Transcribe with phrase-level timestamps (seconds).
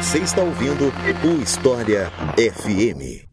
[0.00, 0.90] Você está ouvindo
[1.24, 3.28] o História FM.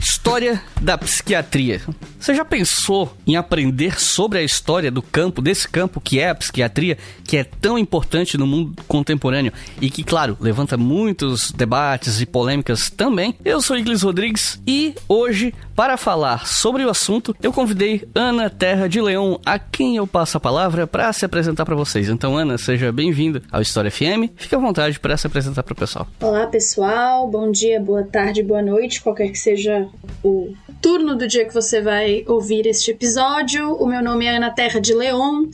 [0.00, 1.82] História da psiquiatria.
[2.20, 6.34] Você já pensou em aprender sobre a história do campo, desse campo que é a
[6.36, 12.26] psiquiatria, que é tão importante no mundo contemporâneo e que, claro, levanta muitos debates e
[12.26, 13.34] polêmicas também?
[13.44, 18.88] Eu sou Iglis Rodrigues e hoje, para falar sobre o assunto, eu convidei Ana Terra
[18.88, 22.08] de Leão, a quem eu passo a palavra para se apresentar para vocês.
[22.08, 24.30] Então, Ana, seja bem-vinda ao História FM.
[24.36, 26.06] Fique à vontade para se apresentar para o pessoal.
[26.20, 27.28] Olá, pessoal.
[27.28, 29.88] Bom dia, boa tarde, boa noite, qualquer que seja
[30.22, 33.72] o turno do dia que você vai ouvir este episódio.
[33.74, 35.46] O meu nome é Ana Terra de Leon,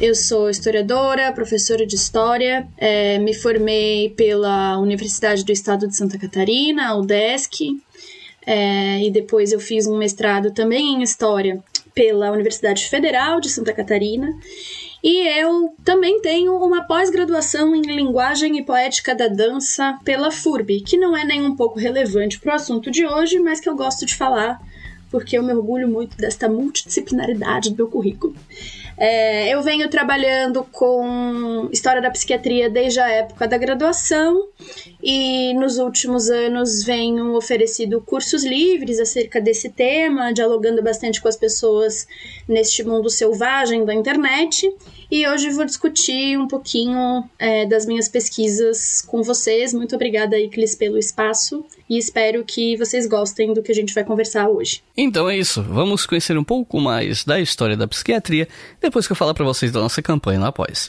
[0.00, 6.18] eu sou historiadora, professora de história, é, me formei pela Universidade do Estado de Santa
[6.18, 7.80] Catarina, UDESC,
[8.46, 11.62] é, e depois eu fiz um mestrado também em história
[11.94, 14.28] pela Universidade Federal de Santa Catarina.
[15.02, 20.96] E eu também tenho uma pós-graduação em Linguagem e Poética da Dança pela FURB, que
[20.96, 24.06] não é nem um pouco relevante para o assunto de hoje, mas que eu gosto
[24.06, 24.60] de falar
[25.12, 28.34] porque eu me orgulho muito desta multidisciplinaridade do meu currículo.
[29.04, 34.46] É, eu venho trabalhando com história da psiquiatria desde a época da graduação
[35.02, 41.36] e nos últimos anos venho oferecido cursos livres acerca desse tema, dialogando bastante com as
[41.36, 42.06] pessoas
[42.46, 44.72] neste mundo selvagem da internet.
[45.10, 49.74] E hoje vou discutir um pouquinho é, das minhas pesquisas com vocês.
[49.74, 54.02] Muito obrigada, Iclis, pelo espaço e espero que vocês gostem do que a gente vai
[54.02, 54.82] conversar hoje.
[54.96, 58.48] Então é isso, vamos conhecer um pouco mais da história da psiquiatria
[58.80, 60.86] depois que eu falar para vocês da nossa campanha no Após.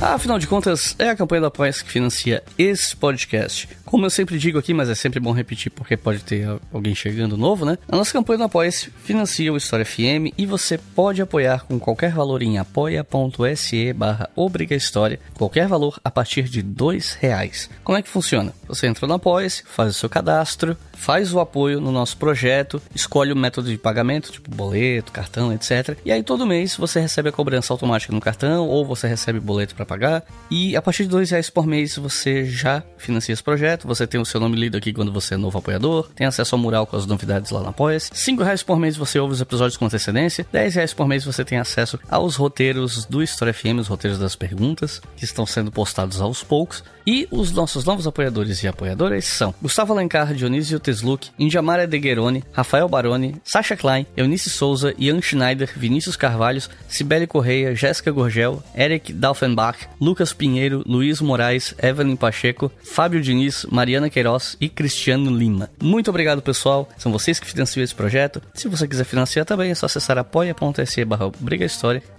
[0.00, 3.68] Afinal de contas, é a campanha da Apoia que financia esse podcast.
[3.86, 7.36] Como eu sempre digo aqui, mas é sempre bom repetir porque pode ter alguém chegando
[7.36, 7.78] novo, né?
[7.88, 12.10] A nossa campanha do apoia financia o História FM e você pode apoiar com qualquer
[12.10, 14.28] valor em apoia.se barra
[14.72, 17.70] História, qualquer valor a partir de dois reais.
[17.84, 18.52] Como é que funciona?
[18.66, 23.32] Você entra no apoia faz o seu cadastro, faz o apoio no nosso projeto, escolhe
[23.32, 25.96] o método de pagamento, tipo boleto, cartão, etc.
[26.04, 29.76] E aí todo mês você recebe a cobrança automática no cartão ou você recebe boleto
[29.76, 30.24] para pagar.
[30.50, 34.06] E a partir de dois reais por mês você já financia esse projeto projeto, você
[34.06, 36.86] tem o seu nome lido aqui quando você é novo apoiador, tem acesso ao mural
[36.86, 38.10] com as novidades lá no Apoia-se.
[38.12, 41.44] 5 reais por mês você ouve os episódios com antecedência, 10 reais por mês você
[41.44, 46.20] tem acesso aos roteiros do História FM, os roteiros das perguntas, que estão sendo postados
[46.20, 46.82] aos poucos.
[47.08, 52.88] E os nossos novos apoiadores e apoiadoras são Gustavo Alencar, Dionísio Tesluk, Indiamara Degueroni, Rafael
[52.88, 59.86] Baroni, Sasha Klein, Eunice Souza, Ian Schneider, Vinícius Carvalhos, Cibele Correia, Jéssica Gorgel, Eric Dalfenbach,
[60.00, 65.70] Lucas Pinheiro, Luiz Moraes, Evelyn Pacheco, Fábio Diniz, Mariana Queiroz e Cristiano Lima.
[65.82, 66.88] Muito obrigado, pessoal.
[66.98, 68.42] São vocês que financiam esse projeto.
[68.54, 71.26] Se você quiser financiar também, é só acessar apoia.se barra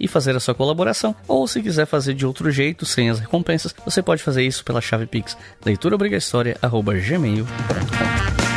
[0.00, 1.14] e fazer a sua colaboração.
[1.26, 4.80] Ou se quiser fazer de outro jeito, sem as recompensas, você pode fazer isso pela
[4.80, 8.47] chave Pix leituraobrigahistoria.gmail.com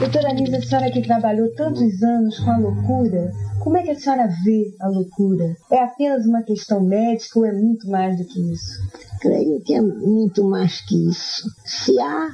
[0.00, 4.00] Doutora Lisa, a senhora que trabalhou tantos anos com a loucura, como é que a
[4.00, 5.54] senhora vê a loucura?
[5.70, 8.80] É apenas uma questão médica ou é muito mais do que isso?
[9.20, 11.46] Creio que é muito mais que isso.
[11.66, 12.30] Se há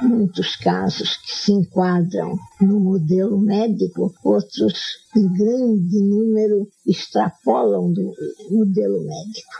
[0.00, 8.12] muitos casos que se enquadram no modelo médico, outros em grande número extrapolam do
[8.48, 9.50] modelo médico.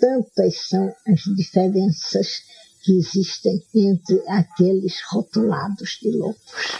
[0.00, 2.40] Tantas são as diferenças
[2.86, 6.78] que existem entre aqueles rotulados de loucos.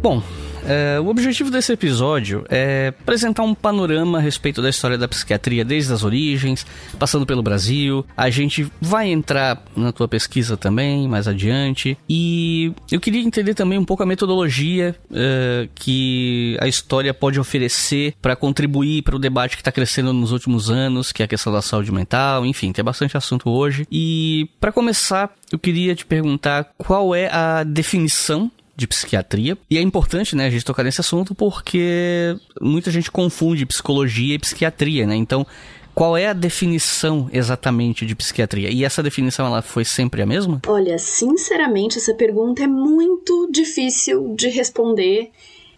[0.00, 0.22] Bom,
[0.66, 5.64] é, o objetivo desse episódio é apresentar um panorama a respeito da história da psiquiatria
[5.64, 6.66] desde as origens,
[6.98, 8.04] passando pelo Brasil.
[8.16, 11.96] A gente vai entrar na tua pesquisa também mais adiante.
[12.08, 18.14] E eu queria entender também um pouco a metodologia é, que a história pode oferecer
[18.22, 21.52] para contribuir para o debate que está crescendo nos últimos anos, que é a questão
[21.52, 22.46] da saúde mental.
[22.46, 23.86] Enfim, tem bastante assunto hoje.
[23.90, 29.56] E para começar, eu queria te perguntar qual é a definição de psiquiatria.
[29.70, 34.38] E é importante, né, a gente tocar nesse assunto porque muita gente confunde psicologia e
[34.38, 35.14] psiquiatria, né?
[35.14, 35.46] Então,
[35.94, 38.68] qual é a definição exatamente de psiquiatria?
[38.70, 40.60] E essa definição ela foi sempre a mesma?
[40.66, 45.30] Olha, sinceramente, essa pergunta é muito difícil de responder.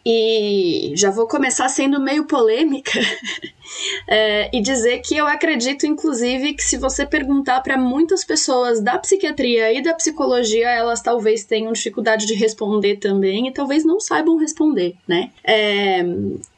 [0.08, 2.92] E já vou começar sendo meio polêmica
[4.06, 8.96] é, e dizer que eu acredito, inclusive, que se você perguntar para muitas pessoas da
[9.00, 14.36] psiquiatria e da psicologia, elas talvez tenham dificuldade de responder também e talvez não saibam
[14.36, 15.32] responder, né?
[15.42, 16.04] É,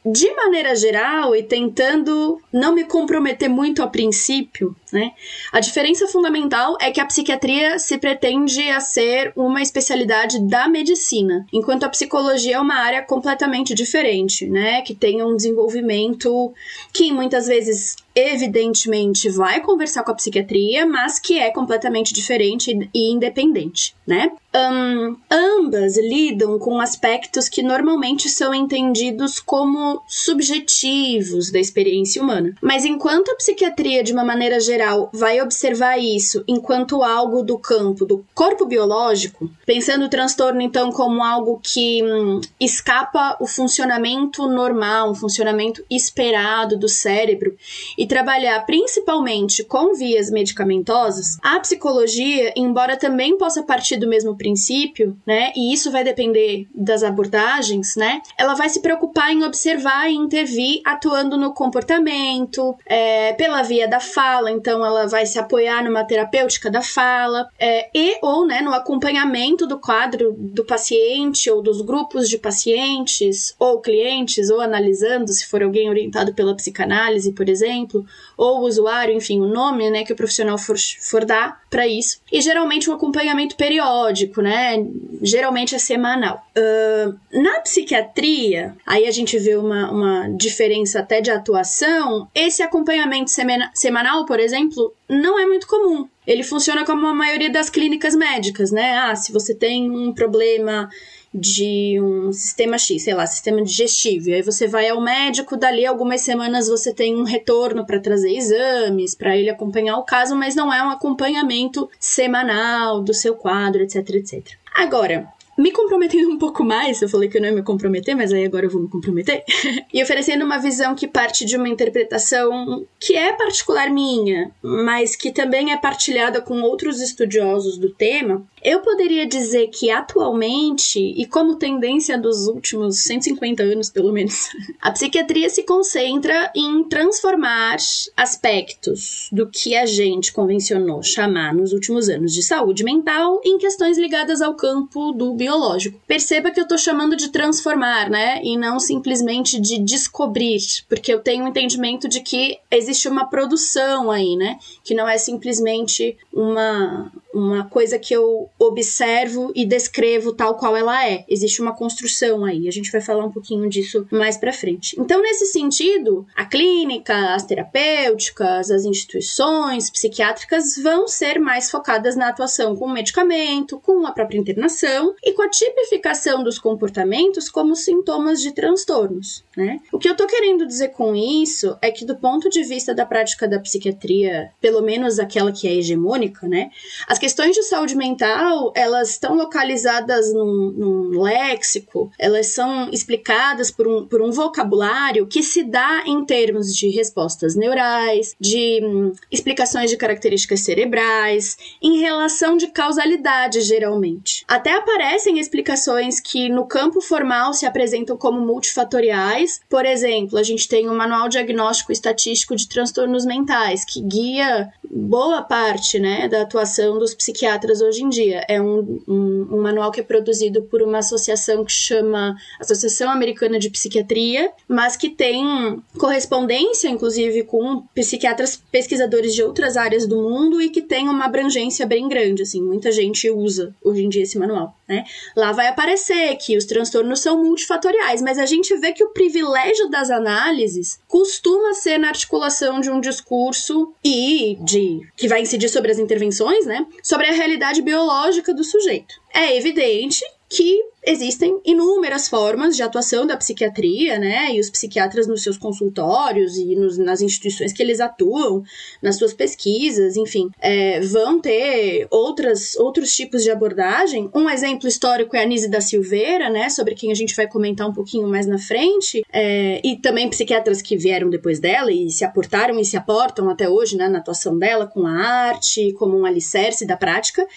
[0.05, 5.11] de maneira geral e tentando não me comprometer muito a princípio, né?
[5.51, 11.47] A diferença fundamental é que a psiquiatria se pretende a ser uma especialidade da medicina,
[11.51, 13.38] enquanto a psicologia é uma área completamente
[13.73, 14.81] diferente, né?
[14.81, 16.53] Que tem um desenvolvimento
[16.93, 23.11] que muitas vezes evidentemente vai conversar com a psiquiatria, mas que é completamente diferente e
[23.11, 24.31] independente, né?
[24.55, 32.55] Um, ambas lidam com aspectos que normalmente são entendidos como subjetivos da experiência humana.
[32.59, 38.05] Mas enquanto a psiquiatria, de uma maneira geral, vai observar isso enquanto algo do campo
[38.05, 45.11] do corpo biológico, pensando o transtorno então como algo que hum, escapa o funcionamento normal,
[45.11, 47.55] um funcionamento esperado do cérebro
[47.99, 55.17] e trabalhar principalmente com vias medicamentosas, a psicologia, embora também possa partir do mesmo princípio,
[55.27, 60.15] né, e isso vai depender das abordagens, né, ela vai se preocupar em observar e
[60.15, 66.05] intervir atuando no comportamento, é, pela via da fala, então ela vai se apoiar numa
[66.05, 71.81] terapêutica da fala, é, e ou, né, no acompanhamento do quadro do paciente ou dos
[71.81, 77.88] grupos de pacientes ou clientes, ou analisando, se for alguém orientado pela psicanálise, por exemplo,
[78.37, 82.21] ou o usuário, enfim, o nome né, que o profissional for, for dar para isso.
[82.31, 84.85] E geralmente um acompanhamento periódico, né?
[85.21, 86.43] Geralmente é semanal.
[86.57, 92.27] Uh, na psiquiatria, aí a gente vê uma, uma diferença até de atuação.
[92.33, 96.07] Esse acompanhamento semana, semanal, por exemplo, não é muito comum.
[96.25, 98.97] Ele funciona como a maioria das clínicas médicas, né?
[98.99, 100.89] Ah, se você tem um problema
[101.33, 104.29] de um sistema X, sei lá, sistema digestivo.
[104.29, 108.35] E aí você vai ao médico, dali algumas semanas você tem um retorno para trazer
[108.35, 113.83] exames, para ele acompanhar o caso, mas não é um acompanhamento semanal do seu quadro,
[113.83, 114.57] etc, etc.
[114.73, 118.31] Agora, me comprometendo um pouco mais, eu falei que eu não ia me comprometer, mas
[118.31, 119.43] aí agora eu vou me comprometer,
[119.93, 125.31] e oferecendo uma visão que parte de uma interpretação que é particular minha, mas que
[125.31, 131.55] também é partilhada com outros estudiosos do tema, eu poderia dizer que atualmente, e como
[131.55, 134.49] tendência dos últimos 150 anos pelo menos,
[134.81, 137.77] a psiquiatria se concentra em transformar
[138.15, 143.97] aspectos do que a gente convencionou chamar nos últimos anos de saúde mental em questões
[143.97, 145.99] ligadas ao campo do biológico.
[146.07, 148.39] Perceba que eu tô chamando de transformar, né?
[148.43, 154.11] E não simplesmente de descobrir, porque eu tenho um entendimento de que existe uma produção
[154.11, 154.59] aí, né?
[154.83, 161.07] Que não é simplesmente uma, uma coisa que eu observo e descrevo tal qual ela
[161.07, 161.25] é.
[161.27, 162.67] Existe uma construção aí.
[162.67, 164.95] A gente vai falar um pouquinho disso mais para frente.
[164.99, 172.29] Então, nesse sentido, a clínica, as terapêuticas, as instituições psiquiátricas vão ser mais focadas na
[172.29, 178.41] atuação com medicamento, com a própria internação e com a tipificação dos comportamentos como sintomas
[178.41, 179.79] de transtornos, né?
[179.91, 183.05] O que eu tô querendo dizer com isso é que do ponto de vista da
[183.05, 186.71] prática da psiquiatria, pelo menos aquela que é hegemônica, né?
[187.07, 193.87] As questões de saúde mental, elas estão localizadas num, num léxico, elas são explicadas por
[193.87, 199.89] um, por um vocabulário que se dá em termos de respostas neurais, de hum, explicações
[199.89, 204.43] de características cerebrais, em relação de causalidade, geralmente.
[204.47, 209.61] Até aparecem explicações que no campo formal se apresentam como multifatoriais.
[209.69, 215.41] Por exemplo, a gente tem um manual diagnóstico estatístico de transtornos mentais que guia boa
[215.41, 218.45] parte né, da atuação psiquiatras hoje em dia.
[218.47, 223.59] É um, um, um, manual que é produzido por uma associação que chama Associação Americana
[223.59, 230.61] de Psiquiatria, mas que tem correspondência, inclusive, com psiquiatras pesquisadores de outras áreas do mundo
[230.61, 232.43] e que tem uma abrangência bem grande.
[232.43, 234.75] Assim, muita gente usa hoje em dia esse manual.
[234.89, 235.03] Né?
[235.35, 239.87] Lá vai aparecer que os transtornos são multifatoriais, mas a gente vê que o privilégio
[239.87, 245.91] das análises costuma ser na articulação de um discurso e de que vai incidir sobre
[245.91, 246.85] as intervenções, né?
[247.03, 249.15] Sobre a realidade biológica do sujeito.
[249.33, 254.53] É evidente que existem inúmeras formas de atuação da psiquiatria, né?
[254.53, 258.63] E os psiquiatras nos seus consultórios e nos, nas instituições que eles atuam,
[259.01, 264.29] nas suas pesquisas, enfim, é, vão ter outras, outros tipos de abordagem.
[264.33, 266.69] Um exemplo histórico é a Nise da Silveira, né?
[266.69, 270.81] Sobre quem a gente vai comentar um pouquinho mais na frente, é, e também psiquiatras
[270.81, 274.09] que vieram depois dela e se aportaram e se aportam até hoje, né?
[274.09, 277.47] Na atuação dela com a arte, como um alicerce da prática.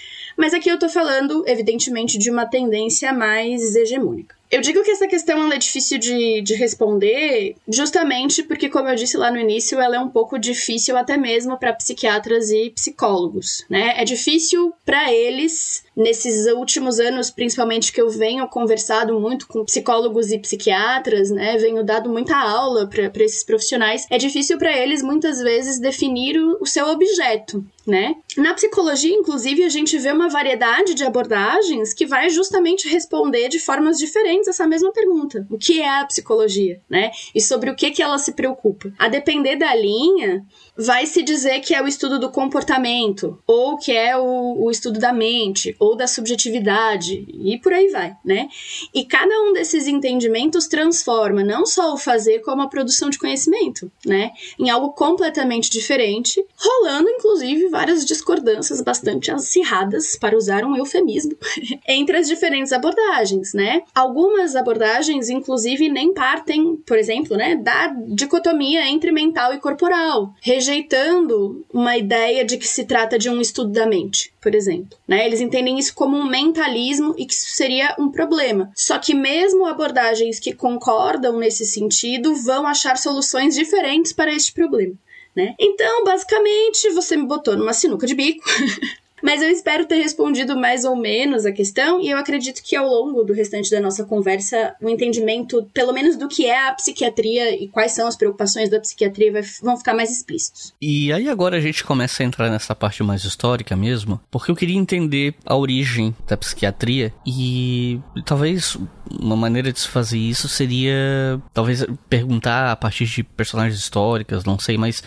[0.42, 4.34] Mas aqui eu tô falando, evidentemente, de uma tendência mais hegemônica.
[4.50, 9.16] Eu digo que essa questão é difícil de, de responder, justamente porque, como eu disse
[9.16, 13.94] lá no início, ela é um pouco difícil até mesmo para psiquiatras e psicólogos, né?
[13.96, 20.30] É difícil para eles nesses últimos anos, principalmente que eu venho conversado muito com psicólogos
[20.30, 25.40] e psiquiatras, né, venho dado muita aula para esses profissionais, é difícil para eles muitas
[25.40, 28.14] vezes definir o, o seu objeto, né?
[28.36, 33.58] Na psicologia, inclusive, a gente vê uma variedade de abordagens que vai justamente responder de
[33.58, 37.10] formas diferentes essa mesma pergunta: o que é a psicologia, né?
[37.34, 38.92] E sobre o que que ela se preocupa.
[38.98, 40.44] A depender da linha,
[40.76, 44.98] vai se dizer que é o estudo do comportamento, ou que é o, o, estudo
[44.98, 48.48] da mente, ou da subjetividade, e por aí vai, né?
[48.94, 53.90] E cada um desses entendimentos transforma não só o fazer, como a produção de conhecimento,
[54.04, 54.32] né?
[54.58, 61.36] Em algo completamente diferente, rolando inclusive várias discordâncias bastante acirradas, para usar um eufemismo,
[61.88, 63.82] entre as diferentes abordagens, né?
[63.94, 71.64] Algumas abordagens, inclusive, nem partem, por exemplo, né, da dicotomia entre mental e corporal rejeitando
[71.72, 74.98] uma ideia de que se trata de um estudo da mente, por exemplo.
[75.06, 75.26] Né?
[75.26, 78.70] Eles entendem isso como um mentalismo e que isso seria um problema.
[78.74, 84.94] Só que mesmo abordagens que concordam nesse sentido vão achar soluções diferentes para este problema.
[85.34, 85.54] Né?
[85.58, 88.44] Então, basicamente, você me botou numa sinuca de bico.
[89.22, 92.86] Mas eu espero ter respondido mais ou menos a questão e eu acredito que ao
[92.86, 97.54] longo do restante da nossa conversa, o entendimento, pelo menos do que é a psiquiatria
[97.62, 100.74] e quais são as preocupações da psiquiatria, vai, vão ficar mais explícitos.
[100.80, 104.56] E aí agora a gente começa a entrar nessa parte mais histórica mesmo, porque eu
[104.56, 108.76] queria entender a origem da psiquiatria e talvez
[109.10, 114.58] uma maneira de se fazer isso seria talvez perguntar a partir de personagens históricas, não
[114.58, 115.02] sei, mas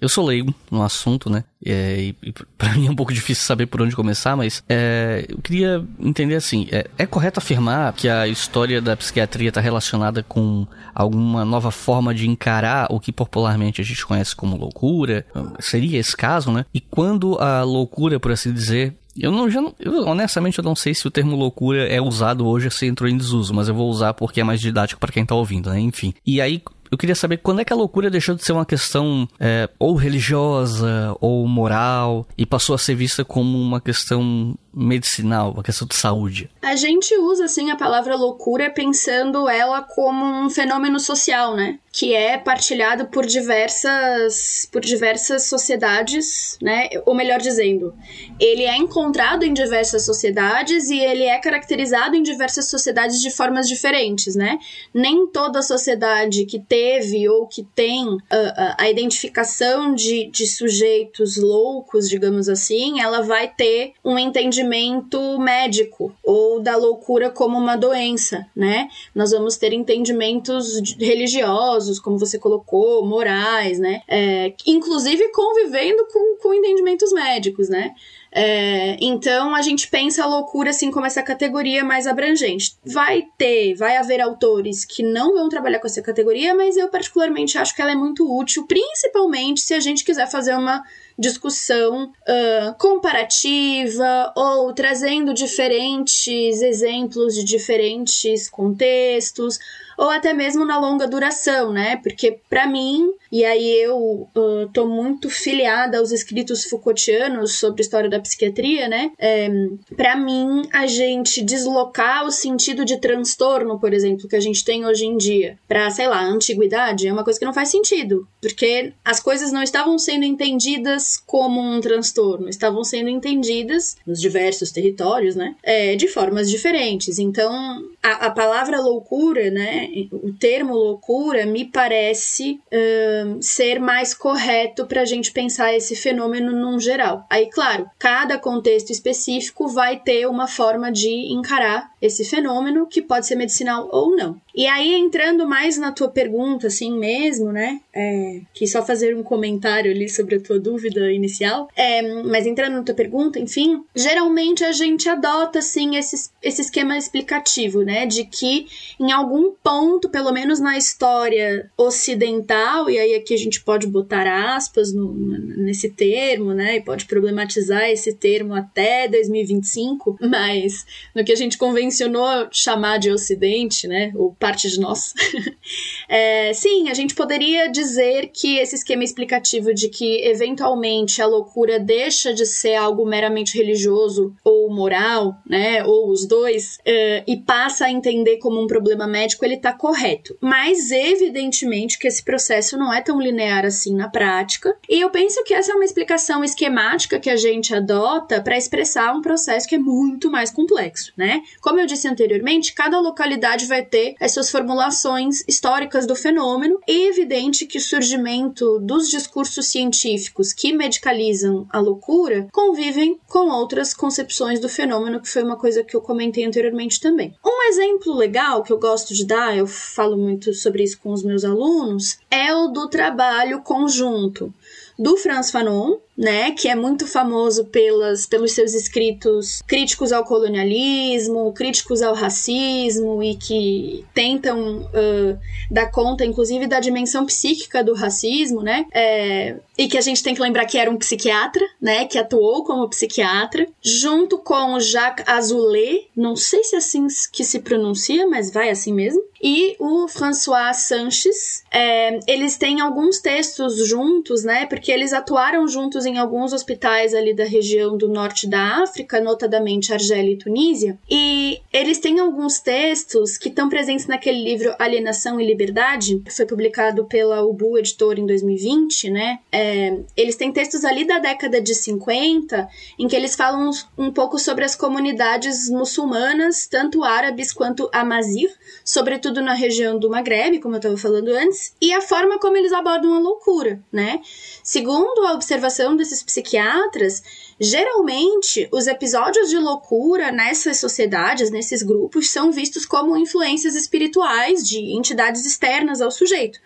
[0.00, 1.44] eu sou leigo no assunto, né?
[1.64, 5.38] É, e, para mim é um pouco difícil saber por onde começar, mas é, eu
[5.38, 10.66] queria entender assim: é, é, correto afirmar que a história da psiquiatria está relacionada com
[10.94, 15.26] alguma nova forma de encarar o que popularmente a gente conhece como loucura?
[15.60, 16.64] Seria esse caso, né?
[16.72, 20.76] E quando a loucura, por assim dizer, eu não, já não, eu, honestamente eu não
[20.76, 23.90] sei se o termo loucura é usado hoje, se entrou em desuso, mas eu vou
[23.90, 25.80] usar porque é mais didático para quem tá ouvindo, né?
[25.80, 26.14] Enfim.
[26.24, 29.28] E aí eu queria saber quando é que a loucura deixou de ser uma questão
[29.38, 35.62] é, ou religiosa ou moral e passou a ser vista como uma questão medicinal, uma
[35.62, 36.50] questão de saúde.
[36.62, 41.78] A gente usa assim a palavra loucura pensando ela como um fenômeno social, né?
[41.90, 46.88] Que é partilhado por diversas por diversas sociedades, né?
[47.06, 47.94] Ou melhor dizendo,
[48.38, 53.66] ele é encontrado em diversas sociedades e ele é caracterizado em diversas sociedades de formas
[53.66, 54.58] diferentes, né?
[54.92, 61.36] Nem toda sociedade que teve ou que tem uh, uh, a identificação de, de sujeitos
[61.36, 67.76] loucos, digamos assim, ela vai ter um entendimento entendimento médico ou da loucura como uma
[67.76, 68.88] doença, né?
[69.14, 74.02] Nós vamos ter entendimentos religiosos, como você colocou, morais, né?
[74.08, 77.94] É, inclusive convivendo com, com entendimentos médicos, né?
[78.30, 82.76] É, então a gente pensa a loucura assim como essa categoria mais abrangente.
[82.84, 87.56] Vai ter, vai haver autores que não vão trabalhar com essa categoria, mas eu particularmente
[87.56, 90.82] acho que ela é muito útil, principalmente se a gente quiser fazer uma
[91.18, 99.58] discussão uh, comparativa ou trazendo diferentes exemplos de diferentes contextos
[99.98, 101.96] ou até mesmo na longa duração, né?
[101.96, 107.84] Porque para mim, e aí eu uh, tô muito filiada aos escritos Foucaultianos sobre a
[107.84, 109.10] história da psiquiatria, né?
[109.18, 109.50] É,
[109.96, 114.86] para mim, a gente deslocar o sentido de transtorno, por exemplo, que a gente tem
[114.86, 118.92] hoje em dia, para sei lá, antiguidade, é uma coisa que não faz sentido, porque
[119.04, 125.34] as coisas não estavam sendo entendidas como um transtorno, estavam sendo entendidas nos diversos territórios,
[125.34, 125.56] né?
[125.60, 127.18] É, de formas diferentes.
[127.18, 129.88] Então, a, a palavra loucura, né?
[130.12, 136.52] o termo loucura me parece uh, ser mais correto para a gente pensar esse fenômeno
[136.52, 137.26] num geral.
[137.28, 143.26] Aí, claro, cada contexto específico vai ter uma forma de encarar esse fenômeno que pode
[143.26, 144.40] ser medicinal ou não.
[144.58, 147.80] E aí, entrando mais na tua pergunta, assim mesmo, né?
[147.94, 151.68] É, que só fazer um comentário ali sobre a tua dúvida inicial.
[151.76, 156.98] É, mas entrando na tua pergunta, enfim, geralmente a gente adota, assim, esse, esse esquema
[156.98, 158.04] explicativo, né?
[158.04, 158.66] De que
[158.98, 164.56] em algum ponto, pelo menos na história ocidental, e aí aqui a gente pode botar
[164.56, 166.78] aspas no, nesse termo, né?
[166.78, 170.84] E pode problematizar esse termo até 2025, mas
[171.14, 174.10] no que a gente convencionou chamar de ocidente, né?
[174.16, 175.12] Ou parte de nós.
[176.08, 181.78] é, sim, a gente poderia dizer que esse esquema explicativo de que eventualmente a loucura
[181.78, 187.84] deixa de ser algo meramente religioso ou moral, né, ou os dois, é, e passa
[187.84, 190.34] a entender como um problema médico, ele está correto.
[190.40, 194.74] Mas evidentemente que esse processo não é tão linear assim na prática.
[194.88, 199.14] E eu penso que essa é uma explicação esquemática que a gente adota para expressar
[199.14, 201.42] um processo que é muito mais complexo, né?
[201.60, 206.78] Como eu disse anteriormente, cada localidade vai ter suas formulações históricas do fenômeno.
[206.86, 213.92] É evidente que o surgimento dos discursos científicos que medicalizam a loucura convivem com outras
[213.92, 217.34] concepções do fenômeno, que foi uma coisa que eu comentei anteriormente também.
[217.44, 221.24] Um exemplo legal que eu gosto de dar, eu falo muito sobre isso com os
[221.24, 224.54] meus alunos, é o do trabalho conjunto
[224.96, 231.52] do Franz Fanon, né, que é muito famoso pelas, pelos seus escritos críticos ao colonialismo,
[231.52, 235.38] críticos ao racismo e que tentam uh,
[235.70, 240.34] dar conta, inclusive, da dimensão psíquica do racismo, né, é, e que a gente tem
[240.34, 246.08] que lembrar que era um psiquiatra, né, que atuou como psiquiatra, junto com Jacques Azoulay,
[246.16, 250.76] não sei se é assim que se pronuncia, mas vai assim mesmo, e o François
[250.76, 251.62] Sanches.
[251.70, 257.34] É, eles têm alguns textos juntos, né, porque eles atuaram juntos em alguns hospitais ali
[257.34, 263.36] da região do norte da África, notadamente Argélia e Tunísia, e eles têm alguns textos
[263.36, 268.26] que estão presentes naquele livro Alienação e Liberdade, que foi publicado pela Ubu Editor em
[268.26, 269.38] 2020, né?
[269.52, 274.38] É, eles têm textos ali da década de 50 em que eles falam um pouco
[274.38, 278.50] sobre as comunidades muçulmanas, tanto árabes quanto amazir,
[278.84, 282.72] sobretudo na região do Maghreb, como eu estava falando antes, e a forma como eles
[282.72, 284.20] abordam a loucura, né?
[284.62, 287.22] Segundo a observação desses psiquiatras,
[287.60, 294.78] geralmente os episódios de loucura nessas sociedades, nesses grupos, são vistos como influências espirituais de
[294.96, 296.58] entidades externas ao sujeito.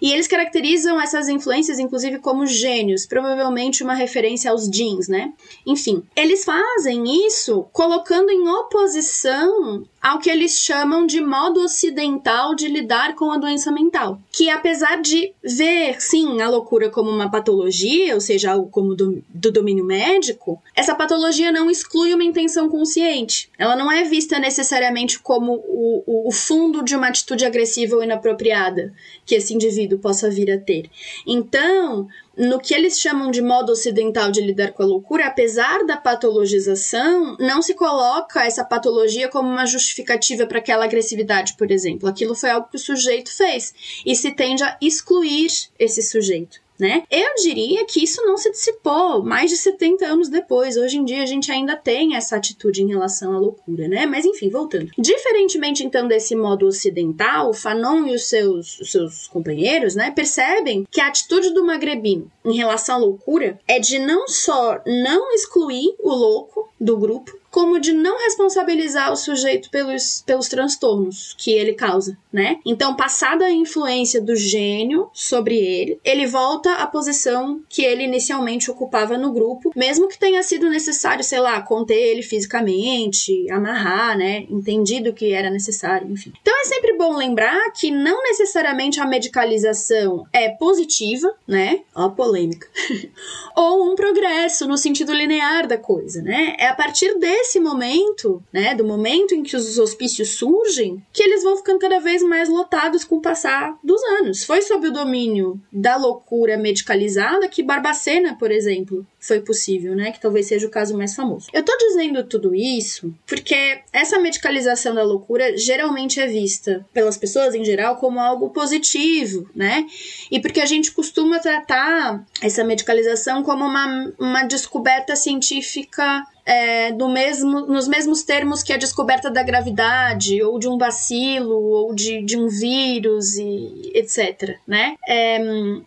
[0.00, 5.32] E eles caracterizam essas influências, inclusive, como gênios, provavelmente uma referência aos jeans, né?
[5.66, 12.68] Enfim, eles fazem isso colocando em oposição ao que eles chamam de modo ocidental de
[12.68, 14.20] lidar com a doença mental.
[14.30, 19.20] Que apesar de ver, sim, a loucura como uma patologia, ou seja, algo como do,
[19.28, 23.50] do domínio médico, essa patologia não exclui uma intenção consciente.
[23.58, 28.02] Ela não é vista necessariamente como o, o, o fundo de uma atitude agressiva ou
[28.04, 30.90] inapropriada que esse indivíduo possa vir a ter.
[31.26, 35.96] Então, no que eles chamam de modo ocidental de lidar com a loucura, apesar da
[35.96, 42.08] patologização, não se coloca essa patologia como uma justificativa para aquela agressividade, por exemplo.
[42.08, 43.72] Aquilo foi algo que o sujeito fez
[44.04, 47.02] e se tende a excluir esse sujeito né?
[47.10, 50.76] Eu diria que isso não se dissipou mais de 70 anos depois.
[50.76, 54.06] Hoje em dia a gente ainda tem essa atitude em relação à loucura, né?
[54.06, 54.90] Mas enfim, voltando.
[54.98, 61.00] Diferentemente então desse modo ocidental, Fanon e os seus, os seus companheiros, né, percebem que
[61.00, 66.10] a atitude do magrebino em relação à loucura é de não só não excluir o
[66.10, 72.14] louco do grupo, como de não responsabilizar o sujeito pelos, pelos transtornos que ele causa,
[72.30, 72.58] né?
[72.66, 78.70] Então, passada a influência do gênio sobre ele, ele volta à posição que ele inicialmente
[78.70, 84.44] ocupava no grupo, mesmo que tenha sido necessário, sei lá, conter ele fisicamente, amarrar, né?
[84.50, 86.34] Entendido que era necessário, enfim.
[86.38, 91.80] Então, é sempre bom lembrar que não necessariamente a medicalização é positiva, né?
[91.94, 92.68] Ó, polêmica.
[93.56, 96.54] Ou um progresso no sentido linear da coisa, né?
[96.58, 101.22] É a partir desse desse momento, né, do momento em que os hospícios surgem, que
[101.22, 104.44] eles vão ficando cada vez mais lotados com o passar dos anos.
[104.44, 110.10] Foi sob o domínio da loucura medicalizada que Barbacena, por exemplo, foi possível, né?
[110.10, 111.48] Que talvez seja o caso mais famoso.
[111.52, 117.54] Eu tô dizendo tudo isso porque essa medicalização da loucura geralmente é vista pelas pessoas
[117.54, 119.86] em geral como algo positivo, né?
[120.30, 127.08] E porque a gente costuma tratar essa medicalização como uma, uma descoberta científica é, no
[127.08, 132.22] mesmo, nos mesmos termos que a descoberta da gravidade, ou de um bacilo, ou de,
[132.22, 134.56] de um vírus, e etc.
[134.64, 134.94] Né?
[135.08, 135.38] É,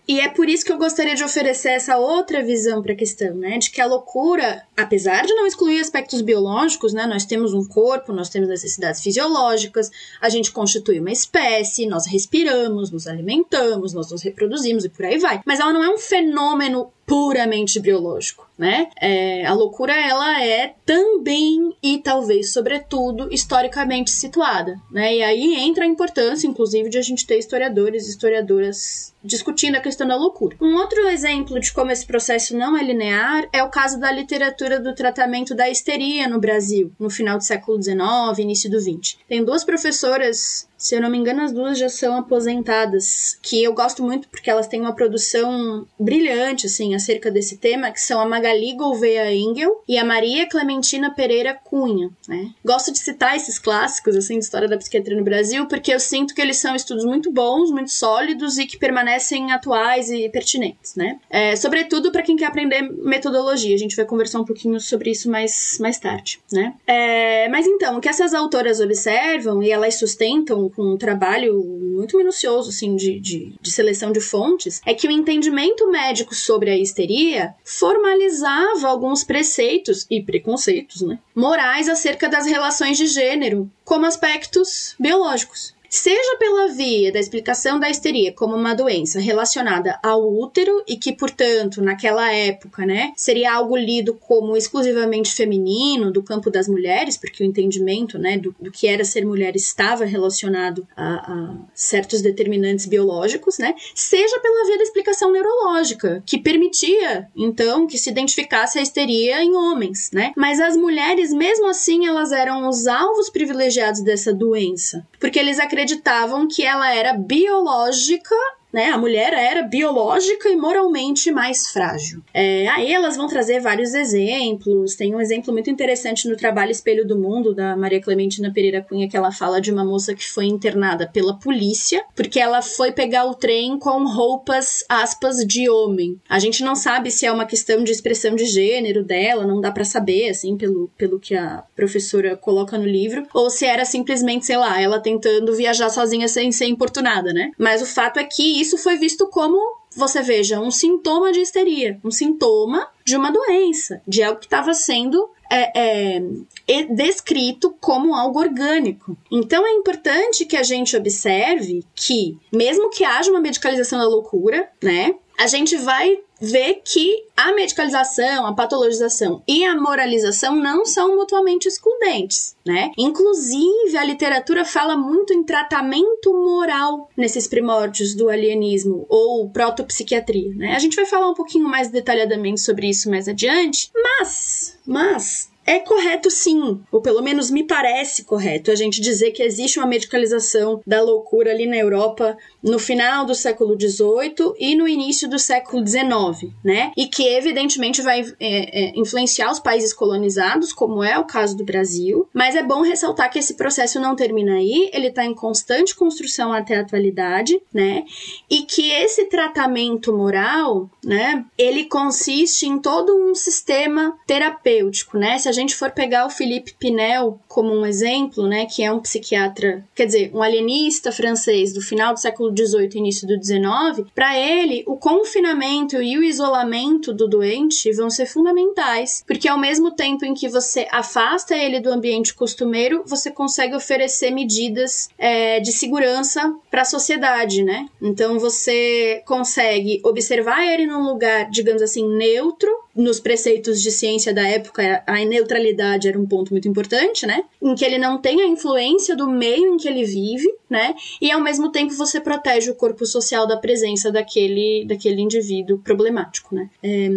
[0.05, 3.35] e é por isso que eu gostaria de oferecer essa outra visão para a questão,
[3.35, 3.57] né?
[3.57, 7.07] De que a loucura, apesar de não excluir aspectos biológicos, né?
[7.07, 12.91] Nós temos um corpo, nós temos necessidades fisiológicas, a gente constitui uma espécie, nós respiramos,
[12.91, 15.39] nos alimentamos, nós nos reproduzimos e por aí vai.
[15.45, 18.87] Mas ela não é um fenômeno puramente biológico, né?
[19.01, 25.15] É, a loucura ela é também e talvez sobretudo historicamente situada, né?
[25.15, 30.07] E aí entra a importância, inclusive, de a gente ter historiadores historiadoras discutindo a questão
[30.07, 30.55] da loucura.
[30.61, 34.79] Um outro exemplo de como esse processo não é linear é o caso da literatura
[34.79, 37.97] do tratamento da histeria no Brasil, no final do século XIX,
[38.37, 39.17] início do XX.
[39.27, 43.73] Tem duas professoras Se eu não me engano, as duas já são aposentadas, que eu
[43.73, 48.25] gosto muito porque elas têm uma produção brilhante, assim, acerca desse tema, que são a
[48.25, 52.51] Magali Gouveia Engel e a Maria Clementina Pereira Cunha, né?
[52.63, 56.33] Gosto de citar esses clássicos, assim, de história da psiquiatria no Brasil, porque eu sinto
[56.33, 61.19] que eles são estudos muito bons, muito sólidos e que permanecem atuais e pertinentes, né?
[61.29, 63.75] É, sobretudo para quem quer aprender metodologia.
[63.75, 66.73] A gente vai conversar um pouquinho sobre isso mais, mais tarde, né?
[66.87, 72.17] É, mas então, o que essas autoras observam e elas sustentam com um trabalho muito
[72.17, 76.77] minucioso, assim, de, de, de seleção de fontes, é que o entendimento médico sobre a
[76.77, 84.95] histeria formalizava alguns preceitos e preconceitos, né, morais acerca das relações de gênero como aspectos
[84.99, 90.95] biológicos seja pela via da explicação da histeria como uma doença relacionada ao útero e
[90.95, 97.17] que, portanto, naquela época, né, seria algo lido como exclusivamente feminino, do campo das mulheres,
[97.17, 102.21] porque o entendimento, né, do, do que era ser mulher estava relacionado a, a, certos
[102.21, 108.77] determinantes biológicos, né, seja pela via da explicação neurológica, que permitia, então, que se identificasse
[108.77, 114.01] a histeria em homens, né, mas as mulheres, mesmo assim, elas eram os alvos privilegiados
[114.01, 118.35] dessa doença, porque eles acreditavam que ela era biológica
[118.71, 118.89] né?
[118.89, 122.21] A mulher era biológica e moralmente mais frágil.
[122.33, 124.95] É, aí elas vão trazer vários exemplos.
[124.95, 129.09] Tem um exemplo muito interessante no trabalho Espelho do Mundo, da Maria Clementina Pereira Cunha,
[129.09, 133.25] que ela fala de uma moça que foi internada pela polícia porque ela foi pegar
[133.25, 136.19] o trem com roupas, aspas, de homem.
[136.27, 139.71] A gente não sabe se é uma questão de expressão de gênero dela, não dá
[139.71, 144.45] para saber, assim, pelo, pelo que a professora coloca no livro, ou se era simplesmente,
[144.45, 147.51] sei lá, ela tentando viajar sozinha sem ser importunada, né?
[147.57, 149.57] Mas o fato é que isso foi visto como
[149.95, 154.73] você veja, um sintoma de histeria, um sintoma de uma doença, de algo que estava
[154.73, 156.19] sendo é,
[156.67, 159.17] é, descrito como algo orgânico.
[159.31, 164.69] Então é importante que a gente observe que, mesmo que haja uma medicalização da loucura,
[164.81, 171.15] né, a gente vai ver que a medicalização, a patologização e a moralização não são
[171.15, 172.91] mutuamente excludentes, né?
[172.97, 180.75] Inclusive, a literatura fala muito em tratamento moral nesses primórdios do alienismo ou protopsiquiatria, né?
[180.75, 185.79] A gente vai falar um pouquinho mais detalhadamente sobre isso mais adiante, mas, mas é
[185.79, 190.81] correto sim, ou pelo menos me parece correto, a gente dizer que existe uma medicalização
[190.85, 195.85] da loucura ali na Europa no final do século XVIII e no início do século
[195.85, 196.91] XIX, né?
[196.97, 201.63] E que evidentemente vai é, é, influenciar os países colonizados, como é o caso do
[201.63, 205.95] Brasil, mas é bom ressaltar que esse processo não termina aí, ele está em constante
[205.95, 208.03] construção até a atualidade, né?
[208.49, 215.37] E que esse tratamento moral, né, ele consiste em todo um sistema terapêutico, né?
[215.37, 218.99] Se a gente for pegar o Philippe Pinel como um exemplo, né, que é um
[218.99, 224.37] psiquiatra, quer dizer, um alienista francês do final do século XVIII início do XIX, para
[224.37, 230.25] ele o confinamento e o isolamento do doente vão ser fundamentais, porque ao mesmo tempo
[230.25, 236.53] em que você afasta ele do ambiente costumeiro, você consegue oferecer medidas é, de segurança
[236.69, 237.87] para a sociedade, né?
[238.01, 244.45] Então você consegue observar ele num lugar, digamos assim, neutro, nos preceitos de ciência da
[244.45, 247.45] época, a neutralidade era um ponto muito importante, né?
[247.61, 250.93] Em que ele não tem a influência do meio em que ele vive, né?
[251.21, 256.53] E ao mesmo tempo você protege o corpo social da presença daquele, daquele indivíduo problemático,
[256.53, 256.69] né?
[256.83, 257.09] É,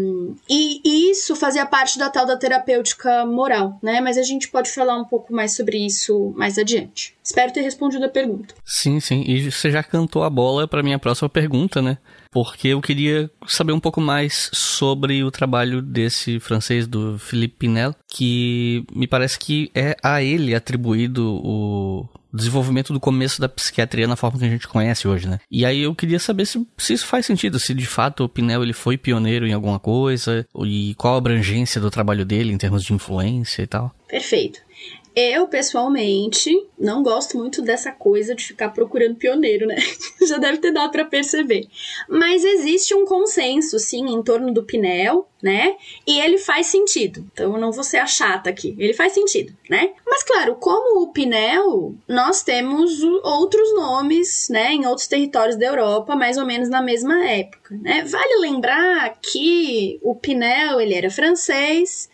[0.48, 4.00] e, e isso fazia parte da tal da terapêutica moral, né?
[4.00, 7.14] Mas a gente pode falar um pouco mais sobre isso mais adiante.
[7.24, 8.54] Espero ter respondido a pergunta.
[8.64, 9.24] Sim, sim.
[9.26, 11.98] E você já cantou a bola para minha próxima pergunta, né?
[12.32, 17.94] Porque eu queria saber um pouco mais sobre o trabalho desse francês do Philippe Pinel,
[18.08, 24.16] que me parece que é a ele atribuído o desenvolvimento do começo da psiquiatria na
[24.16, 25.38] forma que a gente conhece hoje, né?
[25.50, 28.62] E aí eu queria saber se, se isso faz sentido, se de fato o Pinel
[28.62, 32.82] ele foi pioneiro em alguma coisa e qual a abrangência do trabalho dele em termos
[32.82, 33.94] de influência e tal.
[34.08, 34.60] Perfeito.
[35.14, 39.76] Eu, pessoalmente, não gosto muito dessa coisa de ficar procurando pioneiro, né?
[40.26, 41.68] Já deve ter dado para perceber.
[42.08, 45.76] Mas existe um consenso, sim, em torno do Pinel, né?
[46.06, 47.26] E ele faz sentido.
[47.32, 48.74] Então eu não vou ser a chata aqui.
[48.78, 49.92] Ele faz sentido, né?
[50.06, 56.14] Mas claro, como o Pinel, nós temos outros nomes, né, em outros territórios da Europa,
[56.14, 58.04] mais ou menos na mesma época, né?
[58.04, 62.08] Vale lembrar que o Pinel, ele era francês,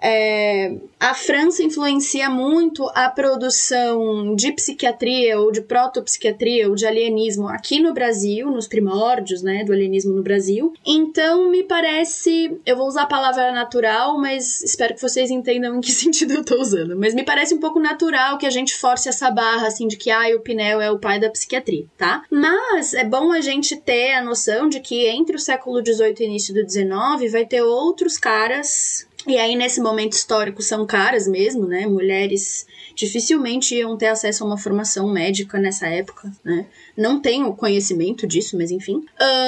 [0.00, 7.48] É, a França influencia muito a produção de psiquiatria ou de protopsiquiatria ou de alienismo
[7.48, 10.72] aqui no Brasil, nos primórdios, né, do alienismo no Brasil.
[10.86, 15.80] Então, me parece, eu vou usar a palavra natural, mas espero que vocês entendam em
[15.80, 16.96] que sentido eu tô usando.
[16.96, 20.10] Mas me parece um pouco natural que a gente force essa barra, assim, de que,
[20.10, 22.22] ah, o Pinel é o pai da psiquiatria, tá?
[22.30, 26.24] Mas é bom a gente ter a noção de que entre o século XVIII e
[26.24, 31.66] início do XIX vai ter outros caras e aí, nesse momento histórico, são caras mesmo,
[31.66, 31.86] né?
[31.86, 36.66] Mulheres dificilmente iam ter acesso a uma formação médica nessa época, né?
[36.98, 39.04] Não tenho conhecimento disso, mas enfim.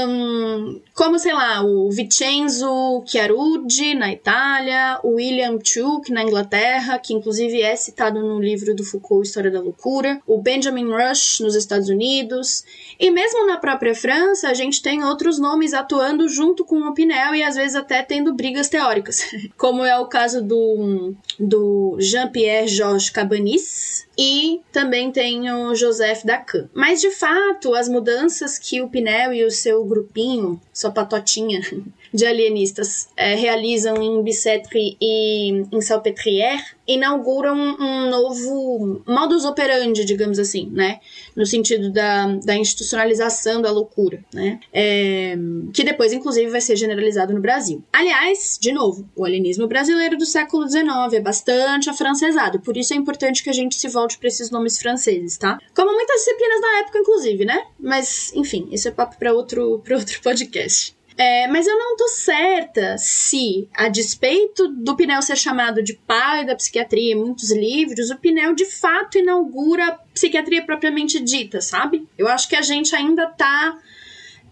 [0.09, 7.13] Um, como, sei lá, o Vincenzo Chiarudi, na Itália, o William Chuck, na Inglaterra, que
[7.13, 11.89] inclusive é citado no livro do Foucault, História da Loucura, o Benjamin Rush, nos Estados
[11.89, 12.65] Unidos,
[13.01, 17.35] e mesmo na própria França, a gente tem outros nomes atuando junto com o Pinel
[17.35, 23.11] e às vezes até tendo brigas teóricas, como é o caso do, do Jean-Pierre Georges
[23.11, 26.69] Cabanis, e também tem o Joseph Dacan.
[26.75, 31.63] Mas de fato, as mudanças que o Pinel e o seu grupinho, sua patotinha
[32.13, 40.39] de alienistas, é, realizam em Bicêtre e em Salpêtrière inauguram um novo modus operandi, digamos
[40.39, 40.99] assim, né?
[41.37, 44.59] No sentido da, da institucionalização da loucura, né?
[44.73, 45.37] É,
[45.73, 47.83] que depois, inclusive, vai ser generalizado no Brasil.
[47.93, 52.97] Aliás, de novo, o alienismo brasileiro do século XIX é bastante afrancesado, por isso é
[52.97, 55.59] importante que a gente se volte para esses nomes franceses, tá?
[55.75, 57.63] Como muitas disciplinas da época, inclusive, né?
[57.79, 60.99] Mas, enfim, isso é papo para outro, outro podcast.
[61.23, 66.47] É, mas eu não tô certa se, a despeito do Pinel ser chamado de pai
[66.47, 72.09] da psiquiatria em muitos livros, o Pinel de fato inaugura a psiquiatria propriamente dita, sabe?
[72.17, 73.79] Eu acho que a gente ainda tá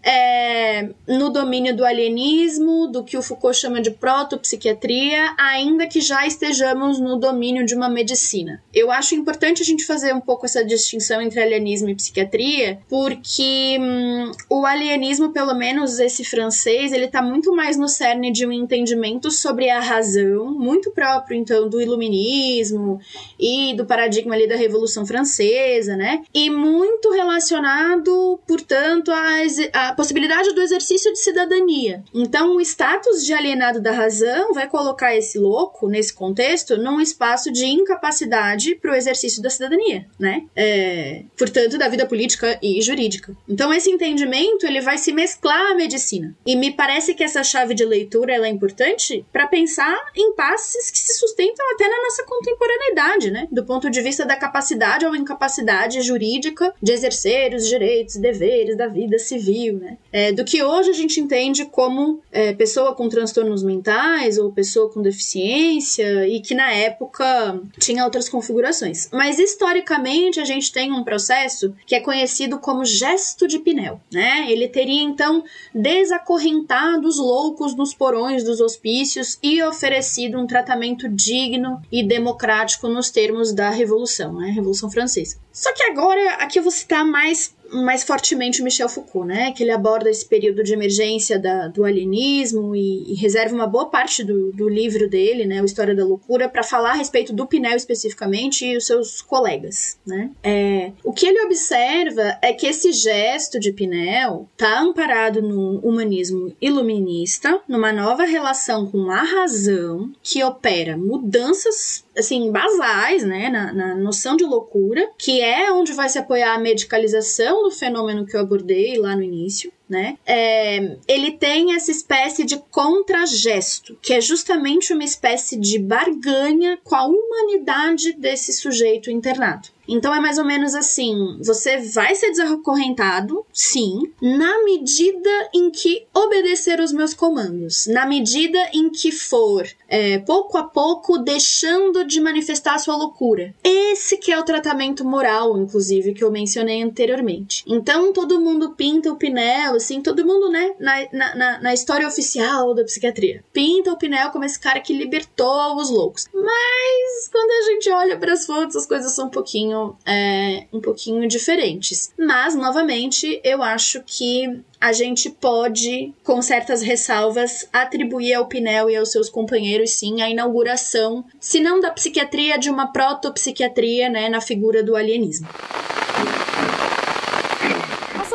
[0.03, 6.25] é, no domínio do alienismo, do que o Foucault chama de protopsiquiatria, ainda que já
[6.25, 8.61] estejamos no domínio de uma medicina.
[8.73, 13.77] Eu acho importante a gente fazer um pouco essa distinção entre alienismo e psiquiatria, porque
[13.79, 18.51] hum, o alienismo, pelo menos esse francês, ele está muito mais no cerne de um
[18.51, 22.99] entendimento sobre a razão, muito próprio então do iluminismo
[23.39, 26.21] e do paradigma ali da Revolução Francesa, né?
[26.33, 32.03] E muito relacionado, portanto, a a possibilidade do exercício de cidadania.
[32.13, 37.51] Então, o status de alienado da razão vai colocar esse louco, nesse contexto, num espaço
[37.51, 40.43] de incapacidade para o exercício da cidadania, né?
[40.55, 43.35] É, portanto, da vida política e jurídica.
[43.47, 46.35] Então, esse entendimento ele vai se mesclar à medicina.
[46.45, 50.99] E me parece que essa chave de leitura é importante para pensar em passes que
[50.99, 53.47] se sustentam até na nossa contemporaneidade, né?
[53.51, 58.77] Do ponto de vista da capacidade ou incapacidade jurídica de exercer os direitos e deveres
[58.77, 59.97] da vida civil, né?
[60.11, 64.91] É, do que hoje a gente entende como é, pessoa com transtornos mentais ou pessoa
[64.91, 69.09] com deficiência e que na época tinha outras configurações.
[69.11, 74.45] Mas historicamente a gente tem um processo que é conhecido como gesto de Pinel, né?
[74.51, 81.81] Ele teria então desacorrentado os loucos nos porões dos hospícios e oferecido um tratamento digno
[81.91, 84.49] e democrático nos termos da Revolução, né?
[84.49, 85.37] Revolução Francesa.
[85.51, 89.51] Só que agora aqui eu vou citar mais mais fortemente o Michel Foucault, né?
[89.51, 93.87] Que ele aborda esse período de emergência da, do alienismo e, e, reserva uma boa
[93.87, 95.61] parte do, do livro dele, né?
[95.61, 99.97] O História da Loucura, para falar a respeito do Pinel especificamente e os seus colegas,
[100.05, 100.31] né?
[100.43, 106.53] É, o que ele observa é que esse gesto de Pinel está amparado no humanismo
[106.61, 113.95] iluminista, numa nova relação com a razão que opera mudanças assim, basais, né, na, na,
[113.95, 118.41] noção de loucura, que é onde vai se apoiar a medicalização do fenômeno que eu
[118.41, 120.17] abordei lá no início, né?
[120.25, 126.95] É, ele tem essa espécie de contragesto, que é justamente uma espécie de barganha com
[126.95, 129.69] a humanidade desse sujeito internado.
[129.89, 136.05] Então é mais ou menos assim: você vai ser desacorrentado, sim, na medida em que
[136.13, 142.21] obedecer os meus comandos, na medida em que for é, pouco a pouco deixando de
[142.21, 143.53] manifestar sua loucura.
[143.63, 147.63] Esse que é o tratamento moral, inclusive, que eu mencionei anteriormente.
[147.65, 152.73] Então todo mundo pinta o Pinel, assim, todo mundo, né, na, na, na história oficial
[152.73, 156.27] da psiquiatria, pinta o Pinel como esse cara que libertou os loucos.
[156.33, 160.79] Mas quando a gente olha para as fotos, as coisas são um pouquinho é, um
[160.79, 162.13] pouquinho diferentes.
[162.17, 168.95] Mas, novamente, eu acho que a gente pode, com certas ressalvas, atribuir ao Pinel e
[168.95, 174.39] aos seus companheiros, sim, a inauguração, se não da psiquiatria, de uma protopsiquiatria, né, na
[174.39, 175.47] figura do alienismo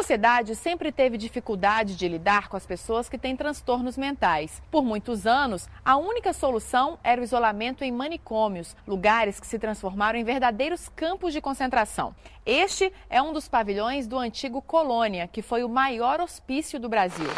[0.05, 4.61] sociedade sempre teve dificuldade de lidar com as pessoas que têm transtornos mentais.
[4.71, 10.19] Por muitos anos, a única solução era o isolamento em manicômios, lugares que se transformaram
[10.19, 12.15] em verdadeiros campos de concentração.
[12.45, 17.31] Este é um dos pavilhões do antigo Colônia, que foi o maior hospício do Brasil.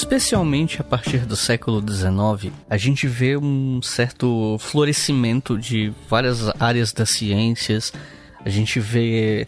[0.00, 6.90] Especialmente a partir do século XIX, a gente vê um certo florescimento de várias áreas
[6.90, 7.92] das ciências,
[8.42, 9.46] a gente vê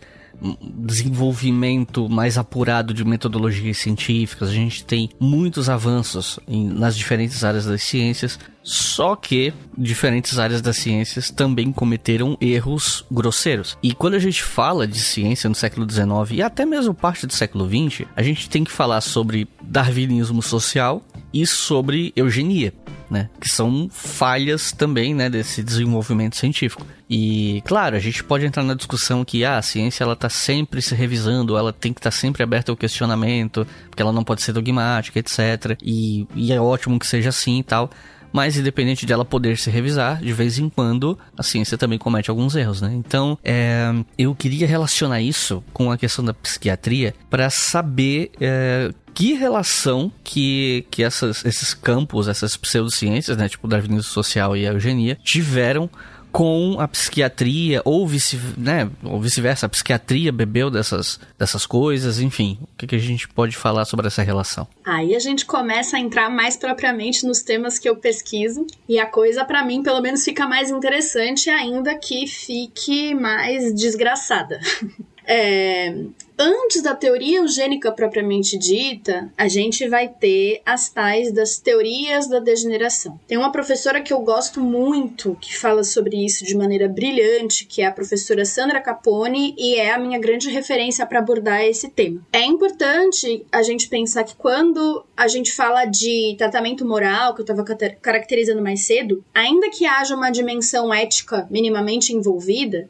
[0.61, 7.65] desenvolvimento mais apurado de metodologias científicas, a gente tem muitos avanços em, nas diferentes áreas
[7.65, 13.77] das ciências, só que diferentes áreas das ciências também cometeram erros grosseiros.
[13.83, 17.33] E quando a gente fala de ciência no século XIX e até mesmo parte do
[17.33, 22.73] século XX, a gente tem que falar sobre darwinismo social e sobre eugenia
[23.13, 23.29] né?
[23.39, 26.87] Que são falhas também, né, desse desenvolvimento científico.
[27.11, 30.81] E, claro, a gente pode entrar na discussão que ah, a ciência ela tá sempre
[30.81, 34.41] se revisando, ela tem que estar tá sempre aberta ao questionamento, porque ela não pode
[34.41, 35.77] ser dogmática, etc.
[35.83, 37.91] E, e é ótimo que seja assim e tal
[38.33, 42.31] mas independente de ela poder se revisar, de vez em quando a ciência também comete
[42.31, 42.93] alguns erros, né?
[42.95, 49.35] Então, é, eu queria relacionar isso com a questão da psiquiatria para saber é, que
[49.35, 55.19] relação que, que essas, esses campos, essas pseudociências, né, tipo darwinismo social e a eugenia,
[55.23, 55.89] tiveram
[56.33, 58.91] com a psiquiatria, ou vice, né,
[59.21, 63.85] vice-versa, a psiquiatria bebeu dessas, dessas coisas, enfim, o que, que, a gente pode falar
[63.85, 64.67] sobre essa relação?
[64.85, 69.07] Aí a gente começa a entrar mais propriamente nos temas que eu pesquiso, e a
[69.07, 74.59] coisa para mim, pelo menos, fica mais interessante, ainda que fique mais desgraçada.
[75.25, 75.95] É,
[76.39, 82.39] antes da teoria eugênica propriamente dita, a gente vai ter as tais das teorias da
[82.39, 83.19] degeneração.
[83.27, 87.83] Tem uma professora que eu gosto muito que fala sobre isso de maneira brilhante, que
[87.83, 92.21] é a professora Sandra Capone, e é a minha grande referência para abordar esse tema.
[92.33, 97.45] É importante a gente pensar que quando a gente fala de tratamento moral, que eu
[97.45, 97.65] estava
[98.01, 102.89] caracterizando mais cedo, ainda que haja uma dimensão ética minimamente envolvida,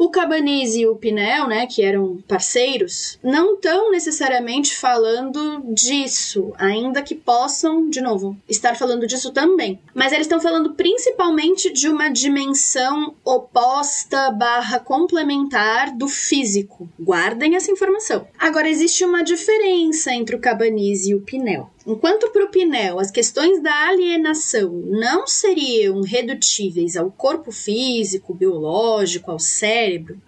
[0.00, 7.02] o Cabanese e o Pinel, né, que eram parceiros, não estão necessariamente falando disso, ainda
[7.02, 9.78] que possam, de novo, estar falando disso também.
[9.94, 16.88] Mas eles estão falando principalmente de uma dimensão oposta barra complementar do físico.
[16.98, 18.26] Guardem essa informação.
[18.38, 21.68] Agora, existe uma diferença entre o Cabanese e o Pinel.
[21.86, 29.30] Enquanto para o Pinel as questões da alienação não seriam redutíveis ao corpo físico, biológico,
[29.30, 30.20] ao cérebro,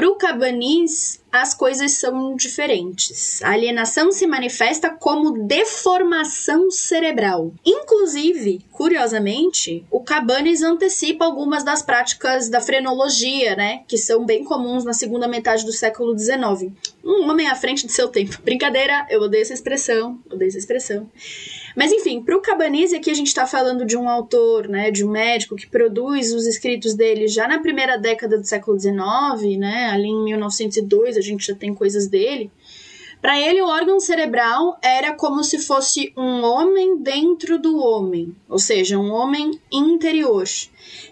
[0.00, 3.42] para o Cabanis, as coisas são diferentes.
[3.42, 7.52] A alienação se manifesta como deformação cerebral.
[7.62, 14.86] Inclusive, curiosamente, o Cabanis antecipa algumas das práticas da frenologia, né, que são bem comuns
[14.86, 16.72] na segunda metade do século XIX.
[17.04, 18.40] Um homem à frente de seu tempo.
[18.42, 21.10] Brincadeira, eu odeio essa expressão, odeio essa expressão.
[21.80, 25.02] Mas enfim, para o Cabanese aqui a gente está falando de um autor, né, de
[25.02, 29.86] um médico que produz os escritos dele já na primeira década do século XIX, né,
[29.90, 32.50] ali em 1902 a gente já tem coisas dele.
[33.20, 38.58] Para ele, o órgão cerebral era como se fosse um homem dentro do homem, ou
[38.58, 40.44] seja, um homem interior.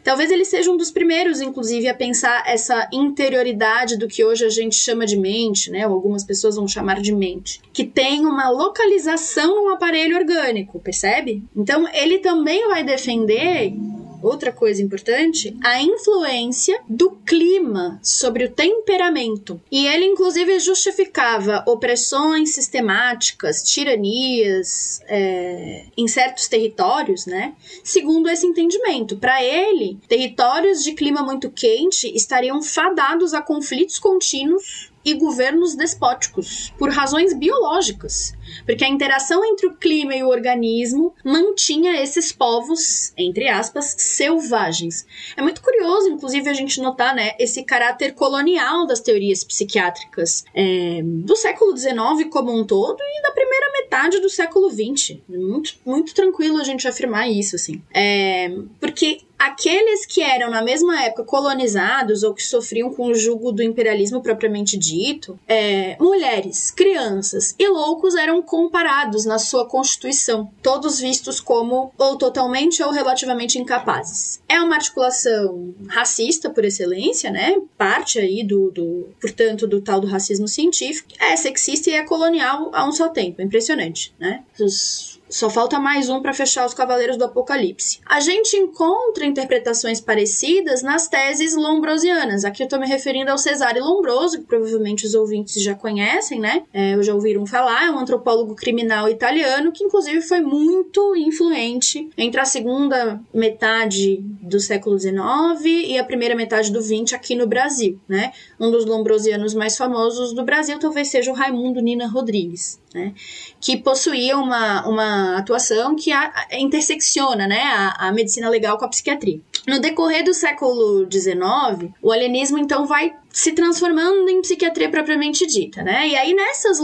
[0.03, 4.49] Talvez ele seja um dos primeiros, inclusive, a pensar essa interioridade do que hoje a
[4.49, 5.87] gente chama de mente, né?
[5.87, 11.43] Ou algumas pessoas vão chamar de mente, que tem uma localização no aparelho orgânico, percebe?
[11.55, 13.75] Então, ele também vai defender
[14.23, 19.61] outra coisa importante, a influência do clima sobre o temperamento.
[19.71, 27.55] E ele, inclusive, justificava opressões sistemáticas, tiranias é, em certos territórios, né?
[27.83, 29.17] Segundo esse entendimento.
[29.17, 36.73] Para ele, territórios de clima muito quente estariam fadados a conflitos contínuos e governos despóticos,
[36.77, 43.13] por razões biológicas, porque a interação entre o clima e o organismo mantinha esses povos,
[43.17, 45.07] entre aspas, selvagens.
[45.37, 51.01] É muito curioso, inclusive, a gente notar né, esse caráter colonial das teorias psiquiátricas é,
[51.03, 55.19] do século XIX como um todo e da primeira metade do século XX.
[55.29, 57.83] Muito, muito tranquilo a gente afirmar isso, assim.
[57.95, 63.53] É, porque aqueles que eram na mesma época colonizados ou que sofriam com o jugo
[63.53, 71.01] do imperialismo propriamente dito, é, mulheres, crianças e loucos eram comparados na sua constituição, todos
[71.01, 74.41] vistos como ou totalmente ou relativamente incapazes.
[74.49, 77.57] É uma articulação racista por excelência, né?
[77.77, 81.09] Parte aí do, do portanto, do tal do racismo científico.
[81.21, 83.43] É sexista e é colonial a um só tempo.
[83.43, 84.43] Impressionante, né?
[84.59, 88.01] Os Só falta mais um para fechar os Cavaleiros do Apocalipse.
[88.07, 92.47] A gente encontra interpretações parecidas nas teses lombrosianas.
[92.47, 96.63] Aqui eu tô me referindo ao Cesare Lombroso, que provavelmente os ouvintes já conhecem, né?
[96.73, 102.09] É, ou já ouviram falar, é um antropólogo criminal italiano que inclusive foi muito influente
[102.17, 105.21] entre a segunda metade do século XIX
[105.65, 108.33] e a primeira metade do XX aqui no Brasil, né?
[108.59, 113.13] Um dos lombrosianos mais famosos do Brasil talvez seja o Raimundo Nina Rodrigues né,
[113.61, 118.85] que possuía uma, uma atuação que a, a intersecciona né, a, a medicina legal com
[118.85, 119.41] a psiquiatria.
[119.67, 125.83] No decorrer do século XIX, o alienismo então vai se transformando em psiquiatria propriamente dita,
[125.83, 126.09] né?
[126.09, 126.79] E aí nessas,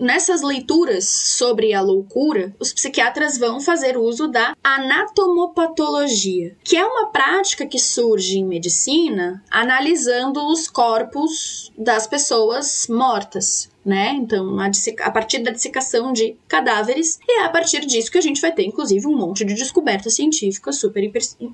[0.00, 7.06] nessas leituras sobre a loucura, os psiquiatras vão fazer uso da anatomopatologia, que é uma
[7.06, 14.12] prática que surge em medicina analisando os corpos das pessoas mortas né?
[14.12, 14.70] Então, a,
[15.00, 18.52] a, partir da dissecação de cadáveres, e é a partir disso que a gente vai
[18.52, 21.02] ter, inclusive, um monte de descoberta científica super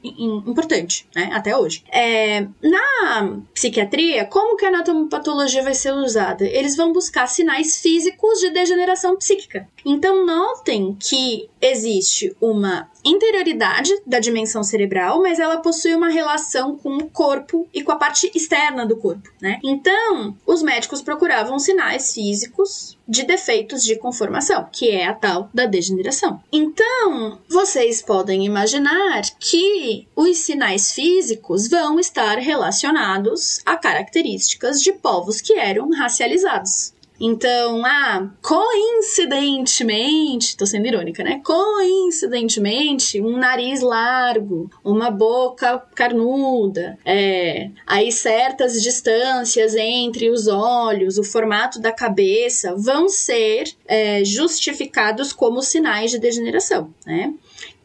[0.04, 1.30] importante, né?
[1.32, 1.84] Até hoje.
[1.92, 6.44] É, na psiquiatria, como que a anatomopatologia vai ser usada?
[6.44, 9.68] Eles vão buscar sinais físicos de degeneração psíquica.
[9.86, 16.96] Então, notem que existe uma interioridade da dimensão cerebral, mas ela possui uma relação com
[16.96, 19.58] o corpo e com a parte externa do corpo, né?
[19.62, 25.66] Então, os médicos procuravam sinais físicos de defeitos de conformação, que é a tal da
[25.66, 26.42] degeneração.
[26.50, 35.40] Então, vocês podem imaginar que os sinais físicos vão estar relacionados a características de povos
[35.40, 36.93] que eram racializados.
[37.18, 41.40] Então, ah, coincidentemente, tô sendo irônica, né?
[41.44, 51.24] Coincidentemente, um nariz largo, uma boca carnuda, é, aí certas distâncias entre os olhos, o
[51.24, 57.32] formato da cabeça vão ser é, justificados como sinais de degeneração, né?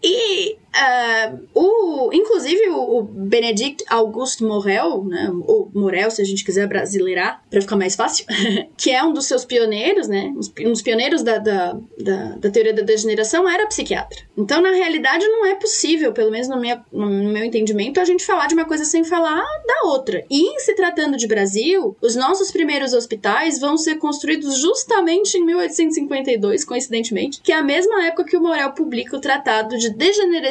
[0.02, 6.68] E uh, o, inclusive o, Benedict Auguste Morel, né, ou Morel, se a gente quiser
[6.68, 8.26] brasileirar, para ficar mais fácil,
[8.78, 12.74] que é um dos seus pioneiros, né, um dos pioneiros da, da, da, da, teoria
[12.74, 14.20] da degeneração, era psiquiatra.
[14.38, 18.26] Então, na realidade, não é possível, pelo menos no meu, no meu entendimento, a gente
[18.26, 20.24] falar de uma coisa sem falar da outra.
[20.30, 25.46] E em se tratando de Brasil, os nossos primeiros hospitais vão ser construídos justamente em
[25.46, 29.90] 1852, coincidentemente, que é a mesma época que o Morel publica o Tratado de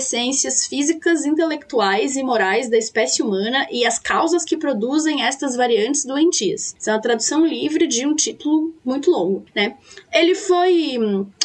[0.09, 6.05] Degenerescências Físicas, Intelectuais e Morais da Espécie Humana e as causas que produzem estas variantes
[6.05, 6.75] doentias.
[6.79, 9.77] Isso é uma tradução livre de um título muito longo, né?
[10.13, 10.99] Ele foi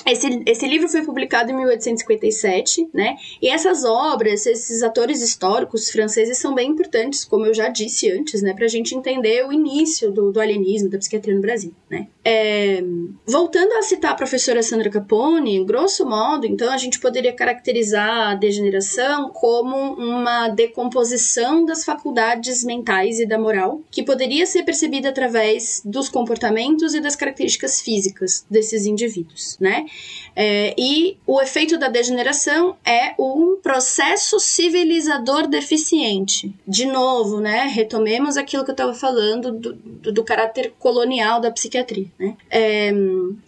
[0.05, 3.15] esse, esse livro foi publicado em 1857, né?
[3.41, 8.41] E essas obras, esses atores históricos franceses são bem importantes, como eu já disse antes,
[8.41, 8.53] né?
[8.53, 12.07] Pra gente entender o início do, do alienismo, da psiquiatria no Brasil, né?
[12.25, 12.83] É,
[13.25, 18.35] voltando a citar a professora Sandra Capone, grosso modo, então a gente poderia caracterizar a
[18.35, 25.81] degeneração como uma decomposição das faculdades mentais e da moral, que poderia ser percebida através
[25.83, 29.85] dos comportamentos e das características físicas desses indivíduos, né?
[30.35, 36.53] É, e o efeito da degeneração é um processo civilizador deficiente.
[36.67, 37.65] De novo, né?
[37.67, 42.07] Retomemos aquilo que eu estava falando do, do, do, caráter colonial da psiquiatria.
[42.19, 42.35] Né?
[42.49, 42.91] É,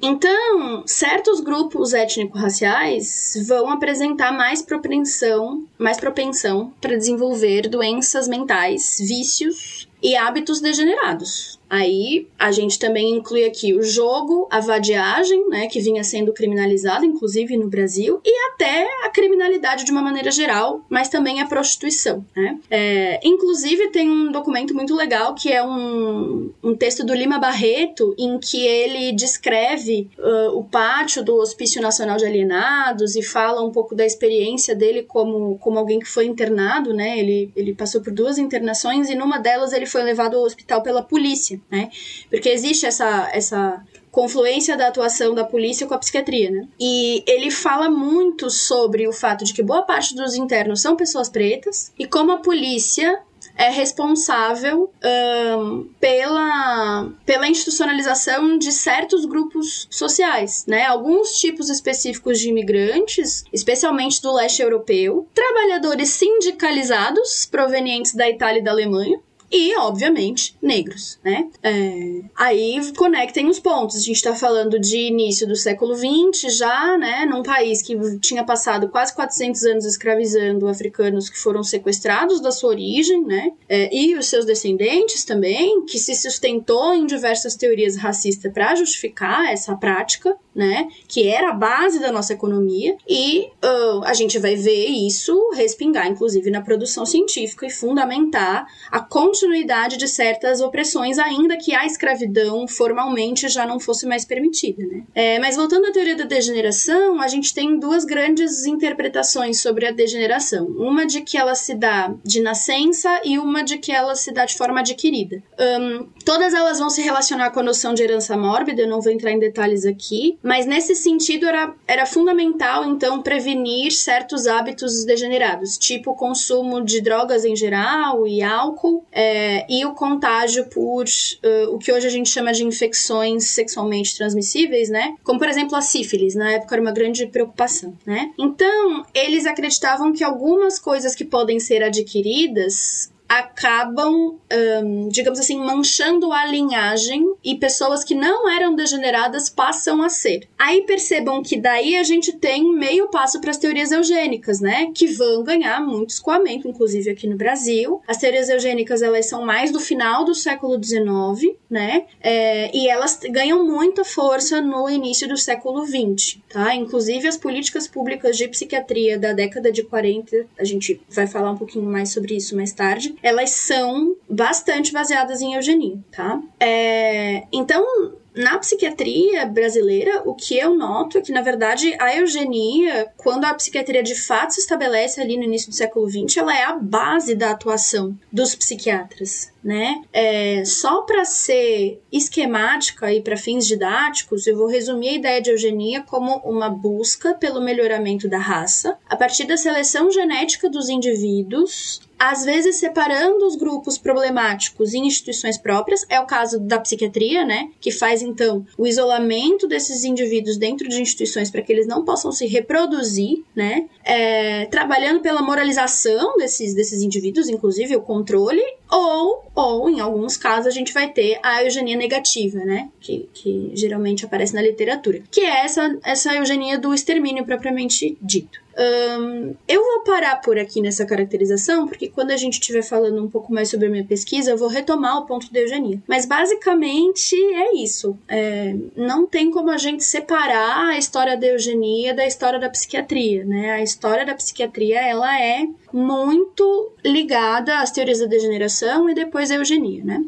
[0.02, 9.88] então, certos grupos étnico-raciais vão apresentar mais propensão, mais propensão para desenvolver doenças mentais, vícios
[10.02, 11.60] e hábitos degenerados.
[11.76, 17.06] Aí a gente também inclui aqui o jogo, a vadiagem, né, que vinha sendo criminalizada,
[17.06, 22.26] inclusive no Brasil, e até a criminalidade de uma maneira geral, mas também a prostituição.
[22.34, 22.58] Né?
[22.72, 28.16] É, inclusive tem um documento muito legal que é um, um texto do Lima Barreto,
[28.18, 33.72] em que ele descreve uh, o pátio do Hospício Nacional de Alienados e fala um
[33.72, 37.20] pouco da experiência dele como, como alguém que foi internado, né?
[37.20, 41.02] Ele, ele passou por duas internações e numa delas ele foi levado ao hospital pela
[41.02, 41.90] polícia né?
[42.30, 46.68] Porque existe essa, essa confluência da atuação da polícia com a psiquiatria, né?
[46.80, 51.28] E ele fala muito sobre o fato de que boa parte dos internos são pessoas
[51.28, 53.22] pretas e como a polícia
[53.58, 60.86] é responsável um, pela, pela institucionalização de certos grupos sociais, né?
[60.86, 68.64] Alguns tipos específicos de imigrantes, especialmente do leste europeu, trabalhadores sindicalizados provenientes da Itália e
[68.64, 69.20] da Alemanha,
[69.52, 71.48] e, obviamente, negros, né?
[71.62, 73.96] É, aí conectem os pontos.
[73.96, 77.26] A gente está falando de início do século XX, já, né?
[77.26, 82.70] Num país que tinha passado quase 400 anos escravizando africanos que foram sequestrados da sua
[82.70, 83.52] origem, né?
[83.70, 89.52] É, e os seus descendentes também, que se sustentou em diversas teorias racistas para justificar
[89.52, 90.88] essa prática, né?
[91.08, 96.08] Que era a base da nossa economia, e uh, a gente vai ver isso respingar,
[96.08, 102.68] inclusive, na produção científica e fundamentar a continuidade de certas opressões, ainda que a escravidão
[102.68, 105.04] formalmente já não fosse mais permitida, né?
[105.14, 109.92] É, mas voltando à teoria da degeneração, a gente tem duas grandes interpretações sobre a
[109.92, 110.66] degeneração.
[110.68, 114.46] Uma de que ela se dá de nascença e uma de que ela se dá
[114.46, 115.44] de forma adquirida.
[115.60, 119.12] Um, todas elas vão se relacionar com a noção de herança mórbida, eu não vou
[119.12, 125.76] entrar em detalhes aqui, mas nesse sentido era, era fundamental, então, prevenir certos hábitos degenerados,
[125.76, 131.74] tipo o consumo de drogas em geral e álcool, é, e o contágio por uh,
[131.74, 135.16] o que hoje a gente chama de infecções sexualmente transmissíveis, né?
[135.24, 138.32] Como, por exemplo, a sífilis, na época era uma grande preocupação, né?
[138.38, 144.40] Então, eles acreditavam que algumas coisas que podem ser adquiridas acabam,
[144.84, 150.48] um, digamos assim, manchando a linhagem e pessoas que não eram degeneradas passam a ser.
[150.58, 154.92] Aí percebam que daí a gente tem meio passo para as teorias eugênicas, né?
[154.94, 158.02] Que vão ganhar muito escoamento, inclusive aqui no Brasil.
[158.08, 162.06] As teorias eugênicas elas são mais do final do século XIX, né?
[162.22, 166.74] É, e elas ganham muita força no início do século XX, tá?
[166.74, 171.58] Inclusive as políticas públicas de psiquiatria da década de 40, a gente vai falar um
[171.58, 176.42] pouquinho mais sobre isso mais tarde elas são bastante baseadas em eugenia, tá?
[176.58, 183.08] É, então, na psiquiatria brasileira, o que eu noto é que, na verdade, a eugenia,
[183.18, 186.64] quando a psiquiatria de fato se estabelece ali no início do século XX, ela é
[186.64, 190.02] a base da atuação dos psiquiatras, né?
[190.12, 195.52] É, só para ser esquemática e para fins didáticos, eu vou resumir a ideia de
[195.52, 202.02] eugenia como uma busca pelo melhoramento da raça a partir da seleção genética dos indivíduos
[202.18, 207.70] às vezes separando os grupos problemáticos em instituições próprias, é o caso da psiquiatria, né,
[207.80, 212.32] que faz então o isolamento desses indivíduos dentro de instituições para que eles não possam
[212.32, 219.90] se reproduzir, né, é, trabalhando pela moralização desses, desses indivíduos, inclusive o controle, ou, ou
[219.90, 224.54] em alguns casos a gente vai ter a eugenia negativa, né, que, que geralmente aparece
[224.54, 228.65] na literatura, que é essa, essa eugenia do extermínio propriamente dito.
[228.78, 233.30] Um, eu vou parar por aqui nessa caracterização, porque quando a gente estiver falando um
[233.30, 236.02] pouco mais sobre a minha pesquisa, eu vou retomar o ponto da eugenia.
[236.08, 238.18] Mas basicamente é isso.
[238.28, 243.46] É, não tem como a gente separar a história da eugenia da história da psiquiatria,
[243.46, 243.72] né?
[243.72, 249.56] A história da psiquiatria ela é muito ligada às teorias da degeneração e depois à
[249.56, 250.26] eugenia, né?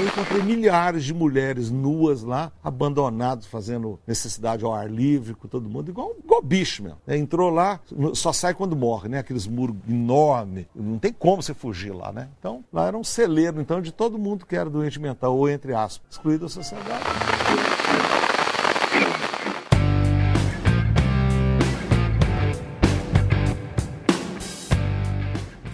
[0.00, 5.68] Eu encontrei milhares de mulheres nuas lá, abandonadas, fazendo necessidade ao ar livre com todo
[5.68, 6.96] mundo, igual, igual bicho mesmo.
[7.06, 7.78] É, entrou lá,
[8.14, 9.18] só sai quando morre, né?
[9.18, 10.64] Aqueles muros enormes.
[10.74, 12.28] Não tem como você fugir lá, né?
[12.38, 15.74] Então, lá era um celeiro, então, de todo mundo que era doente mental, ou entre
[15.74, 17.04] aspas, excluído da sociedade.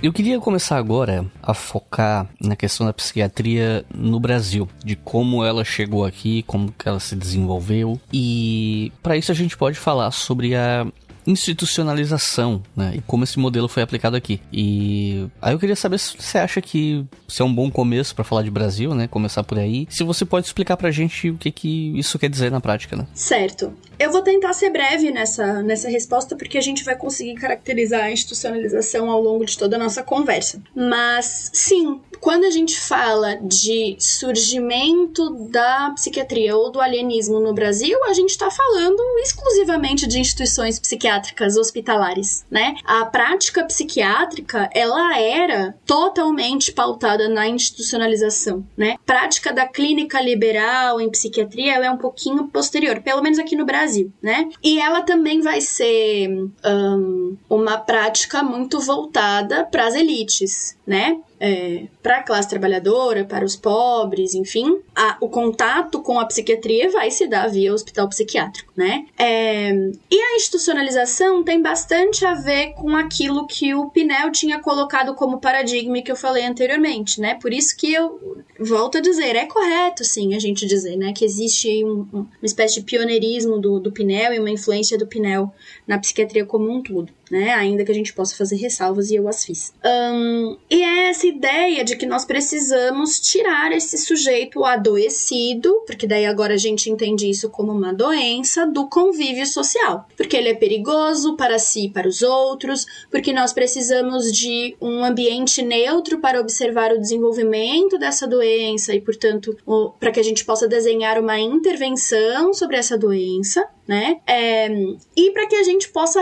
[0.06, 5.64] Eu queria começar agora a focar na questão da psiquiatria no Brasil, de como ela
[5.64, 8.00] chegou aqui, como que ela se desenvolveu.
[8.12, 10.86] E para isso a gente pode falar sobre a
[11.26, 12.92] institucionalização, né?
[12.96, 14.40] E como esse modelo foi aplicado aqui.
[14.52, 18.22] E aí eu queria saber se você acha que isso é um bom começo para
[18.22, 19.08] falar de Brasil, né?
[19.08, 19.88] Começar por aí.
[19.90, 23.08] Se você pode explicar pra gente o que, que isso quer dizer na prática, né?
[23.12, 23.72] Certo.
[23.98, 28.10] Eu vou tentar ser breve nessa, nessa resposta, porque a gente vai conseguir caracterizar a
[28.10, 30.60] institucionalização ao longo de toda a nossa conversa.
[30.74, 37.98] Mas, sim, quando a gente fala de surgimento da psiquiatria ou do alienismo no Brasil,
[38.04, 42.74] a gente está falando exclusivamente de instituições psiquiátricas hospitalares, né?
[42.84, 48.96] A prática psiquiátrica, ela era totalmente pautada na institucionalização, né?
[49.06, 53.64] Prática da clínica liberal em psiquiatria, ela é um pouquinho posterior, pelo menos aqui no
[53.64, 54.48] Brasil Brasil, né?
[54.62, 56.28] E ela também vai ser
[56.64, 61.20] um, uma prática muito voltada para as elites, né?
[61.40, 66.90] É, para a classe trabalhadora, para os pobres, enfim, a, o contato com a psiquiatria
[66.90, 69.06] vai se dar via hospital psiquiátrico, né?
[69.18, 69.70] É,
[70.10, 75.40] e a institucionalização tem bastante a ver com aquilo que o Pinel tinha colocado como
[75.40, 77.38] paradigma que eu falei anteriormente, né?
[77.40, 81.24] Por isso que eu volto a dizer, é correto, sim, a gente dizer, né, que
[81.24, 85.52] existe um, um, uma espécie de pioneirismo do, do Pinel e uma influência do Pinel
[85.86, 87.12] na psiquiatria como um todo.
[87.30, 87.54] Né?
[87.54, 89.72] Ainda que a gente possa fazer ressalvas e eu as fiz.
[89.84, 96.26] Um, e é essa ideia de que nós precisamos tirar esse sujeito adoecido, porque daí
[96.26, 100.06] agora a gente entende isso como uma doença, do convívio social.
[100.16, 105.04] Porque ele é perigoso para si e para os outros, porque nós precisamos de um
[105.04, 109.56] ambiente neutro para observar o desenvolvimento dessa doença e, portanto,
[109.98, 114.20] para que a gente possa desenhar uma intervenção sobre essa doença né?
[114.26, 114.68] É,
[115.16, 116.20] e para que a gente possa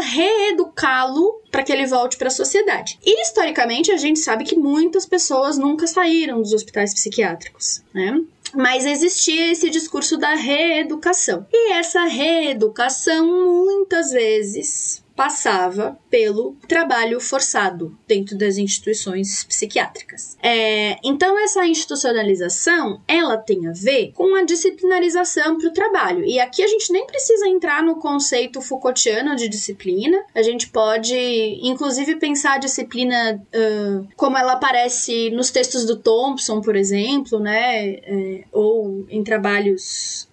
[0.95, 2.99] reeducá-lo para que ele volte para a sociedade.
[3.05, 8.21] E historicamente a gente sabe que muitas pessoas nunca saíram dos hospitais psiquiátricos, né?
[8.55, 11.45] Mas existia esse discurso da reeducação.
[11.53, 20.37] E essa reeducação muitas vezes passava pelo trabalho forçado dentro das instituições psiquiátricas.
[20.43, 26.25] É, então essa institucionalização ela tem a ver com a disciplinarização para o trabalho.
[26.25, 30.25] E aqui a gente nem precisa entrar no conceito Foucaultiano de disciplina.
[30.35, 31.17] A gente pode,
[31.63, 37.87] inclusive, pensar a disciplina uh, como ela aparece nos textos do Thompson, por exemplo, né,
[37.89, 40.24] é, ou em trabalhos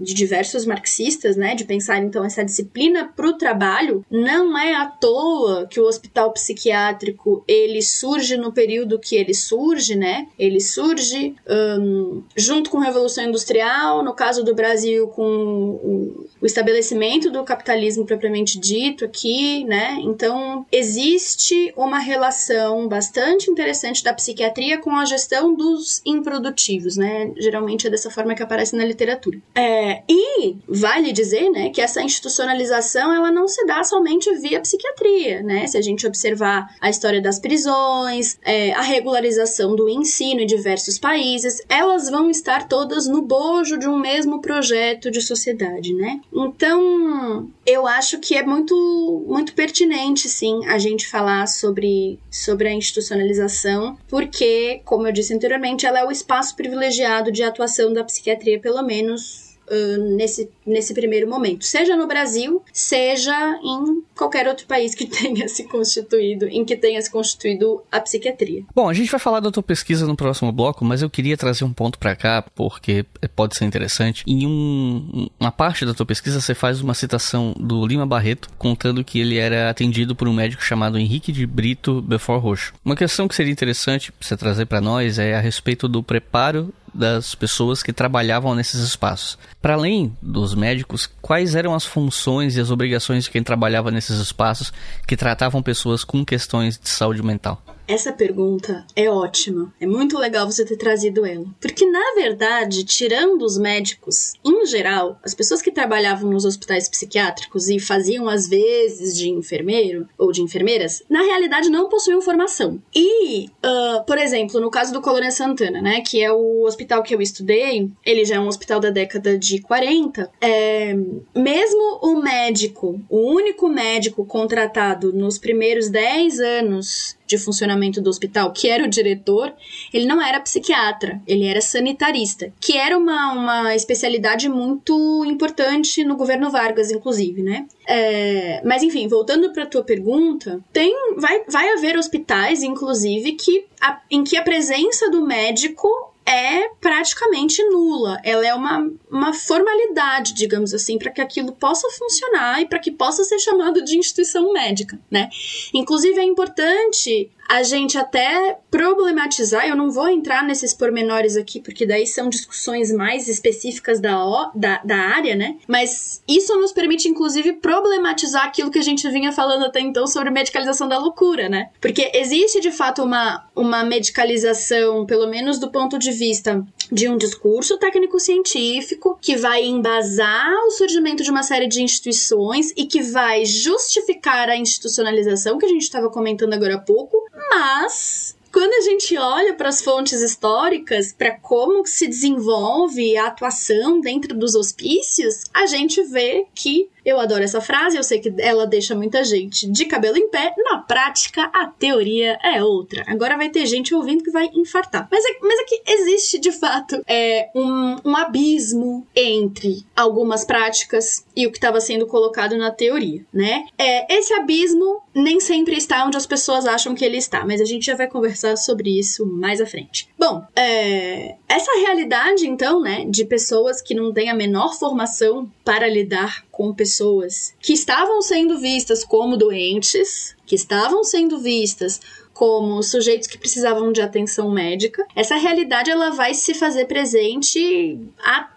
[0.00, 4.86] de diversos marxistas, né, de pensar então essa disciplina para o trabalho não é à
[4.86, 10.26] toa que o hospital psiquiátrico ele surge no período que ele surge, né?
[10.38, 16.46] Ele surge um, junto com a Revolução Industrial, no caso do Brasil, com o, o
[16.46, 19.98] estabelecimento do capitalismo propriamente dito aqui, né?
[20.00, 27.32] Então existe uma relação bastante interessante da psiquiatria com a gestão dos improdutivos, né?
[27.36, 29.33] Geralmente é dessa forma que aparece na literatura.
[29.54, 35.42] É, e vale dizer, né, que essa institucionalização ela não se dá somente via psiquiatria,
[35.42, 35.66] né?
[35.66, 40.98] Se a gente observar a história das prisões, é, a regularização do ensino em diversos
[40.98, 46.20] países, elas vão estar todas no bojo de um mesmo projeto de sociedade, né?
[46.32, 52.72] Então, eu acho que é muito, muito pertinente, sim, a gente falar sobre, sobre a
[52.72, 58.58] institucionalização, porque, como eu disse anteriormente, ela é o espaço privilegiado de atuação da psiquiatria,
[58.60, 59.23] pelo menos
[59.70, 65.48] uh, nesse, nesse primeiro momento, seja no Brasil, seja em qualquer outro país que tenha
[65.48, 68.64] se constituído, em que tenha se constituído a psiquiatria.
[68.74, 71.64] Bom, a gente vai falar da tua pesquisa no próximo bloco, mas eu queria trazer
[71.64, 73.04] um ponto para cá, porque
[73.34, 74.24] pode ser interessante.
[74.26, 79.04] Em um, uma parte da tua pesquisa, você faz uma citação do Lima Barreto, contando
[79.04, 82.74] que ele era atendido por um médico chamado Henrique de Brito Belfort Roxo.
[82.84, 87.34] Uma questão que seria interessante você trazer para nós é a respeito do preparo das
[87.34, 89.36] pessoas que trabalhavam nesses espaços.
[89.60, 94.18] Para além dos médicos, quais eram as funções e as obrigações de quem trabalhava nesses
[94.18, 94.72] espaços
[95.06, 97.60] que tratavam pessoas com questões de saúde mental?
[97.86, 99.72] Essa pergunta é ótima.
[99.78, 101.44] É muito legal você ter trazido ela.
[101.60, 107.68] Porque, na verdade, tirando os médicos, em geral, as pessoas que trabalhavam nos hospitais psiquiátricos
[107.68, 112.80] e faziam às vezes de enfermeiro ou de enfermeiras, na realidade não possuíam formação.
[112.94, 117.14] E, uh, por exemplo, no caso do Colônia Santana, né, que é o hospital que
[117.14, 120.94] eu estudei, ele já é um hospital da década de 40, é,
[121.34, 128.52] mesmo o médico, o único médico contratado nos primeiros 10 anos de funcionamento do hospital,
[128.52, 129.52] que era o diretor,
[129.92, 136.16] ele não era psiquiatra, ele era sanitarista, que era uma, uma especialidade muito importante no
[136.16, 137.66] governo Vargas, inclusive, né?
[137.86, 144.00] É, mas enfim, voltando para tua pergunta, tem vai, vai haver hospitais, inclusive, que a,
[144.10, 148.18] em que a presença do médico é praticamente nula.
[148.24, 152.90] Ela é uma, uma formalidade, digamos assim, para que aquilo possa funcionar e para que
[152.90, 155.28] possa ser chamado de instituição médica, né?
[155.72, 161.86] Inclusive é importante a gente até problematizar, eu não vou entrar nesses pormenores aqui, porque
[161.86, 165.56] daí são discussões mais específicas da, o, da, da área, né?
[165.68, 170.30] Mas isso nos permite, inclusive, problematizar aquilo que a gente vinha falando até então sobre
[170.30, 171.70] medicalização da loucura, né?
[171.80, 177.16] Porque existe, de fato, uma, uma medicalização, pelo menos do ponto de vista de um
[177.16, 183.44] discurso técnico-científico, que vai embasar o surgimento de uma série de instituições e que vai
[183.44, 187.16] justificar a institucionalização que a gente estava comentando agora há pouco,
[187.50, 194.00] mas quando a gente olha para as fontes históricas, para como se desenvolve a atuação
[194.00, 198.66] dentro dos hospícios, a gente vê que eu adoro essa frase, eu sei que ela
[198.66, 200.54] deixa muita gente de cabelo em pé.
[200.56, 203.04] Na prática, a teoria é outra.
[203.06, 205.06] Agora vai ter gente ouvindo que vai infartar.
[205.10, 211.24] Mas é, mas é que existe, de fato, é, um, um abismo entre algumas práticas
[211.36, 213.66] e o que estava sendo colocado na teoria, né?
[213.76, 217.64] É, esse abismo nem sempre está onde as pessoas acham que ele está, mas a
[217.64, 220.08] gente já vai conversar sobre isso mais à frente.
[220.18, 225.88] Bom, é, essa realidade, então, né, de pessoas que não têm a menor formação para
[225.88, 232.00] lidar com pessoas pessoas que estavam sendo vistas como doentes, que estavam sendo vistas
[232.32, 235.06] como sujeitos que precisavam de atenção médica.
[235.14, 237.98] Essa realidade ela vai se fazer presente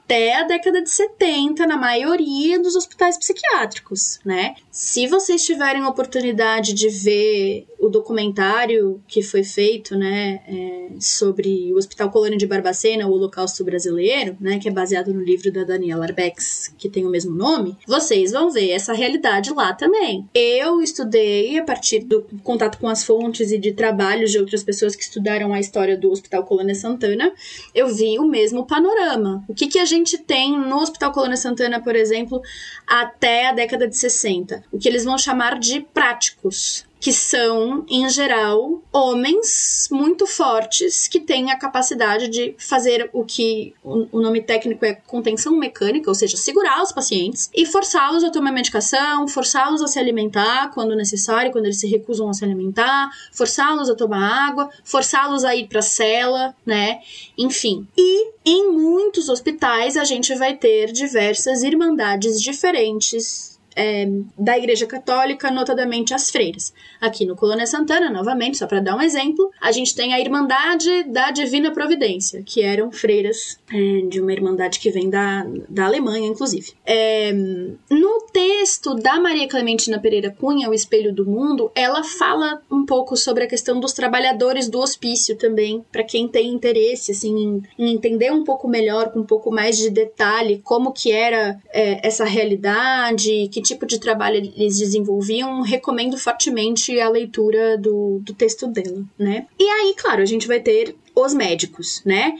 [0.07, 4.55] até a década de 70 na maioria dos hospitais psiquiátricos, né?
[4.71, 11.77] Se vocês tiverem oportunidade de ver o documentário que foi feito, né, é, sobre o
[11.77, 16.05] Hospital Colônia de Barbacena, o Holocausto Brasileiro, né, que é baseado no livro da Daniela
[16.05, 20.27] Arbex, que tem o mesmo nome, vocês vão ver essa realidade lá também.
[20.33, 24.95] Eu estudei a partir do contato com as fontes e de trabalhos de outras pessoas
[24.95, 27.31] que estudaram a história do Hospital Colônia Santana,
[27.73, 29.43] eu vi o mesmo panorama.
[29.47, 32.41] O que, que a gente tem no Hospital Colônia Santana, por exemplo,
[32.85, 34.63] até a década de 60?
[34.71, 41.19] O que eles vão chamar de práticos que são, em geral, homens muito fortes que
[41.19, 46.35] têm a capacidade de fazer o que o nome técnico é contenção mecânica, ou seja,
[46.37, 51.65] segurar os pacientes e forçá-los a tomar medicação, forçá-los a se alimentar quando necessário, quando
[51.65, 55.83] eles se recusam a se alimentar, forçá-los a tomar água, forçá-los a ir para a
[55.83, 56.99] cela, né?
[57.37, 57.87] Enfim.
[57.95, 65.51] E em muitos hospitais a gente vai ter diversas irmandades diferentes é, da Igreja Católica,
[65.51, 66.73] notadamente as freiras.
[66.99, 71.03] Aqui no Colônia Santana, novamente, só para dar um exemplo, a gente tem a Irmandade
[71.03, 76.27] da Divina Providência, que eram freiras é, de uma irmandade que vem da, da Alemanha,
[76.27, 76.73] inclusive.
[76.83, 82.83] É, no texto da Maria Clementina Pereira Cunha, O Espelho do Mundo, ela fala um
[82.83, 87.63] pouco sobre a questão dos trabalhadores do hospício também, para quem tem interesse assim, em,
[87.77, 92.07] em, entender um pouco melhor, com um pouco mais de detalhe, como que era é,
[92.07, 98.67] essa realidade, que tipo de trabalho eles desenvolviam, recomendo fortemente a leitura do, do texto
[98.67, 99.47] dela, né?
[99.59, 102.33] E aí, claro, a gente vai ter os médicos, né?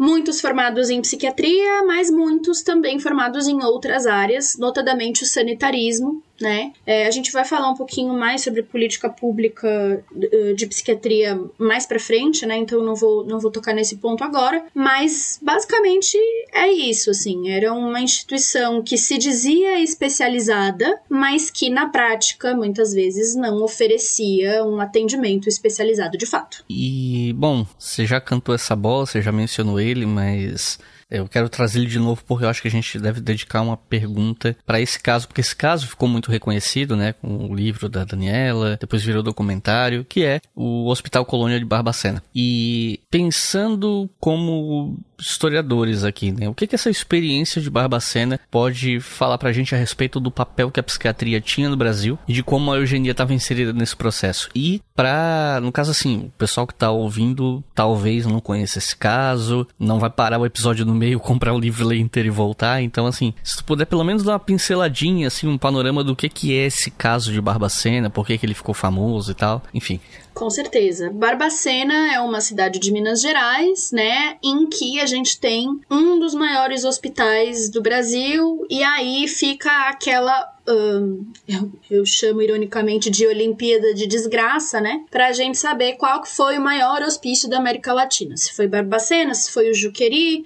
[0.00, 6.72] muitos formados em psiquiatria, mas muitos também formados em outras áreas, notadamente o sanitarismo, né?
[6.86, 11.86] É, a gente vai falar um pouquinho mais sobre política pública uh, de psiquiatria mais
[11.86, 12.56] para frente, né?
[12.56, 16.16] Então não vou não vou tocar nesse ponto agora, mas basicamente
[16.52, 22.92] é isso, assim, era uma instituição que se dizia especializada, mas que na prática muitas
[22.92, 26.64] vezes não oferecia um atendimento especializado de fato.
[26.68, 30.78] E bom, você já cantou essa bola, você já mencionou ele, mas
[31.10, 33.76] eu quero trazer ele de novo porque eu acho que a gente deve dedicar uma
[33.76, 38.04] pergunta para esse caso, porque esse caso ficou muito reconhecido, né, com o livro da
[38.04, 42.22] Daniela, depois virou documentário, que é o Hospital Colônia de Barbacena.
[42.34, 46.48] E pensando como historiadores aqui, né?
[46.48, 50.70] O que, que essa experiência de Barbacena pode falar pra gente a respeito do papel
[50.70, 54.48] que a psiquiatria tinha no Brasil e de como a eugenia estava inserida nesse processo?
[54.54, 59.66] E pra, no caso assim, o pessoal que tá ouvindo talvez não conheça esse caso,
[59.78, 62.82] não vai parar o episódio no meio, comprar o livro, ler inteiro e voltar.
[62.82, 66.28] Então, assim, se tu puder pelo menos dar uma pinceladinha, assim, um panorama do que
[66.28, 69.98] que é esse caso de Barbacena, por que que ele ficou famoso e tal, enfim.
[70.34, 71.10] Com certeza.
[71.10, 76.34] Barbacena é uma cidade de Minas Gerais, né, em que a gente tem um dos
[76.34, 83.92] maiores hospitais do Brasil e aí fica aquela um, eu, eu, chamo ironicamente de Olimpíada
[83.92, 85.04] de Desgraça, né?
[85.10, 88.36] Pra gente saber qual foi o maior hospício da América Latina.
[88.36, 90.44] Se foi Barbacena, se foi o Juqueri,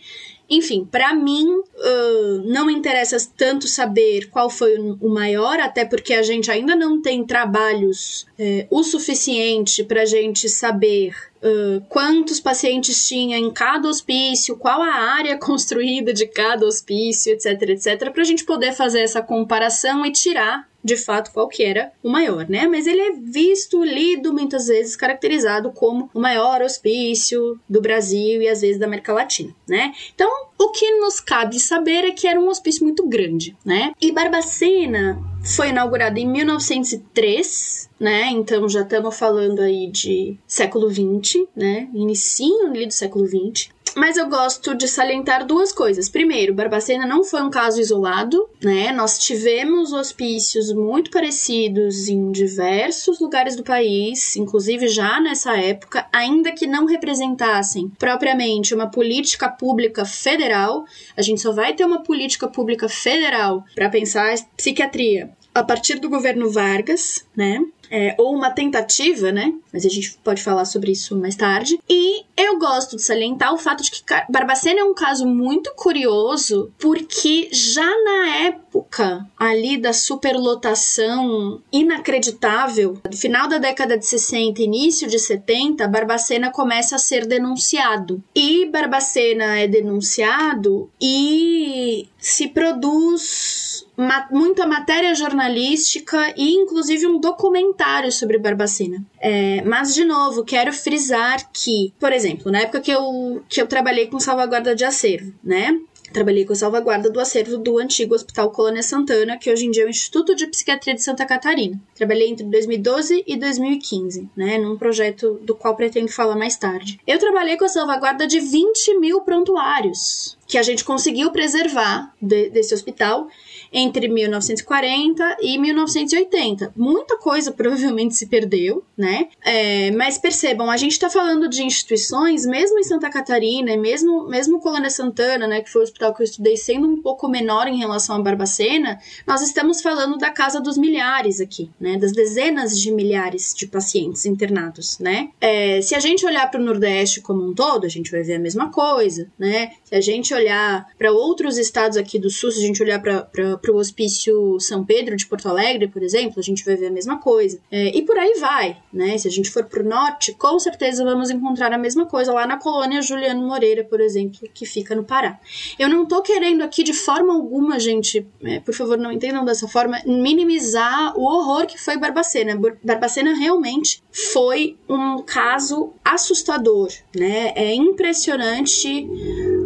[0.48, 6.22] enfim, para mim, uh, não interessa tanto saber qual foi o maior, até porque a
[6.22, 13.38] gente ainda não tem trabalhos uh, o suficiente para gente saber uh, quantos pacientes tinha
[13.38, 18.44] em cada hospício, qual a área construída de cada hospício, etc, etc, para a gente
[18.44, 22.66] poder fazer essa comparação e tirar de fato qual que era o maior, né?
[22.66, 28.48] Mas ele é visto, lido muitas vezes caracterizado como o maior hospício do Brasil e
[28.48, 29.92] às vezes da América Latina, né?
[30.14, 33.92] Então, o que nos cabe saber é que era um hospício muito grande, né?
[34.00, 35.18] E Barbacena
[35.56, 38.28] foi inaugurado em 1903, né?
[38.30, 41.88] Então já estamos falando aí de século 20, né?
[41.94, 43.73] Inicinho ali do século 20.
[43.96, 46.08] Mas eu gosto de salientar duas coisas.
[46.08, 48.92] Primeiro, Barbacena não foi um caso isolado, né?
[48.92, 56.52] Nós tivemos hospícios muito parecidos em diversos lugares do país, inclusive já nessa época, ainda
[56.52, 60.84] que não representassem propriamente uma política pública federal.
[61.16, 66.10] A gente só vai ter uma política pública federal para pensar psiquiatria a partir do
[66.10, 67.64] governo Vargas, né?
[67.90, 69.54] é, ou uma tentativa, né?
[69.72, 71.78] Mas a gente pode falar sobre isso mais tarde.
[71.88, 76.72] E eu gosto de salientar o fato de que Barbacena é um caso muito curioso,
[76.78, 85.08] porque já na época ali da superlotação inacreditável, do final da década de 60, início
[85.08, 88.22] de 70, Barbacena começa a ser denunciado.
[88.34, 98.10] E Barbacena é denunciado e se produz ma muita matéria jornalística e inclusive um documentário
[98.10, 99.04] sobre Barbacena.
[99.20, 103.66] É, mas, de novo, quero frisar que, por exemplo, na época que eu, que eu
[103.66, 105.78] trabalhei com salvaguarda de acervo, né?
[106.14, 109.82] Trabalhei com a salvaguarda do acervo do antigo Hospital Colônia Santana, que hoje em dia
[109.82, 111.80] é o Instituto de Psiquiatria de Santa Catarina.
[111.92, 117.00] Trabalhei entre 2012 e 2015, né, num projeto do qual pretendo falar mais tarde.
[117.04, 122.50] Eu trabalhei com a salvaguarda de 20 mil prontuários que a gente conseguiu preservar de,
[122.50, 123.28] desse hospital
[123.72, 126.72] entre 1940 e 1980.
[126.76, 129.28] Muita coisa provavelmente se perdeu, né?
[129.44, 134.28] É, mas percebam, a gente está falando de instituições, mesmo em Santa Catarina, e mesmo,
[134.28, 137.66] mesmo Colônia Santana, né, que foi o hospital que eu estudei, sendo um pouco menor
[137.66, 141.96] em relação a Barbacena, nós estamos falando da casa dos milhares aqui, né?
[141.96, 145.30] Das dezenas de milhares de pacientes internados, né?
[145.40, 148.34] É, se a gente olhar para o Nordeste como um todo, a gente vai ver
[148.34, 149.72] a mesma coisa, né?
[149.84, 153.72] Se a gente olhar para outros estados aqui do Sul, se a gente olhar para
[153.72, 157.18] o Hospício São Pedro de Porto Alegre, por exemplo, a gente vai ver a mesma
[157.18, 157.58] coisa.
[157.70, 159.16] É, e por aí vai, né?
[159.18, 162.46] Se a gente for para o norte, com certeza vamos encontrar a mesma coisa lá
[162.46, 165.38] na colônia Juliano Moreira, por exemplo, que fica no Pará.
[165.78, 169.68] Eu não estou querendo aqui de forma alguma, gente, é, por favor, não entendam dessa
[169.68, 172.58] forma, minimizar o horror que foi Barbacena.
[172.82, 177.52] Barbacena realmente foi um caso assustador, né?
[177.54, 179.08] É impressionante.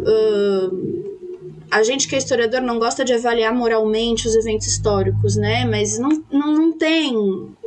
[0.01, 0.99] Uh,
[1.71, 5.65] a gente que é historiador não gosta de avaliar moralmente os eventos históricos, né?
[5.65, 7.15] Mas não, não, não tem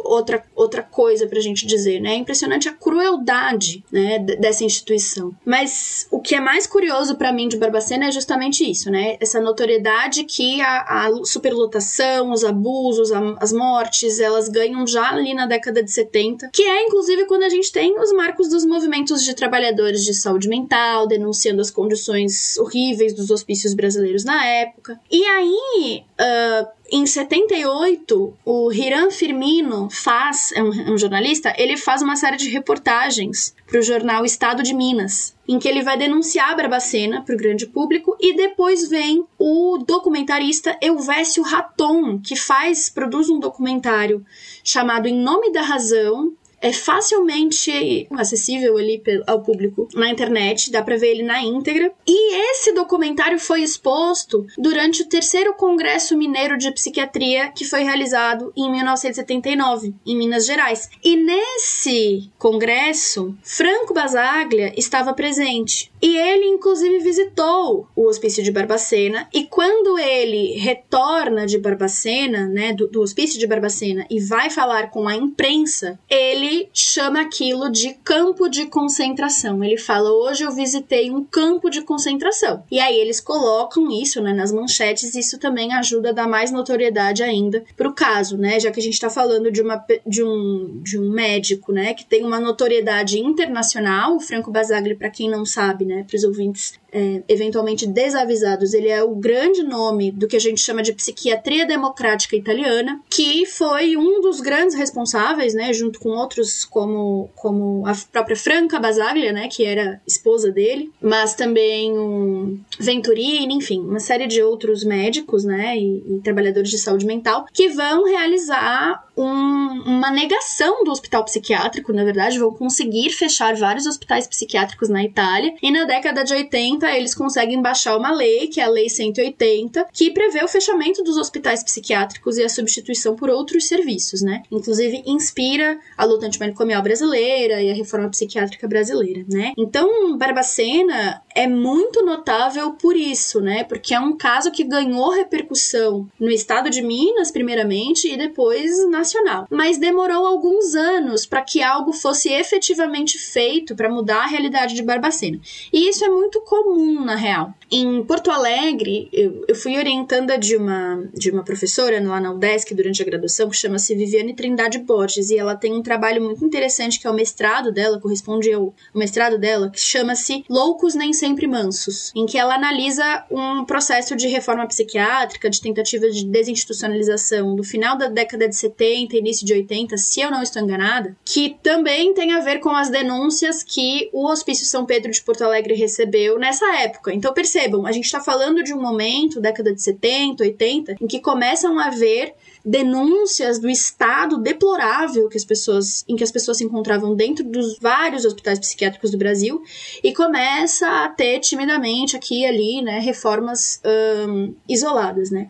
[0.04, 2.12] outra, outra coisa pra gente dizer, né?
[2.12, 5.34] É impressionante a crueldade, né, dessa instituição.
[5.44, 9.16] Mas o que é mais curioso para mim de Barbacena é justamente isso, né?
[9.20, 15.34] Essa notoriedade que a, a superlotação, os abusos, a, as mortes, elas ganham já ali
[15.34, 19.24] na década de 70, que é inclusive quando a gente tem os marcos dos movimentos
[19.24, 25.00] de trabalhadores de saúde mental, denunciando as condições horríveis dos hospícios brasileiros na época.
[25.10, 31.78] E aí, uh, em 78, o Hiram Firmino faz, é um, é um jornalista, ele
[31.78, 35.96] faz uma série de reportagens para o jornal Estado de Minas, em que ele vai
[35.96, 42.36] denunciar a Barbacena para o grande público e depois vem o documentarista Elvésio Raton, que
[42.36, 44.22] faz, produz um documentário
[44.62, 50.96] chamado Em Nome da Razão, é facilmente acessível ali ao público na internet, dá para
[50.96, 51.92] ver ele na íntegra.
[52.06, 58.52] E esse documentário foi exposto durante o terceiro Congresso Mineiro de Psiquiatria que foi realizado
[58.56, 60.88] em 1979, em Minas Gerais.
[61.02, 65.90] E nesse congresso, Franco Basaglia estava presente.
[66.00, 69.28] E ele, inclusive, visitou o hospício de Barbacena.
[69.32, 74.90] E quando ele retorna de Barbacena, né, do, do hospício de Barbacena, e vai falar
[74.90, 79.62] com a imprensa, ele chama aquilo de campo de concentração.
[79.62, 82.62] Ele fala: Hoje eu visitei um campo de concentração.
[82.70, 87.22] E aí eles colocam isso né, nas manchetes, isso também ajuda a dar mais notoriedade
[87.22, 88.58] ainda para o caso, né?
[88.58, 92.04] Já que a gente está falando de, uma, de, um, de um médico né, que
[92.04, 96.74] tem uma notoriedade internacional, o Franco Basaglia, para quem não sabe, né, para os ouvintes
[96.92, 101.66] é, eventualmente desavisados, ele é o grande nome do que a gente chama de psiquiatria
[101.66, 107.94] democrática italiana, que foi um dos grandes responsáveis, né, junto com outros como, como a
[108.12, 114.26] própria Franca Basaglia, né, que era esposa dele, mas também um Venturini, enfim, uma série
[114.26, 120.10] de outros médicos, né, e, e trabalhadores de saúde mental que vão realizar um, uma
[120.10, 125.70] negação do hospital psiquiátrico, na verdade, vão conseguir fechar vários hospitais psiquiátricos na Itália e
[125.70, 130.10] na década de 80 eles conseguem baixar uma lei, que é a Lei 180, que
[130.10, 134.42] prevê o fechamento dos hospitais psiquiátricos e a substituição por outros serviços, né?
[134.50, 139.52] Inclusive inspira a luta antimanicomial brasileira e a reforma psiquiátrica brasileira, né?
[139.56, 143.64] Então, Barbacena é muito notável por isso, né?
[143.64, 149.46] Porque é um caso que ganhou repercussão no estado de Minas, primeiramente, e depois nacional.
[149.50, 154.82] Mas demorou alguns anos para que algo fosse efetivamente feito para mudar a realidade de
[154.82, 155.40] Barbacena.
[155.72, 157.52] E isso é muito comum, na real.
[157.70, 162.74] Em Porto Alegre, eu, eu fui orientanda de uma, de uma professora lá na UDESC
[162.74, 167.00] durante a graduação, que chama-se Viviane Trindade Borges, e ela tem um trabalho muito interessante
[167.00, 172.10] que é o mestrado dela, corresponde ao mestrado dela, que chama-se Loucos Nem Sempre Mansos,
[172.16, 177.96] em que ela analisa um processo de reforma psiquiátrica, de tentativa de desinstitucionalização do final
[177.96, 182.32] da década de 70, início de 80, se eu não estou enganada, que também tem
[182.32, 186.66] a ver com as denúncias que o Hospício São Pedro de Porto Alegre recebeu nessa
[186.78, 187.14] época.
[187.14, 191.20] Então percebam, a gente está falando de um momento, década de 70, 80, em que
[191.20, 192.34] começam a haver
[192.64, 197.78] denúncias do estado deplorável que as pessoas, em que as pessoas se encontravam dentro dos
[197.78, 199.62] vários hospitais psiquiátricos do Brasil
[200.02, 203.80] e começa a ter timidamente aqui e ali, né, reformas
[204.28, 205.48] um, isoladas, né.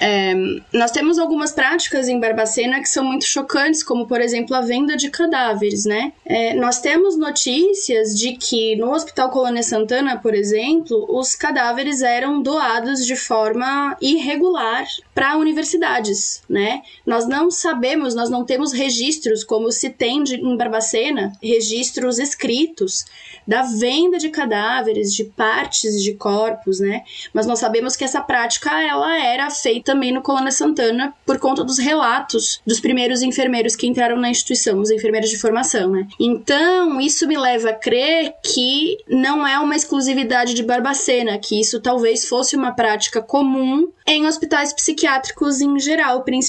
[0.00, 0.34] É,
[0.72, 4.96] nós temos algumas práticas em Barbacena que são muito chocantes, como por exemplo a venda
[4.96, 6.12] de cadáveres, né.
[6.24, 12.42] É, nós temos notícias de que no Hospital Colônia Santana, por exemplo, os cadáveres eram
[12.42, 16.82] doados de forma irregular para universidades, né?
[17.04, 23.04] Nós não sabemos, nós não temos registros como se tem de, em Barbacena, registros escritos
[23.46, 27.02] da venda de cadáveres, de partes de corpos, né?
[27.32, 31.64] Mas nós sabemos que essa prática ela era feita também no Colônia Santana por conta
[31.64, 36.06] dos relatos dos primeiros enfermeiros que entraram na instituição, os enfermeiros de formação, né?
[36.20, 41.80] Então, isso me leva a crer que não é uma exclusividade de Barbacena, que isso
[41.80, 46.43] talvez fosse uma prática comum em hospitais psiquiátricos em geral, principalmente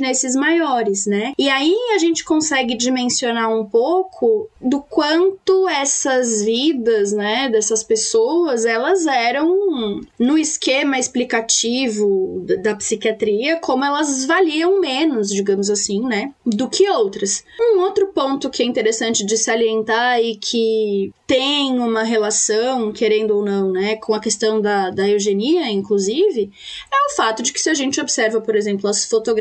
[0.00, 1.32] nesses maiores, né?
[1.38, 8.64] E aí a gente consegue dimensionar um pouco do quanto essas vidas, né, dessas pessoas,
[8.64, 16.68] elas eram no esquema explicativo da, psiquiatria, como elas valiam menos, digamos assim, né, do
[16.68, 17.44] que outras.
[17.60, 23.44] Um outro ponto que é interessante de salientar e que tem uma relação, querendo ou
[23.44, 26.50] não, né, com a questão da, da eugenia, inclusive,
[26.92, 29.39] é o fato de que se a gente observa, por exemplo, as fotografias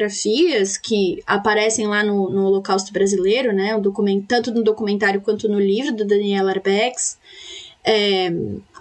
[0.78, 3.74] que aparecem lá no, no Holocausto Brasileiro, né,
[4.28, 7.18] tanto no documentário quanto no livro do Daniel Arbex,
[7.84, 8.32] é,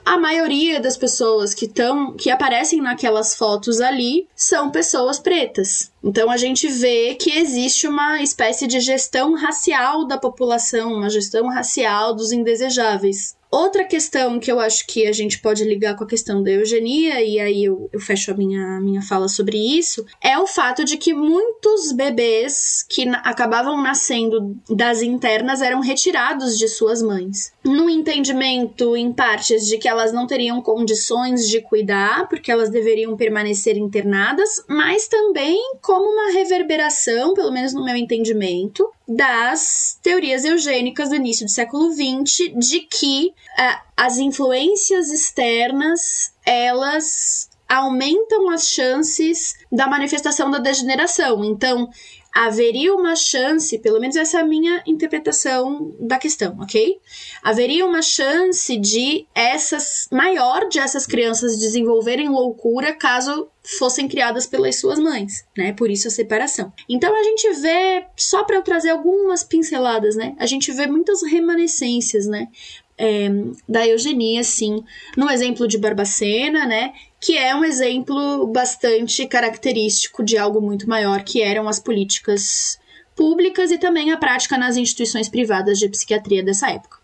[0.05, 5.93] a maioria das pessoas que estão que aparecem naquelas fotos ali são pessoas pretas.
[6.03, 11.47] Então a gente vê que existe uma espécie de gestão racial da população, uma gestão
[11.49, 13.37] racial dos indesejáveis.
[13.51, 17.23] Outra questão que eu acho que a gente pode ligar com a questão da eugenia,
[17.23, 20.99] e aí eu, eu fecho a minha, minha fala sobre isso, é o fato de
[20.99, 27.53] que muitos bebês que na, acabavam nascendo das internas eram retirados de suas mães.
[27.65, 33.17] No entendimento, em partes, de que elas não teriam condições de cuidar, porque elas deveriam
[33.17, 41.09] permanecer internadas, mas também como uma reverberação, pelo menos no meu entendimento, das teorias eugênicas
[41.09, 49.55] do início do século XX, de que uh, as influências externas elas aumentam as chances
[49.71, 51.45] da manifestação da degeneração.
[51.45, 51.91] Então,
[52.35, 56.99] haveria uma chance, pelo menos essa é a minha interpretação da questão, ok?
[57.43, 64.81] Haveria uma chance de essas maior de essas crianças desenvolverem loucura caso fossem criadas pelas
[64.81, 65.73] suas mães, né?
[65.73, 66.73] Por isso a separação.
[66.89, 70.35] Então a gente vê, só para eu trazer algumas pinceladas, né?
[70.39, 72.49] A gente vê muitas remanescências, né?
[72.97, 73.29] É,
[73.69, 74.83] da eugenia, sim,
[75.17, 76.93] no exemplo de Barbacena, né?
[77.21, 82.79] que é um exemplo bastante característico de algo muito maior, que eram as políticas
[83.17, 86.98] públicas e também a prática nas instituições privadas de psiquiatria dessa época.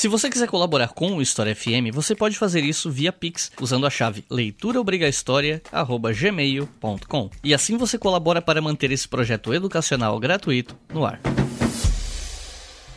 [0.00, 3.86] Se você quiser colaborar com o História FM, você pode fazer isso via Pix usando
[3.86, 7.30] a chave leituraobrigahistoria@gmail.com.
[7.44, 11.20] E assim você colabora para manter esse projeto educacional gratuito no ar.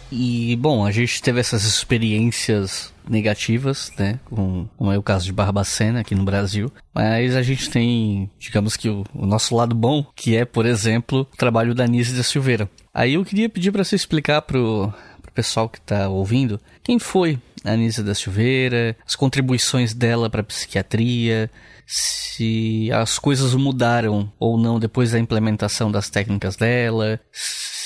[0.10, 4.18] E, bom, a gente teve essas experiências negativas, né?
[4.24, 6.72] Com, como é o caso de Barbacena aqui no Brasil.
[6.94, 11.28] Mas a gente tem, digamos que o, o nosso lado bom, que é, por exemplo,
[11.34, 12.70] o trabalho da Nise da Silveira.
[12.94, 14.94] Aí eu queria pedir para você explicar pro
[15.34, 20.44] pessoal que tá ouvindo quem foi a Anísia da Silveira, as contribuições dela para a
[20.44, 21.50] psiquiatria,
[21.86, 27.20] se as coisas mudaram ou não depois da implementação das técnicas dela,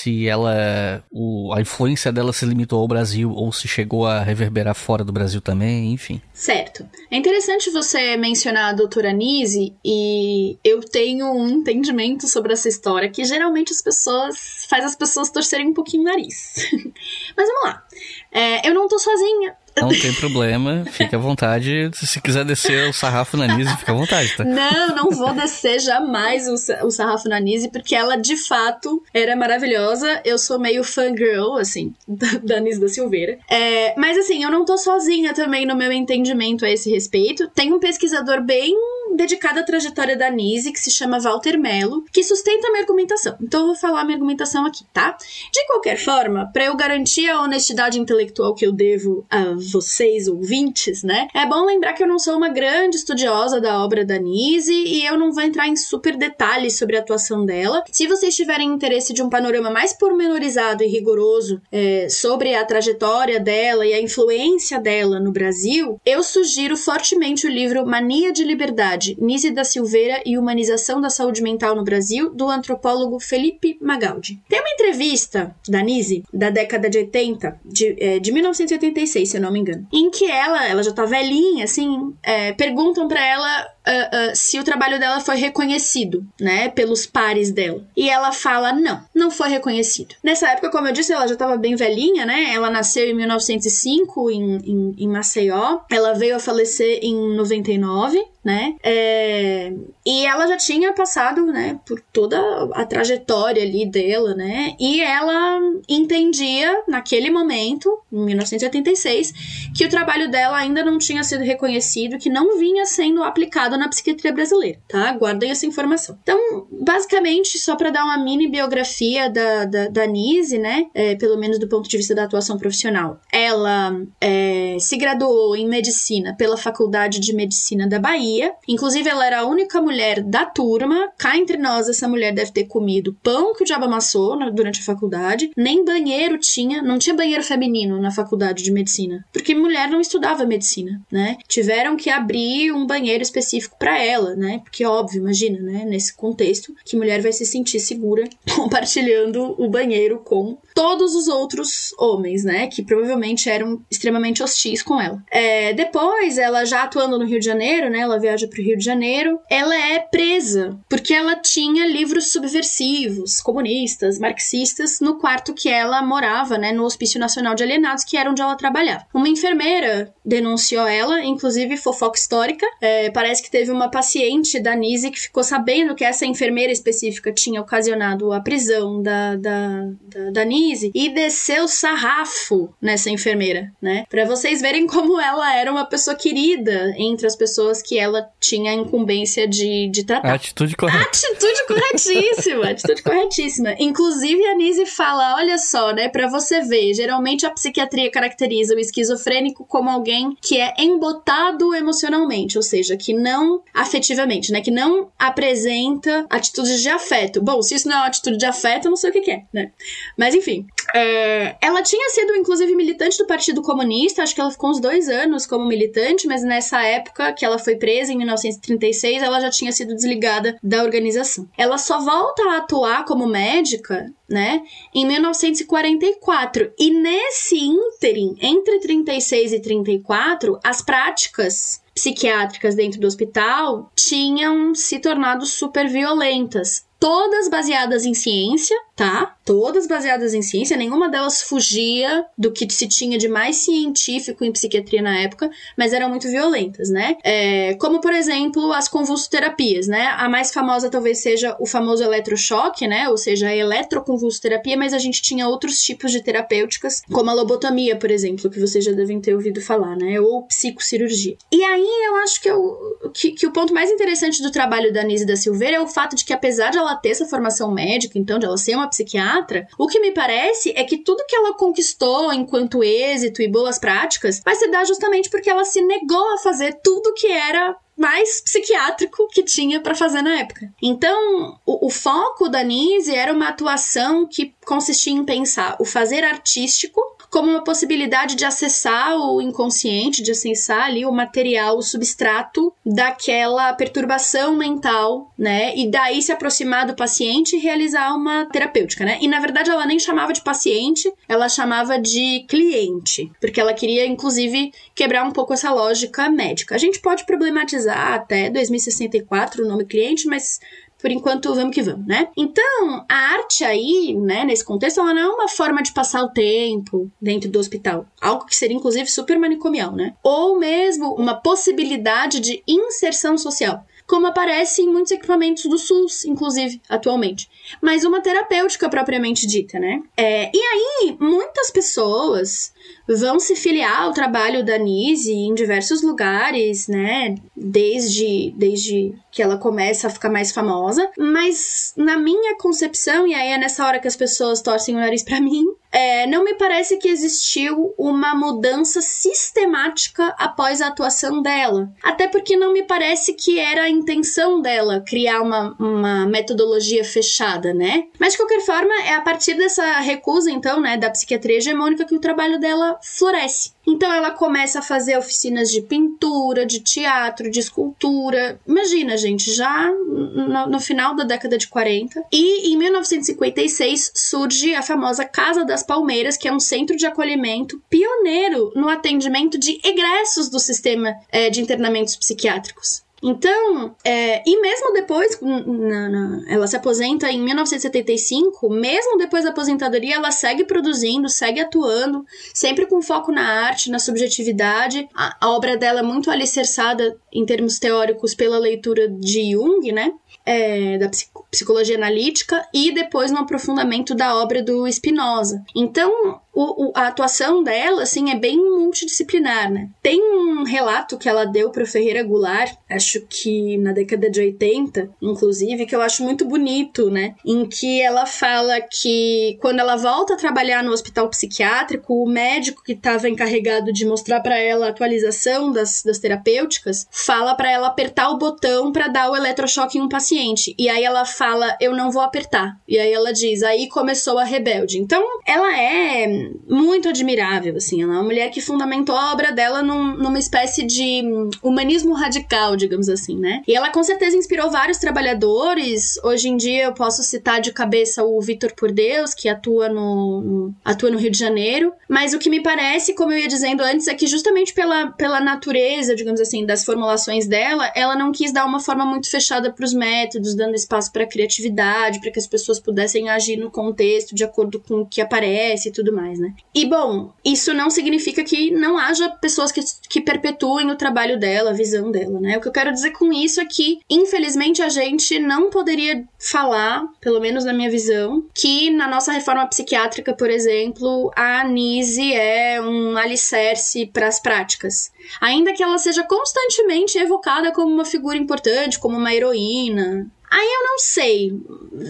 [0.08, 1.04] se ela.
[1.12, 5.12] O, a influência dela se limitou ao Brasil ou se chegou a reverberar fora do
[5.12, 6.22] Brasil também, enfim.
[6.34, 6.88] Certo.
[7.12, 13.10] É interessante você mencionar a doutora Nise e eu tenho um entendimento sobre essa história
[13.10, 14.66] que geralmente as pessoas.
[14.70, 16.56] faz as pessoas torcerem um pouquinho o nariz.
[17.36, 17.84] Mas vamos lá.
[18.32, 19.56] É, eu não tô sozinha.
[19.82, 21.90] Não tem problema, fique à vontade.
[21.94, 24.44] Se quiser descer o sarrafo na Nise, fica à vontade, tá?
[24.44, 30.22] Não, não vou descer jamais o, sarrafo na Nise, porque ela de fato era maravilhosa.
[30.26, 31.94] Eu sou meio fangirl, assim,
[32.44, 33.38] da Nise da Silveira.
[33.50, 37.48] É, mas assim, eu não tô sozinha também no meu entendimento a esse respeito.
[37.50, 38.74] Tem um pesquisador bem
[39.16, 43.36] dedicado à trajetória da Nise, que se chama Walter Mello, que sustenta a minha argumentação.
[43.42, 45.18] Então eu vou falar a minha argumentação aqui, tá?
[45.52, 49.40] De qualquer forma, para eu garantir a honestidade intelectual que eu devo a
[49.72, 51.28] vocês ouvintes, né?
[51.34, 55.06] É bom lembrar que eu não sou uma grande estudiosa da obra da Nise e
[55.06, 57.84] eu não vou entrar em super detalhes sobre a atuação dela.
[57.92, 63.40] Se vocês tiverem interesse de um panorama mais pormenorizado e rigoroso é, sobre a trajetória
[63.40, 69.18] dela e a influência dela no Brasil, eu sugiro fortemente o livro Mania de Liberdade
[69.20, 74.40] Nise da Silveira e Humanização da Saúde Mental no Brasil, do antropólogo Felipe Magaldi.
[74.48, 79.42] Tem uma entrevista da Nise, da década de 80, de, é, de 1986, se eu
[79.42, 83.68] não me engano, em que ela, ela já tá velhinha, assim, é, perguntam para ela
[83.88, 87.84] uh, uh, se o trabalho dela foi reconhecido, né, pelos pares dela.
[87.96, 90.16] E ela fala: não, não foi reconhecido.
[90.24, 92.54] Nessa época, como eu disse, ela já estava bem velhinha, né?
[92.54, 95.80] Ela nasceu em 1905 em, em, em Maceió.
[95.90, 98.78] Ela veio a falecer em 99 né?
[98.82, 99.74] É...
[100.06, 102.40] E ela já tinha passado, né, por toda
[102.74, 104.74] a trajetória ali dela, né?
[104.80, 105.60] E ela
[105.90, 109.34] entendia, naquele momento, em 1986,
[109.76, 113.90] que o trabalho dela ainda não tinha sido reconhecido, que não vinha sendo aplicado na
[113.90, 115.12] psiquiatria brasileira, tá?
[115.14, 116.18] Guardem essa informação.
[116.22, 120.86] Então, basicamente, só para dar uma mini biografia da, da, da Nise, né?
[120.94, 123.20] É, pelo menos do ponto de vista da atuação profissional.
[123.32, 129.40] Ela é, se graduou em medicina pela Faculdade de Medicina da Bahia Inclusive, ela era
[129.40, 131.10] a única mulher da turma.
[131.18, 134.84] Cá entre nós, essa mulher deve ter comido pão que o diabo amassou durante a
[134.84, 135.52] faculdade.
[135.56, 139.26] Nem banheiro tinha, não tinha banheiro feminino na faculdade de medicina.
[139.32, 141.38] Porque mulher não estudava medicina, né?
[141.48, 144.60] Tiveram que abrir um banheiro específico para ela, né?
[144.64, 145.86] Porque, óbvio, imagina, né?
[145.86, 148.24] Nesse contexto, que mulher vai se sentir segura
[148.56, 152.68] compartilhando o banheiro com todos os outros homens, né?
[152.68, 155.24] Que provavelmente eram extremamente hostis com ela.
[155.32, 158.00] É, depois, ela já atuando no Rio de Janeiro, né?
[158.00, 159.40] Ela viaja para o Rio de Janeiro.
[159.50, 166.58] Ela é presa porque ela tinha livros subversivos, comunistas, marxistas, no quarto que ela morava,
[166.58, 166.72] né?
[166.72, 169.06] No Hospício Nacional de Alienados, que era onde ela trabalhava.
[169.14, 172.66] Uma enfermeira denunciou ela, inclusive fofoca histórica.
[172.82, 177.34] É, parece que teve uma paciente da Nise que ficou sabendo que essa enfermeira específica
[177.34, 184.06] tinha ocasionado a prisão da, da, da, da Nise e desceu sarrafo nessa enfermeira, né?
[184.12, 188.70] Para vocês verem como ela era uma pessoa querida entre as pessoas que ela tinha
[188.70, 190.36] a incumbência de, de tratar.
[190.36, 191.08] Atitude correta.
[191.08, 193.76] Atitude corretíssima, atitude corretíssima.
[193.80, 198.80] Inclusive a Nise fala, olha só, né, para você ver, geralmente a psiquiatria caracteriza o
[198.80, 205.10] esquizofrênico como alguém que é embotado emocionalmente, ou seja, que não afetivamente, né, que não
[205.18, 207.42] apresenta atitudes de afeto.
[207.42, 209.32] Bom, se isso não é uma atitude de afeto, eu não sei o que, que
[209.32, 209.72] é, né?
[210.18, 214.70] Mas enfim, é, ela tinha sido, inclusive, militante do Partido Comunista, acho que ela ficou
[214.70, 219.40] uns dois anos como militante, mas nessa época que ela foi presa, em 1936, ela
[219.40, 221.48] já tinha sido desligada da organização.
[221.58, 224.62] Ela só volta a atuar como médica, né,
[224.94, 226.72] em 1944.
[226.78, 235.00] E nesse ínterim, entre 36 e 34, as práticas psiquiátricas dentro do hospital tinham se
[235.00, 239.36] tornado super violentas todas baseadas em ciência, tá?
[239.46, 244.52] Todas baseadas em ciência, nenhuma delas fugia do que se tinha de mais científico em
[244.52, 247.16] psiquiatria na época, mas eram muito violentas, né?
[247.24, 250.08] É, como, por exemplo, as convulsoterapias, né?
[250.18, 253.08] A mais famosa talvez seja o famoso eletrochoque, né?
[253.10, 257.96] Ou seja, a eletroconvulsoterapia, mas a gente tinha outros tipos de terapêuticas, como a lobotomia,
[257.96, 260.20] por exemplo, que vocês já devem ter ouvido falar, né?
[260.20, 261.38] Ou psicocirurgia.
[261.52, 265.04] E aí eu acho que, eu, que, que o ponto mais interessante do trabalho da
[265.04, 268.18] Nise da Silveira é o fato de que, apesar de ela ter essa formação médica,
[268.18, 271.54] então, de ela ser uma psiquiatra, o que me parece é que tudo que ela
[271.54, 276.38] conquistou enquanto êxito e boas práticas vai se dar justamente porque ela se negou a
[276.38, 280.72] fazer tudo que era mais psiquiátrico que tinha para fazer na época.
[280.82, 286.24] Então, o, o, foco da Nise era uma atuação que consistia em pensar o fazer
[286.24, 292.74] artístico como uma possibilidade de acessar o inconsciente, de acessar ali o material, o substrato
[292.86, 295.76] daquela perturbação mental, né?
[295.76, 299.18] E daí se aproximar do paciente e realizar uma terapêutica, né?
[299.22, 304.06] E na verdade ela nem chamava de paciente, ela chamava de cliente, porque ela queria
[304.06, 306.76] inclusive quebrar um pouco essa lógica médica.
[306.76, 310.60] A gente pode problematizar até 2064 o nome cliente, mas
[311.00, 312.30] por enquanto, vamos que vamos, né?
[312.36, 316.30] Então, a arte aí, né, nesse contexto, ela não é uma forma de passar o
[316.30, 318.06] tempo dentro do hospital.
[318.20, 320.16] Algo que seria, inclusive, super manicomial, né?
[320.24, 326.82] Ou mesmo uma possibilidade de inserção social como aparece em muitos equipamentos do SUS, inclusive,
[326.88, 327.50] atualmente.
[327.82, 330.02] Mas uma terapêutica propriamente dita, né?
[330.16, 332.74] É, e aí, muitas pessoas
[333.08, 337.36] vão se filiar ao trabalho da Nise em diversos lugares, né?
[337.56, 341.10] Desde, desde que ela começa a ficar mais famosa.
[341.18, 345.24] Mas na minha concepção, e aí é nessa hora que as pessoas torcem o nariz
[345.24, 351.90] para mim, é, não me parece que existiu uma mudança sistemática após a atuação dela.
[352.04, 357.74] Até porque não me parece que era a intenção dela criar uma, uma metodologia fechada,
[357.74, 358.06] né?
[358.20, 362.16] Mas de qualquer forma, é a partir dessa recusa, então, né, da psiquiatria hegemônica que
[362.16, 363.72] o trabalho dela floresce.
[363.86, 368.60] Então ela começa a fazer oficinas de pintura, de teatro, de escultura.
[368.68, 372.24] Imagina, gente, já no, no final da década de 40.
[372.32, 377.82] E em 1956 surge a famosa Casa das Palmeiras, que é um centro de acolhimento
[377.90, 383.07] pioneiro no atendimento de egressos do sistema é, de internamentos psiquiátricos.
[383.28, 389.50] Então, é, e mesmo depois, na, na, ela se aposenta em 1975, mesmo depois da
[389.50, 395.10] aposentadoria, ela segue produzindo, segue atuando, sempre com foco na arte, na subjetividade.
[395.14, 400.14] A, a obra dela é muito alicerçada em termos teóricos pela leitura de Jung, né?
[400.46, 401.12] É, da
[401.58, 405.64] psicologia analítica e depois no aprofundamento da obra do Spinoza.
[405.76, 409.90] Então, o, o, a atuação dela, assim, é bem multidisciplinar, né?
[410.02, 415.10] Tem um relato que ela deu pro Ferreira Goulart, acho que na década de 80,
[415.22, 417.36] inclusive, que eu acho muito bonito, né?
[417.46, 422.84] Em que ela fala que quando ela volta a trabalhar no hospital psiquiátrico, o médico
[422.84, 427.88] que estava encarregado de mostrar para ela a atualização das, das terapêuticas, fala para ela
[427.88, 430.74] apertar o botão para dar o eletrochoque em um paciente.
[430.78, 431.47] E aí ela fala,
[431.80, 432.78] eu não vou apertar.
[432.88, 435.00] E aí ela diz, aí começou a rebelde.
[435.00, 438.02] Então, ela é muito admirável, assim.
[438.02, 441.22] Ela é uma mulher que fundamentou a obra dela num, numa espécie de
[441.62, 443.62] humanismo radical, digamos assim, né?
[443.68, 446.18] E ela com certeza inspirou vários trabalhadores.
[446.24, 450.42] Hoje em dia eu posso citar de cabeça o Vitor Por Deus, que atua no,
[450.42, 451.94] no, atua no Rio de Janeiro.
[452.08, 455.40] Mas o que me parece, como eu ia dizendo antes, é que justamente pela, pela
[455.40, 459.86] natureza, digamos assim, das formulações dela, ela não quis dar uma forma muito fechada para
[459.86, 464.44] os métodos, dando espaço para criatividade, para que as pessoas pudessem agir no contexto de
[464.44, 466.54] acordo com o que aparece e tudo mais né?
[466.74, 471.72] E bom, isso não significa que não haja pessoas que, que perpetuem o trabalho dela,
[471.72, 472.58] a visão dela, né?
[472.58, 477.06] O que eu quero dizer com isso é que, infelizmente, a gente não poderia falar,
[477.20, 482.82] pelo menos na minha visão, que na nossa reforma psiquiátrica, por exemplo, a Anise é
[482.82, 485.12] um alicerce para as práticas.
[485.42, 490.84] Ainda que ela seja constantemente evocada como uma figura importante, como uma heroína, Aí eu
[490.84, 491.52] não sei.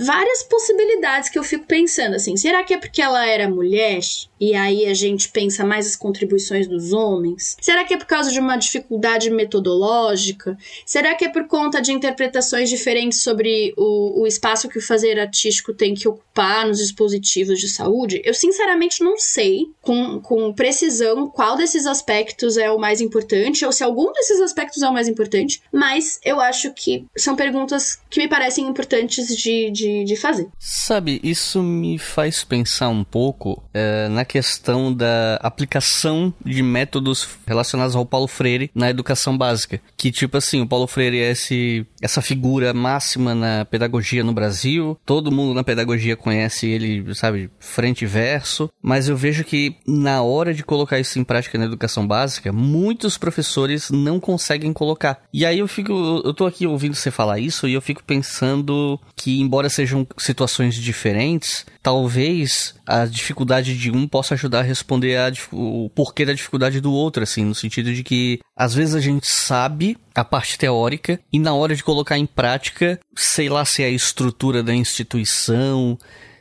[0.06, 2.38] Várias possibilidades que eu fico pensando assim.
[2.38, 4.02] Será que é porque ela era mulher?
[4.40, 7.58] E aí a gente pensa mais as contribuições dos homens?
[7.60, 10.58] Será que é por causa de uma dificuldade metodológica?
[10.86, 15.20] Será que é por conta de interpretações diferentes sobre o, o espaço que o fazer
[15.20, 18.22] artístico tem que ocupar nos dispositivos de saúde?
[18.24, 23.72] Eu sinceramente não sei com, com precisão qual desses aspectos é o mais importante, ou
[23.72, 28.20] se algum desses aspectos é o mais importante, mas eu acho que são perguntas que
[28.20, 30.48] me parecem importantes de, de, de fazer.
[30.60, 37.95] Sabe, isso me faz pensar um pouco é, na questão da aplicação de métodos relacionados
[37.95, 39.82] ao Paulo Freire na educação básica.
[39.95, 44.98] Que, tipo assim, o Paulo Freire é esse, essa figura máxima na pedagogia no Brasil,
[45.06, 50.22] todo mundo na pedagogia conhece ele, sabe, frente e verso, mas eu vejo que na
[50.22, 55.22] hora de colocar isso em prática na educação básica, muitos professores não conseguem colocar.
[55.34, 58.16] E aí eu fico, eu tô aqui ouvindo você falar isso e eu fico pensando
[58.18, 65.18] pensando que, embora sejam situações diferentes, talvez a dificuldade de um possa ajudar a responder
[65.18, 68.99] a, o porquê da dificuldade do outro, assim, no sentido de que às vezes a
[68.99, 73.84] gente sabe a parte teórica e na hora de colocar em prática, sei lá se
[73.84, 75.98] é a estrutura da instituição,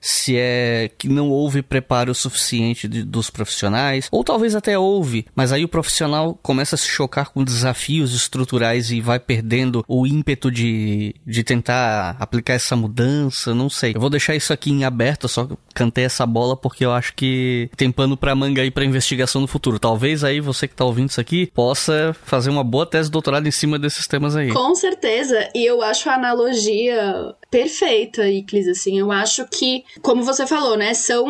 [0.06, 5.52] se é que não houve preparo suficiente de, dos profissionais, ou talvez até houve, mas
[5.52, 10.50] aí o profissional começa a se chocar com desafios estruturais e vai perdendo o ímpeto
[10.50, 13.92] de, de tentar aplicar essa mudança, não sei.
[13.94, 17.68] Eu vou deixar isso aqui em aberto, só cantei essa bola porque eu acho que
[17.76, 19.78] tem pano pra manga aí pra investigação no futuro.
[19.78, 23.46] Talvez aí você que tá ouvindo isso aqui possa fazer uma boa tese de doutorado
[23.46, 24.52] em cima desses temas aí.
[24.52, 30.46] Com certeza, e eu acho a analogia perfeita, Iclis, assim, eu acho que como você
[30.46, 30.94] falou, né?
[30.94, 31.26] São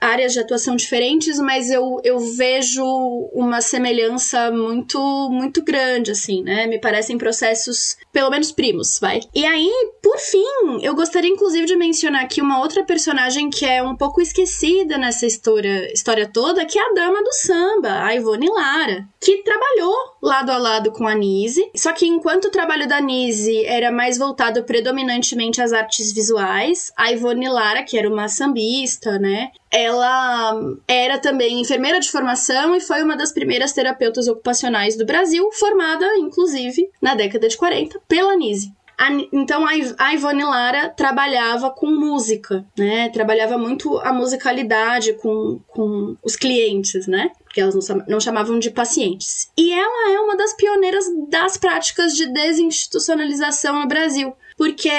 [0.00, 2.84] áreas de atuação diferentes, mas eu, eu vejo
[3.32, 4.98] uma semelhança muito,
[5.30, 6.66] muito grande, assim, né?
[6.66, 9.20] Me parecem processos, pelo menos primos, vai.
[9.34, 9.70] E aí,
[10.02, 14.20] por fim, eu gostaria inclusive de mencionar aqui uma outra personagem que é um pouco
[14.20, 19.42] esquecida nessa história, história toda, que é a dama do samba, a Ivone Lara, que
[19.42, 23.90] trabalhou lado a lado com a Nise, só que enquanto o trabalho da Nise era
[23.90, 29.50] mais voltado predominantemente às artes visuais, a Ivone Lara, que era uma sambista, né?
[29.70, 35.50] Ela era também enfermeira de formação e foi uma das primeiras terapeutas ocupacionais do Brasil,
[35.52, 38.72] formada, inclusive, na década de 40, pela Nise.
[38.98, 39.64] A, então
[39.96, 43.08] a Ivone Lara trabalhava com música, né?
[43.10, 47.30] Trabalhava muito a musicalidade com, com os clientes, né?
[47.44, 49.52] Porque elas não, não chamavam de pacientes.
[49.56, 54.90] E ela é uma das pioneiras das práticas de desinstitucionalização no Brasil porque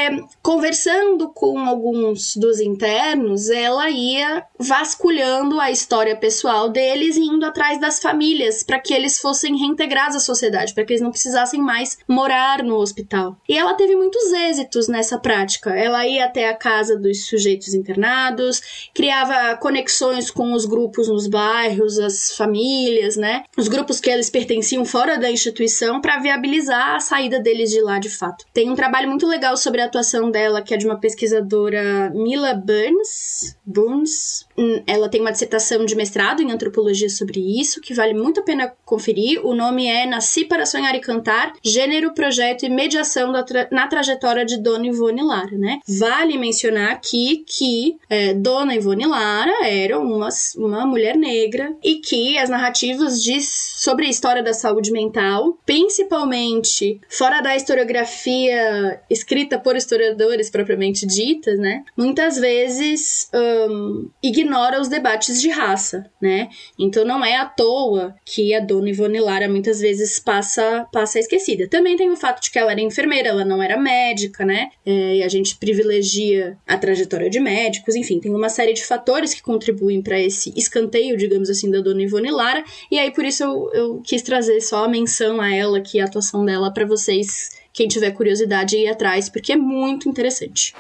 [0.42, 7.80] conversando com alguns dos internos, ela ia vasculhando a história pessoal deles e indo atrás
[7.80, 11.98] das famílias para que eles fossem reintegrados à sociedade, para que eles não precisassem mais
[12.08, 13.36] morar no hospital.
[13.48, 15.72] E ela teve muitos êxitos nessa prática.
[15.72, 22.00] Ela ia até a casa dos sujeitos internados, criava conexões com os grupos nos bairros,
[22.00, 23.44] as famílias, né?
[23.58, 28.00] Os grupos que eles pertenciam fora da instituição para viabilizar a saída deles de lá
[28.00, 28.46] de fato.
[28.54, 32.54] Tem um trabalho muito legal sobre a atuação dela, que é de uma pesquisadora Mila
[32.54, 33.56] Burns.
[33.66, 34.46] Burns.
[34.86, 38.74] Ela tem uma dissertação de mestrado em antropologia sobre isso, que vale muito a pena
[38.86, 39.46] conferir.
[39.46, 44.46] O nome é Nasci para Sonhar e Cantar: Gênero, Projeto e Mediação tra na Trajetória
[44.46, 45.80] de Dona Ivone Lara, né?
[45.88, 52.38] Vale mencionar aqui que é, Dona Ivone Lara era uma, uma mulher negra e que
[52.38, 59.76] as narrativas de, sobre a história da saúde mental, principalmente fora da historiografia escrita por
[59.76, 61.84] historiadores propriamente ditas, né?
[61.96, 64.10] Muitas vezes um,
[64.50, 66.50] ignora os debates de raça, né?
[66.78, 71.68] Então não é à toa que a Dona Ivone Lara muitas vezes passa, passa esquecida.
[71.68, 74.70] Também tem o fato de que ela era enfermeira, ela não era médica, né?
[74.84, 79.34] É, e a gente privilegia a trajetória de médicos, enfim, tem uma série de fatores
[79.34, 82.64] que contribuem para esse escanteio, digamos assim, da Dona Ivone Lara.
[82.92, 86.06] E aí por isso eu, eu quis trazer só a menção a ela aqui, a
[86.06, 90.74] atuação dela, para vocês, quem tiver curiosidade, ir atrás, porque é muito interessante.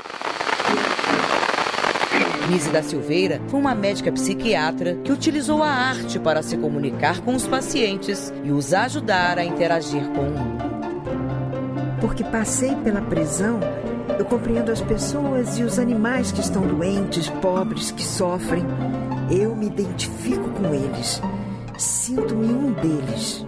[2.49, 7.35] Nise da Silveira foi uma médica psiquiatra que utilizou a arte para se comunicar com
[7.35, 10.63] os pacientes e os ajudar a interagir com o mundo.
[12.01, 13.59] Porque passei pela prisão,
[14.17, 18.65] eu compreendo as pessoas e os animais que estão doentes, pobres, que sofrem.
[19.29, 21.21] Eu me identifico com eles.
[21.77, 23.45] Sinto-me um deles.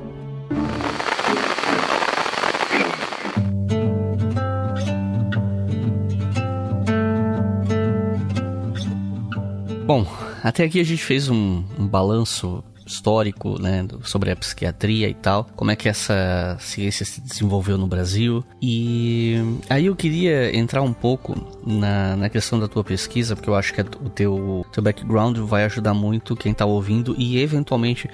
[9.94, 10.08] Bom,
[10.42, 15.50] até aqui a gente fez um, um balanço histórico, né, sobre a psiquiatria e tal,
[15.54, 18.42] como é que essa ciência se desenvolveu no Brasil.
[18.62, 19.36] E
[19.70, 21.36] aí eu queria entrar um pouco
[21.68, 25.66] na, na questão da tua pesquisa, porque eu acho que o teu, teu background vai
[25.66, 28.10] ajudar muito quem tá ouvindo e eventualmente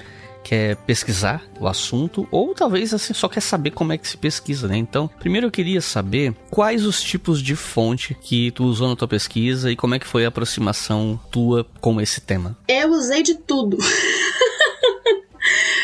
[0.48, 4.65] quer pesquisar o assunto ou talvez assim só quer saber como é que se pesquisa,
[4.65, 4.78] né?
[4.78, 9.10] Então, primeiro eu queria saber quais os tipos de fonte que tu usou na tua
[9.10, 12.57] pesquisa e como é que foi a aproximação tua com esse tema.
[12.65, 13.78] Eu usei de tudo.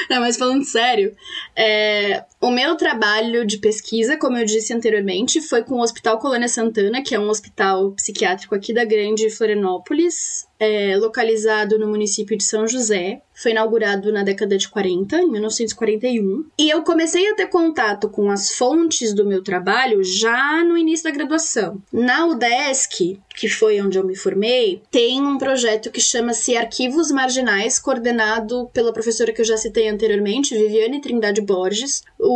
[0.09, 1.13] Não, mas falando sério,
[1.55, 6.49] é, o meu trabalho de pesquisa, como eu disse anteriormente, foi com o Hospital Colônia
[6.49, 12.43] Santana, que é um hospital psiquiátrico aqui da Grande Florianópolis, é, localizado no município de
[12.43, 13.21] São José.
[13.33, 16.45] Foi inaugurado na década de 40, em 1941.
[16.57, 21.05] E eu comecei a ter contato com as fontes do meu trabalho já no início
[21.05, 21.81] da graduação.
[21.91, 27.79] Na UDESC, que foi onde eu me formei, tem um projeto que chama-se Arquivos Marginais,
[27.79, 32.03] coordenado pela professora que eu já citei anteriormente, Viviane Trindade Borges.
[32.19, 32.32] O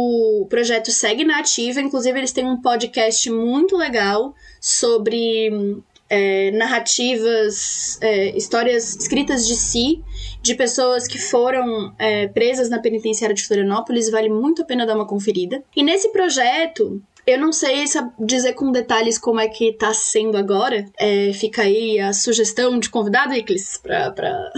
[0.49, 8.35] projeto segue na ativa, inclusive eles têm um podcast muito legal sobre é, narrativas, é,
[8.37, 10.03] histórias escritas de si,
[10.41, 14.95] de pessoas que foram é, presas na penitenciária de Florianópolis, vale muito a pena dar
[14.95, 15.63] uma conferida.
[15.75, 17.83] E nesse projeto, eu não sei
[18.17, 20.85] dizer com detalhes como é que tá sendo agora.
[20.97, 24.49] É, fica aí a sugestão de convidado, Iclis, pra, pra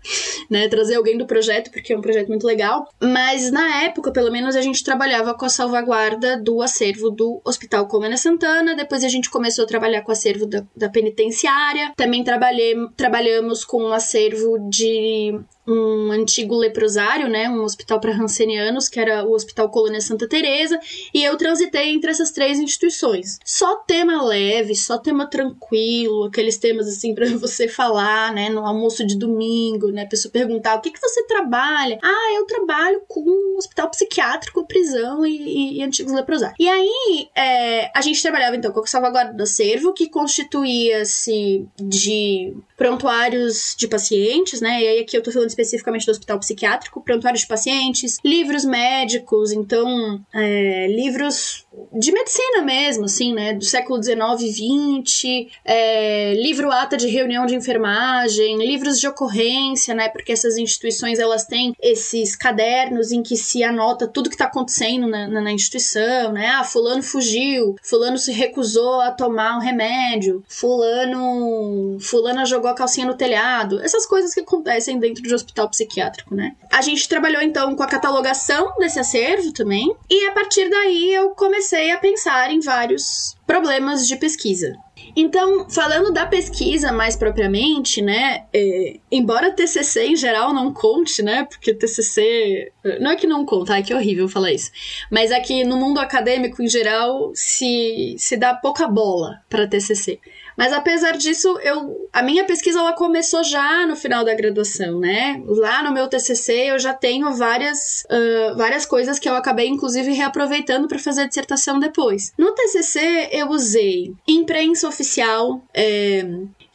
[0.50, 2.86] né, trazer alguém do projeto, porque é um projeto muito legal.
[3.00, 7.88] Mas na época, pelo menos, a gente trabalhava com a salvaguarda do acervo do Hospital
[7.88, 8.76] Comena Santana.
[8.76, 11.92] Depois a gente começou a trabalhar com o acervo da, da penitenciária.
[11.96, 18.88] Também trabalhei, trabalhamos com o acervo de um antigo leprosário, né, um hospital para rancenianos,
[18.88, 20.80] que era o Hospital Colônia Santa Teresa,
[21.12, 23.38] e eu transitei entre essas três instituições.
[23.44, 29.06] Só tema leve, só tema tranquilo, aqueles temas assim para você falar, né, no almoço
[29.06, 31.98] de domingo, né, a pessoa perguntar o que que você trabalha?
[32.02, 36.56] Ah, eu trabalho com um hospital psiquiátrico, prisão e, e, e antigos leprosários.
[36.58, 42.54] E aí, é, a gente trabalhava então com a salvaguarda do acervo, que constituía-se de
[42.76, 47.38] prontuários de pacientes, né, e aí aqui eu tô falando especificamente do hospital psiquiátrico, prontuário
[47.38, 54.18] de pacientes, livros médicos, então, é, livros de medicina mesmo, assim, né, do século XIX
[54.40, 60.56] e XX, é, livro ata de reunião de enfermagem, livros de ocorrência, né, porque essas
[60.56, 65.40] instituições, elas têm esses cadernos em que se anota tudo que está acontecendo na, na,
[65.40, 72.44] na, instituição, né, ah, fulano fugiu, fulano se recusou a tomar um remédio, fulano, fulana
[72.44, 76.54] jogou a calcinha no telhado, essas coisas que acontecem dentro de hospital psiquiátrico, né?
[76.70, 81.30] A gente trabalhou então com a catalogação desse acervo também, e a partir daí eu
[81.30, 84.76] comecei a pensar em vários problemas de pesquisa.
[85.16, 91.44] Então, falando da pesquisa mais propriamente, né, é, embora TCC em geral não conte, né,
[91.44, 92.70] porque TCC
[93.00, 94.70] não é que não conta, é que é horrível falar isso,
[95.10, 100.20] mas é que no mundo acadêmico em geral se se dá pouca bola para TCC.
[100.58, 105.40] Mas apesar disso, eu, a minha pesquisa ela começou já no final da graduação, né?
[105.46, 110.12] Lá no meu TCC eu já tenho várias, uh, várias coisas que eu acabei inclusive
[110.12, 112.32] reaproveitando para fazer a dissertação depois.
[112.36, 116.26] No TCC eu usei imprensa oficial, é,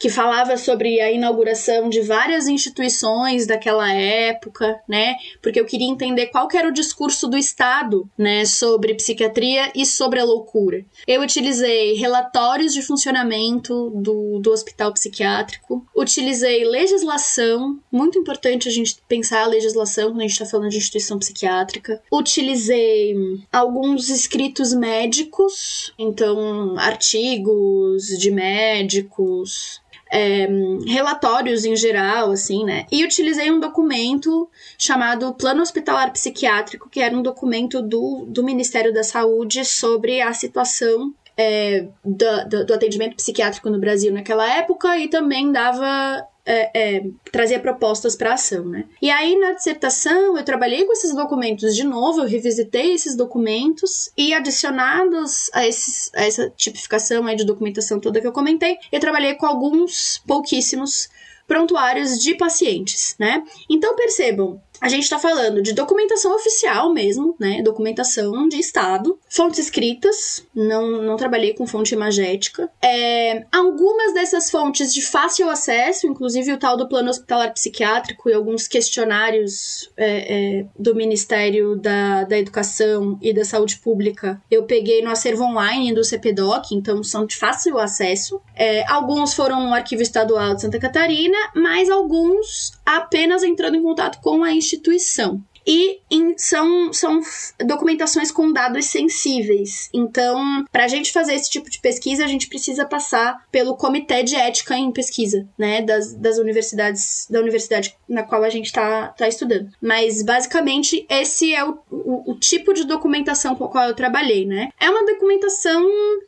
[0.04, 5.16] que falava sobre a inauguração de várias instituições daquela época, né?
[5.40, 10.20] Porque eu queria entender qual era o discurso do Estado, né, sobre psiquiatria e sobre
[10.20, 10.84] a loucura.
[11.08, 18.98] Eu utilizei relatórios de funcionamento do, do hospital psiquiátrico, utilizei legislação, muito importante a gente
[19.08, 22.02] pensar a legislação quando a gente está falando de instituição psiquiátrica.
[22.12, 23.16] Utilizei
[23.50, 30.46] alguns escritos médicos, então artigos de médicos, é,
[30.86, 32.86] relatórios em geral, assim, né?
[32.90, 34.48] E utilizei um documento
[34.78, 40.32] chamado Plano Hospitalar Psiquiátrico, que era um documento do, do Ministério da Saúde sobre a
[40.32, 46.96] situação é, do, do, do, atendimento psiquiátrico no Brasil naquela época e também dava é,
[46.96, 48.84] é, trazia propostas para ação, né?
[49.00, 54.10] E aí na dissertação eu trabalhei com esses documentos de novo, eu revisitei esses documentos
[54.16, 59.00] e adicionados a, esses, a essa tipificação aí de documentação toda que eu comentei, eu
[59.00, 61.08] trabalhei com alguns pouquíssimos
[61.46, 63.42] prontuários de pacientes, né?
[63.68, 67.62] Então percebam, a gente está falando de documentação oficial mesmo, né?
[67.62, 72.70] Documentação de Estado, fontes escritas, não, não trabalhei com fonte imagética.
[72.82, 78.34] É, algumas dessas fontes de fácil acesso, inclusive o tal do plano hospitalar psiquiátrico e
[78.34, 85.00] alguns questionários é, é, do Ministério da, da Educação e da Saúde Pública, eu peguei
[85.00, 88.38] no acervo online do CPDOC, então são de fácil acesso.
[88.54, 94.20] É, alguns foram no Arquivo Estadual de Santa Catarina, mas alguns apenas entrando em contato
[94.20, 95.42] com a instituição instituição.
[95.66, 97.20] E em, são, são
[97.64, 99.88] documentações com dados sensíveis.
[99.92, 104.22] Então, para a gente fazer esse tipo de pesquisa, a gente precisa passar pelo Comitê
[104.22, 105.82] de Ética em Pesquisa, né?
[105.82, 109.70] Das, das universidades, da universidade na qual a gente está tá estudando.
[109.80, 114.44] Mas, basicamente, esse é o, o, o, tipo de documentação com a qual eu trabalhei,
[114.44, 114.68] né?
[114.78, 115.82] É uma documentação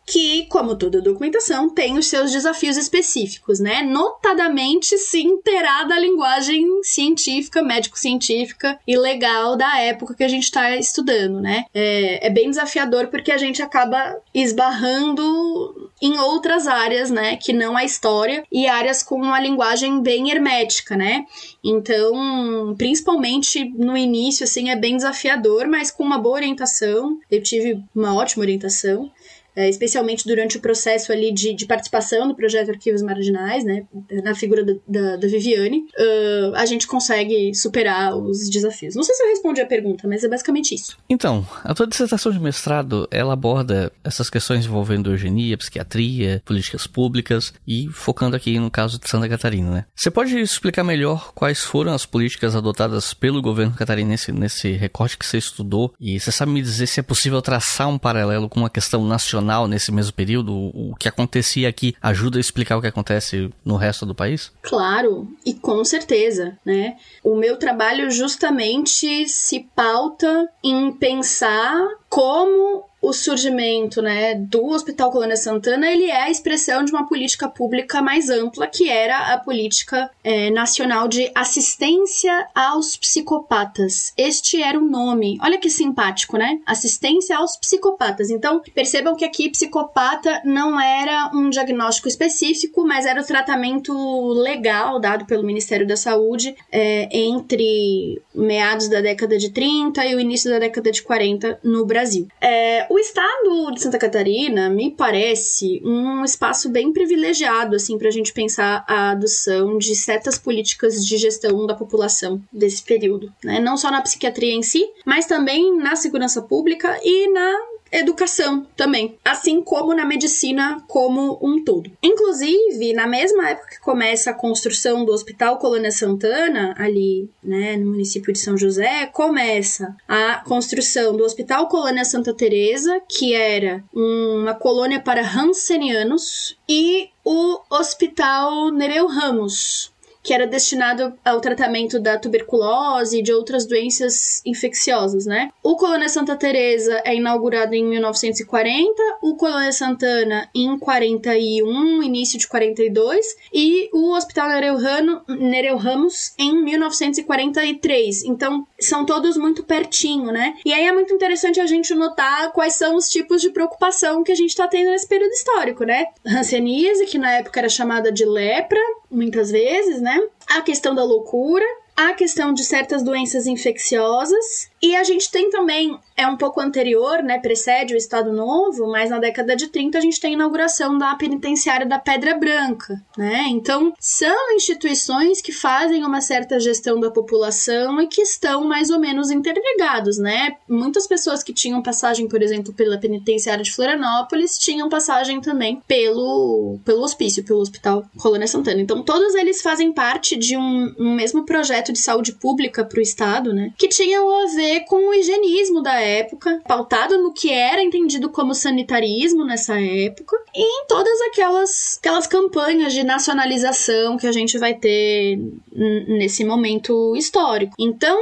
[0.07, 3.83] que, como toda documentação, tem os seus desafios específicos, né?
[3.83, 9.26] Notadamente se inteirar da linguagem científica, médico-científica e legal
[9.57, 11.65] da época que a gente está estudando, né?
[11.75, 17.37] É, é bem desafiador porque a gente acaba esbarrando em outras áreas, né?
[17.37, 21.25] Que não a história e áreas com uma linguagem bem hermética, né?
[21.65, 27.19] Então, principalmente no início, assim, é bem desafiador, mas com uma boa orientação.
[27.31, 29.11] Eu tive uma ótima orientação
[29.57, 33.85] é, especialmente durante o processo ali de, de, participação no projeto Arquivos Marginais, né,
[34.23, 38.95] na figura da, da, da Viviane, uh, a gente consegue superar os desafios.
[38.95, 40.99] Não sei se eu respondi a pergunta, mas é basicamente isso.
[41.09, 47.55] Então, a tua dissertação de mestrado, ela aborda essas questões envolvendo eugenia, psiquiatria, políticas públicas
[47.67, 49.85] e focando aqui no caso de Santa Catarina, né?
[49.95, 55.25] Você pode explicar melhor quais foram as políticas adotadas pelo governo catarinense nesse recorte que
[55.25, 55.95] você estudou?
[55.99, 59.46] E você sabe me dizer se é possível traçar um paralelo com uma questão nacional
[59.69, 60.53] nesse mesmo período?
[60.53, 64.53] O que acontecia aqui ajuda a explicar o que acontece no resto do país?
[64.63, 66.97] Claro, e com certeza, né?
[67.23, 71.79] O meu trabalho justamente se pauta em pensar
[72.09, 77.49] como o surgimento né, do Hospital Colônia Santana ele é a expressão de uma política
[77.49, 84.13] pública mais ampla, que era a política é, nacional de assistência aos psicopatas.
[84.17, 85.39] Este era o nome.
[85.43, 86.59] Olha que simpático, né?
[86.67, 88.31] Assistência aos psicopatas.
[88.31, 93.93] Então, percebam que aqui psicopata não era um diagnóstico específico, mas era o tratamento
[94.33, 100.21] legal dado pelo Ministério da Saúde é, entre meados da década de 30 e o
[100.21, 102.27] início da década de 40 no Brasil.
[102.41, 108.13] É, o estado de Santa Catarina me parece um espaço bem privilegiado, assim, para a
[108.13, 113.61] gente pensar a adoção de certas políticas de gestão da população desse período, né?
[113.61, 119.19] Não só na psiquiatria em si, mas também na segurança pública e na educação também,
[119.25, 121.91] assim como na medicina como um todo.
[122.03, 127.91] Inclusive, na mesma época que começa a construção do Hospital Colônia Santana, ali, né, no
[127.91, 134.55] município de São José, começa a construção do Hospital Colônia Santa Teresa, que era uma
[134.55, 139.93] colônia para hansenianos, e o Hospital Nereu Ramos,
[140.27, 145.51] que era destinado ao tratamento da tuberculose e de outras doenças infecciosas, né?
[145.63, 148.93] O Colônia Santa Teresa é inaugurado em 1940,
[149.23, 153.25] o Colônia Santana em 41, início de 42,
[153.55, 158.25] e o Hospital Nereu, Rano, Nereu Ramos em 1943.
[158.25, 160.55] Então, são todos muito pertinho, né?
[160.65, 164.33] E aí é muito interessante a gente notar quais são os tipos de preocupação que
[164.33, 166.07] a gente está tendo nesse período histórico, né?
[166.27, 168.81] Hanseníase, que na época era chamada de lepra,
[169.11, 170.21] muitas vezes, né?
[170.49, 171.65] A questão da loucura,
[171.97, 177.23] a questão de certas doenças infecciosas e a gente tem também, é um pouco anterior,
[177.23, 180.99] né, precede o Estado Novo, mas na década de 30 a gente tem a inauguração
[180.99, 183.47] da penitenciária da Pedra Branca, né?
[183.49, 189.01] Então, são instituições que fazem uma certa gestão da população e que estão mais ou
[189.01, 190.57] menos interligados, né?
[190.69, 196.79] Muitas pessoas que tinham passagem, por exemplo, pela penitenciária de Florianópolis, tinham passagem também pelo,
[196.85, 198.81] pelo hospício, pelo Hospital Colônia Santana.
[198.81, 203.03] Então, todos eles fazem parte de um, um mesmo projeto de saúde pública para o
[203.03, 203.73] Estado, né?
[203.79, 208.29] Que tinham a ver ver com o higienismo da época, pautado no que era entendido
[208.31, 214.59] como sanitarismo nessa época, e em todas aquelas, aquelas campanhas de nacionalização que a gente
[214.59, 215.39] vai ter
[215.73, 217.75] nesse momento histórico.
[217.79, 218.19] Então,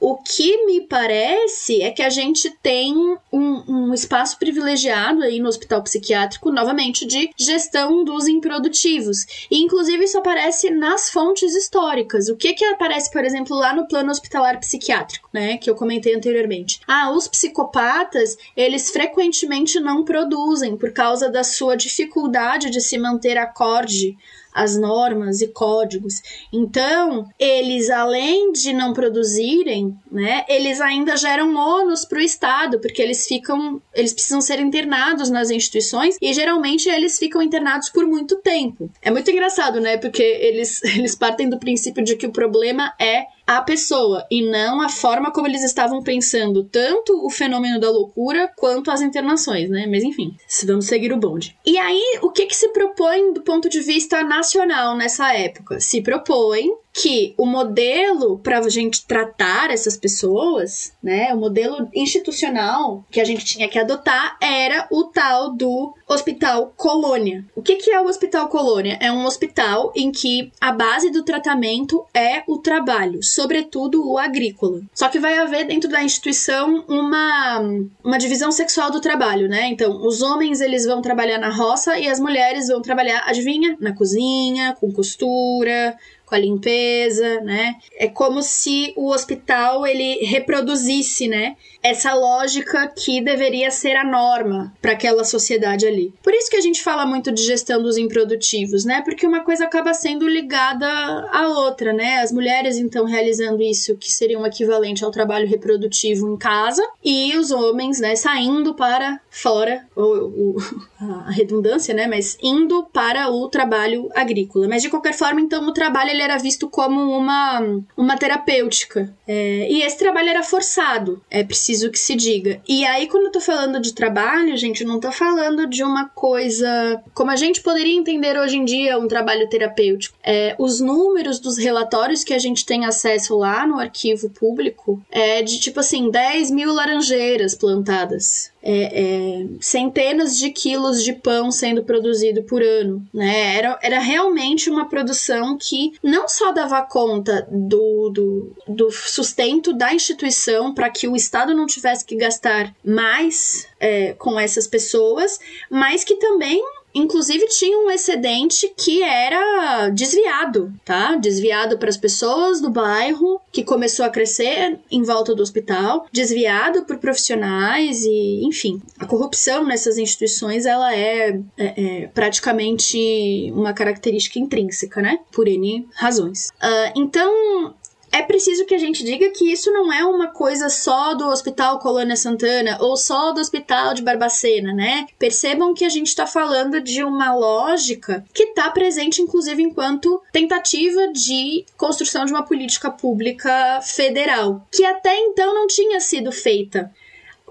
[0.00, 2.94] o que me parece é que a gente tem
[3.32, 9.46] um, um espaço privilegiado aí no hospital psiquiátrico, novamente, de gestão dos improdutivos.
[9.50, 12.28] E, inclusive, isso aparece nas fontes históricas.
[12.28, 15.58] O que que aparece, por exemplo, lá no plano hospitalar psiquiátrico, né?
[15.58, 16.80] Que eu comentei anteriormente.
[16.88, 23.36] Ah, os psicopatas, eles frequentemente não produzem por causa da sua dificuldade de se manter
[23.36, 24.16] acorde
[24.54, 26.22] as normas e códigos.
[26.52, 33.02] Então, eles além de não produzirem, né, eles ainda geram ônus para o Estado, porque
[33.02, 38.36] eles ficam, eles precisam ser internados nas instituições e geralmente eles ficam internados por muito
[38.36, 38.88] tempo.
[39.02, 43.26] É muito engraçado, né, porque eles eles partem do princípio de que o problema é
[43.46, 48.50] a pessoa e não a forma como eles estavam pensando tanto o fenômeno da loucura
[48.56, 49.86] quanto as internações, né?
[49.86, 50.34] Mas enfim,
[50.66, 51.56] vamos seguir o bonde.
[51.64, 55.80] E aí, o que que se propõe do ponto de vista nacional nessa época?
[55.80, 63.04] Se propõe que o modelo para a gente tratar essas pessoas, né, o modelo institucional
[63.10, 67.44] que a gente tinha que adotar era o tal do Hospital Colônia.
[67.56, 68.96] O que, que é o Hospital Colônia?
[69.00, 74.80] É um hospital em que a base do tratamento é o trabalho, sobretudo o agrícola.
[74.94, 77.60] Só que vai haver dentro da instituição uma,
[78.04, 79.66] uma divisão sexual do trabalho, né?
[79.66, 83.76] Então, os homens eles vão trabalhar na roça e as mulheres vão trabalhar, adivinha?
[83.80, 87.76] Na cozinha, com costura, com a limpeza, né?
[87.98, 94.72] É como se o hospital ele reproduzisse, né, essa lógica que deveria ser a norma
[94.80, 96.14] para aquela sociedade ali.
[96.22, 99.02] Por isso que a gente fala muito de gestão dos improdutivos, né?
[99.02, 100.88] Porque uma coisa acaba sendo ligada
[101.30, 102.20] à outra, né?
[102.20, 107.36] As mulheres então realizando isso que seria um equivalente ao trabalho reprodutivo em casa e
[107.36, 110.56] os homens, né, saindo para fora, ou, ou
[111.26, 114.68] a redundância, né, mas indo para o trabalho agrícola.
[114.68, 117.60] Mas de qualquer forma, então o trabalho ele era visto como uma,
[117.94, 119.12] uma terapêutica.
[119.26, 122.60] É, e esse trabalho era forçado, é preciso que se diga.
[122.68, 127.02] E aí, quando eu tô falando de trabalho, gente, não tô falando de uma coisa
[127.12, 130.16] como a gente poderia entender hoje em dia um trabalho terapêutico.
[130.22, 135.42] É, os números dos relatórios que a gente tem acesso lá no arquivo público é
[135.42, 141.84] de tipo assim, 10 mil laranjeiras plantadas é, é, centenas de quilos de pão sendo
[141.84, 143.56] produzido por ano, né?
[143.58, 149.92] Era, era realmente uma produção que não só dava conta do, do, do sustento da
[149.92, 155.38] instituição para que o Estado não tivesse que gastar mais é, com essas pessoas,
[155.68, 156.64] mas que também
[156.94, 161.16] inclusive tinha um excedente que era desviado, tá?
[161.16, 166.84] Desviado para as pessoas do bairro, que começou a crescer em volta do hospital, desviado
[166.84, 174.38] por profissionais e, enfim, a corrupção nessas instituições ela é, é, é praticamente uma característica
[174.38, 175.18] intrínseca, né?
[175.32, 176.48] Por N razões.
[176.62, 177.74] Uh, então,
[178.14, 181.80] é preciso que a gente diga que isso não é uma coisa só do Hospital
[181.80, 185.08] Colônia Santana ou só do Hospital de Barbacena, né?
[185.18, 191.08] Percebam que a gente está falando de uma lógica que está presente, inclusive, enquanto tentativa
[191.08, 196.92] de construção de uma política pública federal, que até então não tinha sido feita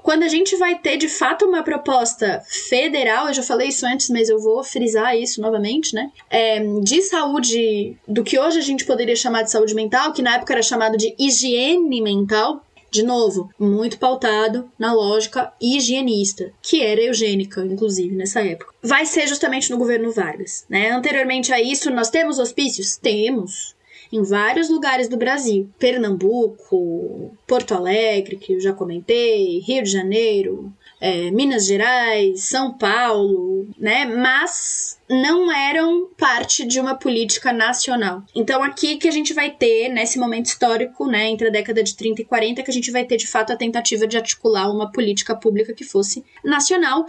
[0.04, 4.10] quando a gente vai ter de fato uma proposta federal, eu já falei isso antes,
[4.10, 6.12] mas eu vou frisar isso novamente, né?
[6.30, 10.36] É, de saúde, do que hoje a gente poderia chamar de saúde mental, que na
[10.36, 12.62] época era chamado de higiene mental,
[12.92, 18.72] de novo, muito pautado na lógica higienista, que era eugênica, inclusive, nessa época.
[18.84, 20.92] Vai ser justamente no governo Vargas, né?
[20.92, 22.98] Anteriormente a isso, nós temos hospícios?
[22.98, 23.74] Temos.
[24.14, 25.68] Em vários lugares do Brasil.
[25.80, 30.72] Pernambuco, Porto Alegre, que eu já comentei, Rio de Janeiro,
[31.02, 34.06] é, Minas Gerais, São Paulo, né?
[34.06, 38.24] Mas não eram parte de uma política nacional.
[38.36, 41.96] Então aqui que a gente vai ter nesse momento histórico, né, entre a década de
[41.96, 44.92] 30 e 40, que a gente vai ter de fato a tentativa de articular uma
[44.92, 47.06] política pública que fosse nacional.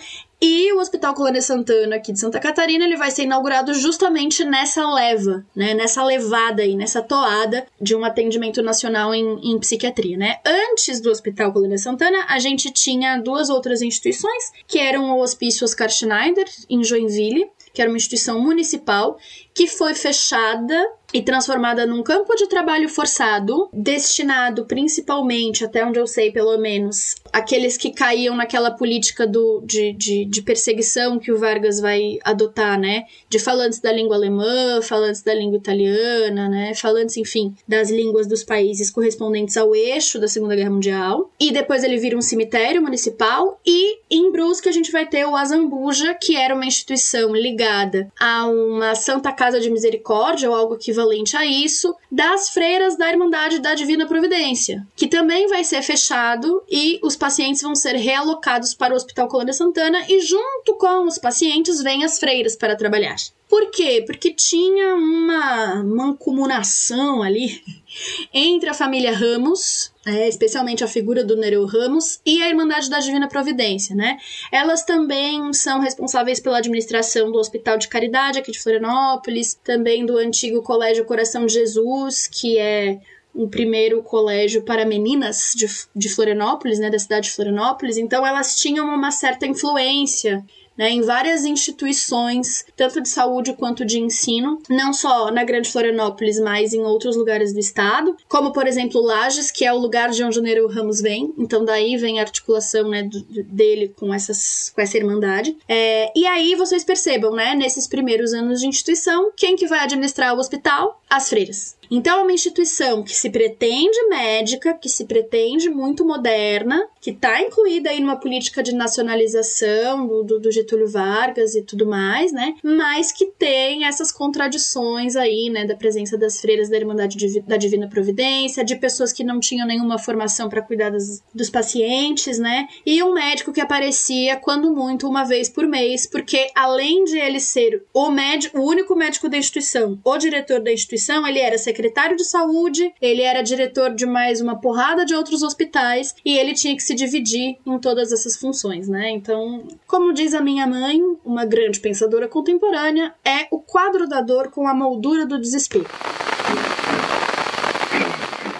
[0.46, 4.86] E o Hospital Colônia Santana aqui de Santa Catarina, ele vai ser inaugurado justamente nessa
[4.92, 10.40] leva, né, nessa levada aí, nessa toada de um atendimento nacional em, em psiquiatria, né?
[10.44, 15.64] Antes do Hospital Colônia Santana, a gente tinha duas outras instituições, que eram o Hospício
[15.64, 19.18] Oscar Schneider, em Joinville, que era uma instituição municipal,
[19.54, 26.06] que foi fechada e transformada num campo de trabalho forçado, destinado principalmente, até onde eu
[26.06, 31.36] sei pelo menos, aqueles que caíam naquela política do, de, de, de, perseguição que o
[31.36, 33.06] Vargas vai adotar, né?
[33.28, 36.74] De falantes da língua alemã, falantes da língua italiana, né?
[36.76, 41.28] Falantes, enfim, das línguas dos países correspondentes ao eixo da Segunda Guerra Mundial.
[41.40, 43.60] E depois ele vira um cemitério municipal.
[43.66, 48.46] E em Brusque a gente vai ter o Azambuja, que era uma instituição ligada a
[48.46, 53.74] uma Santa Casa de Misericórdia, ou algo equivalente a isso das freiras da Irmandade da
[53.74, 58.96] Divina Providência, que também vai ser fechado e os pacientes vão ser realocados para o
[58.96, 63.16] Hospital Colônia Santana e junto com os pacientes vêm as freiras para trabalhar.
[63.48, 64.04] Por quê?
[64.06, 67.62] Porque tinha uma mancomunação ali
[68.34, 72.98] entre a família Ramos, é, especialmente a figura do Nereu Ramos, e a Irmandade da
[72.98, 74.18] Divina Providência, né?
[74.52, 80.18] Elas também são responsáveis pela administração do Hospital de Caridade aqui de Florianópolis, também do
[80.18, 82.98] antigo Colégio Coração de Jesus, que é
[83.34, 88.56] um primeiro colégio para meninas de, de Florianópolis, né, da cidade de Florianópolis, então elas
[88.56, 90.44] tinham uma certa influência
[90.76, 96.40] né, em várias instituições, tanto de saúde quanto de ensino, não só na Grande Florianópolis,
[96.40, 100.22] mas em outros lugares do estado, como por exemplo Lages, que é o lugar de
[100.22, 103.08] onde o Ramos vem, então daí vem a articulação né,
[103.46, 105.56] dele com, essas, com essa irmandade.
[105.68, 110.34] É, e aí vocês percebam, né, nesses primeiros anos de instituição, quem que vai administrar
[110.34, 111.00] o hospital?
[111.08, 111.76] As freiras.
[111.90, 117.40] Então, é uma instituição que se pretende médica, que se pretende muito moderna, que está
[117.40, 122.54] incluída aí numa política de nacionalização do, do, do, Getúlio Vargas e tudo mais, né?
[122.62, 125.64] Mas que tem essas contradições aí, né?
[125.64, 129.98] Da presença das freiras da Irmandade da Divina Providência, de pessoas que não tinham nenhuma
[129.98, 132.66] formação para cuidar das, dos pacientes, né?
[132.84, 137.40] E um médico que aparecia, quando muito, uma vez por mês, porque além de ele
[137.40, 142.16] ser o médico, o único médico da instituição, o diretor da instituição, ele era secretário
[142.16, 146.74] de saúde, ele era diretor de mais uma porrada de outros hospitais e ele tinha
[146.74, 149.10] que se dividir em todas essas funções, né?
[149.10, 154.50] Então, como diz a minha mãe, uma grande pensadora contemporânea, é o quadro da dor
[154.50, 155.86] com a moldura do desespero.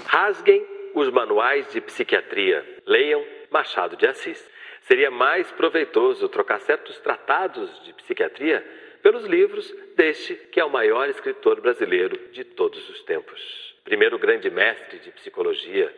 [0.07, 2.65] Rasguem os manuais de psiquiatria.
[2.87, 4.43] Leiam Machado de Assis.
[4.83, 8.65] Seria mais proveitoso trocar certos tratados de psiquiatria
[9.03, 13.75] pelos livros deste que é o maior escritor brasileiro de todos os tempos.
[13.85, 15.95] Primeiro grande mestre de psicologia,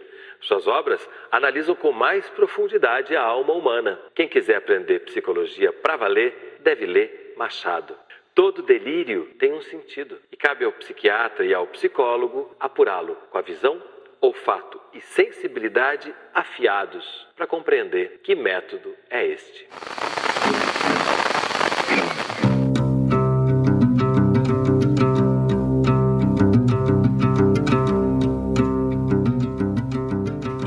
[0.47, 4.01] suas obras analisam com mais profundidade a alma humana.
[4.15, 7.97] Quem quiser aprender psicologia para valer, deve ler Machado.
[8.35, 13.43] Todo delírio tem um sentido e cabe ao psiquiatra e ao psicólogo apurá-lo com a
[13.43, 13.83] visão,
[14.21, 19.69] olfato e sensibilidade afiados para compreender que método é este.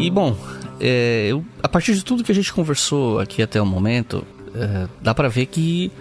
[0.10, 0.38] Bom,
[0.80, 4.26] é, eu, a partir de tudo que a gente conversou aqui até o momento,
[4.56, 5.92] é, dá para ver que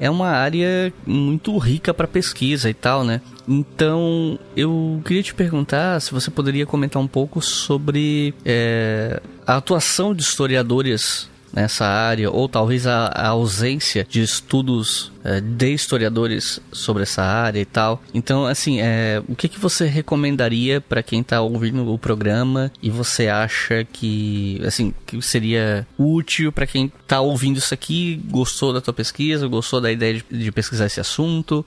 [0.00, 3.20] é uma área muito rica para pesquisa e tal, né?
[3.46, 10.14] Então, eu queria te perguntar se você poderia comentar um pouco sobre é, a atuação
[10.14, 17.02] de historiadores nessa área, ou talvez a, a ausência de estudos é, de historiadores sobre
[17.02, 18.02] essa área e tal.
[18.14, 22.90] Então, assim, é, o que, que você recomendaria para quem está ouvindo o programa e
[22.90, 28.80] você acha que, assim, que seria útil para quem está ouvindo isso aqui, gostou da
[28.80, 31.64] tua pesquisa, gostou da ideia de, de pesquisar esse assunto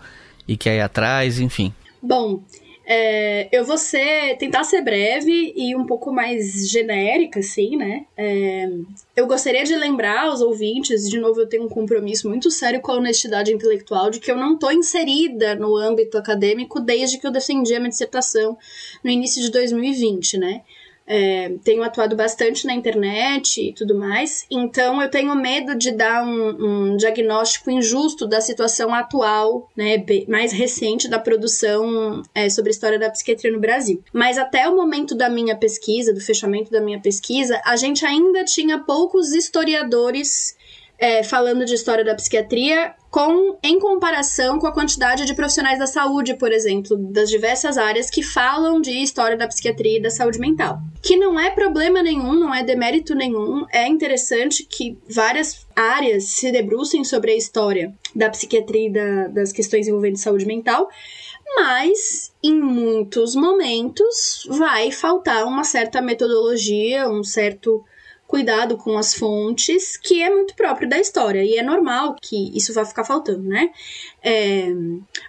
[0.47, 1.73] e quer ir atrás, enfim?
[2.01, 2.43] Bom,
[2.87, 8.05] é, eu vou ser, tentar ser breve e um pouco mais genérica, assim, né?
[8.15, 8.69] É,
[9.15, 12.91] eu gostaria de lembrar aos ouvintes, de novo, eu tenho um compromisso muito sério com
[12.91, 17.31] a honestidade intelectual, de que eu não tô inserida no âmbito acadêmico desde que eu
[17.31, 18.55] defendi a minha dissertação
[19.03, 20.61] no início de 2020, né?
[21.07, 26.25] É, tenho atuado bastante na internet e tudo mais, então eu tenho medo de dar
[26.25, 32.71] um, um diagnóstico injusto da situação atual, né, mais recente da produção é, sobre a
[32.71, 34.03] história da psiquiatria no Brasil.
[34.11, 38.43] Mas até o momento da minha pesquisa, do fechamento da minha pesquisa, a gente ainda
[38.43, 40.54] tinha poucos historiadores
[40.97, 45.87] é, falando de história da psiquiatria com em comparação com a quantidade de profissionais da
[45.87, 50.39] saúde, por exemplo, das diversas áreas que falam de história da psiquiatria e da saúde
[50.39, 50.79] mental.
[51.01, 56.51] Que não é problema nenhum, não é demérito nenhum, é interessante que várias áreas se
[56.51, 60.89] debrucem sobre a história da psiquiatria e da, das questões envolvendo saúde mental,
[61.55, 67.83] mas em muitos momentos vai faltar uma certa metodologia, um certo
[68.27, 72.73] cuidado com as fontes, que é muito próprio da história, e é normal que isso
[72.73, 73.69] vá ficar faltando, né?
[74.27, 74.73] É,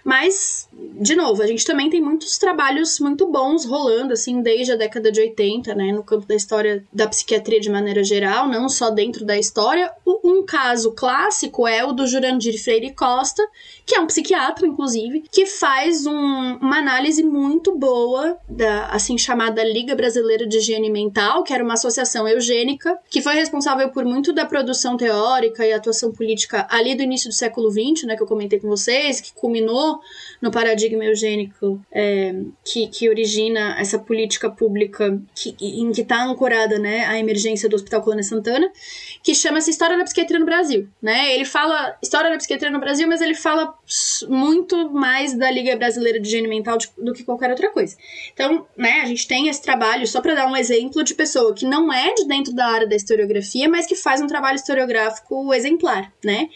[0.03, 0.67] mas,
[0.99, 5.11] de novo, a gente também tem muitos trabalhos muito bons rolando, assim, desde a década
[5.11, 9.23] de 80, né, no campo da história da psiquiatria de maneira geral, não só dentro
[9.23, 9.91] da história.
[10.23, 13.47] Um caso clássico é o do Jurandir Freire Costa,
[13.85, 19.63] que é um psiquiatra, inclusive, que faz um, uma análise muito boa da, assim, chamada
[19.63, 24.33] Liga Brasileira de Higiene Mental, que era uma associação eugênica, que foi responsável por muito
[24.33, 28.27] da produção teórica e atuação política ali do início do século XX, né, que eu
[28.27, 29.99] comentei com você vocês, que culminou
[30.41, 32.33] no paradigma eugênico é,
[32.63, 37.75] que, que origina essa política pública que, em que está ancorada né, a emergência do
[37.75, 38.71] Hospital Colônia Santana,
[39.21, 40.87] que chama-se História da Psiquiatria no Brasil.
[41.01, 41.35] Né?
[41.35, 43.73] Ele fala História da Psiquiatria no Brasil, mas ele fala
[44.29, 47.97] muito mais da Liga Brasileira de Higiene Mental do que qualquer outra coisa.
[48.33, 51.65] Então, né, a gente tem esse trabalho, só para dar um exemplo de pessoa que
[51.65, 56.13] não é de dentro da área da historiografia, mas que faz um trabalho historiográfico exemplar,
[56.23, 56.49] né?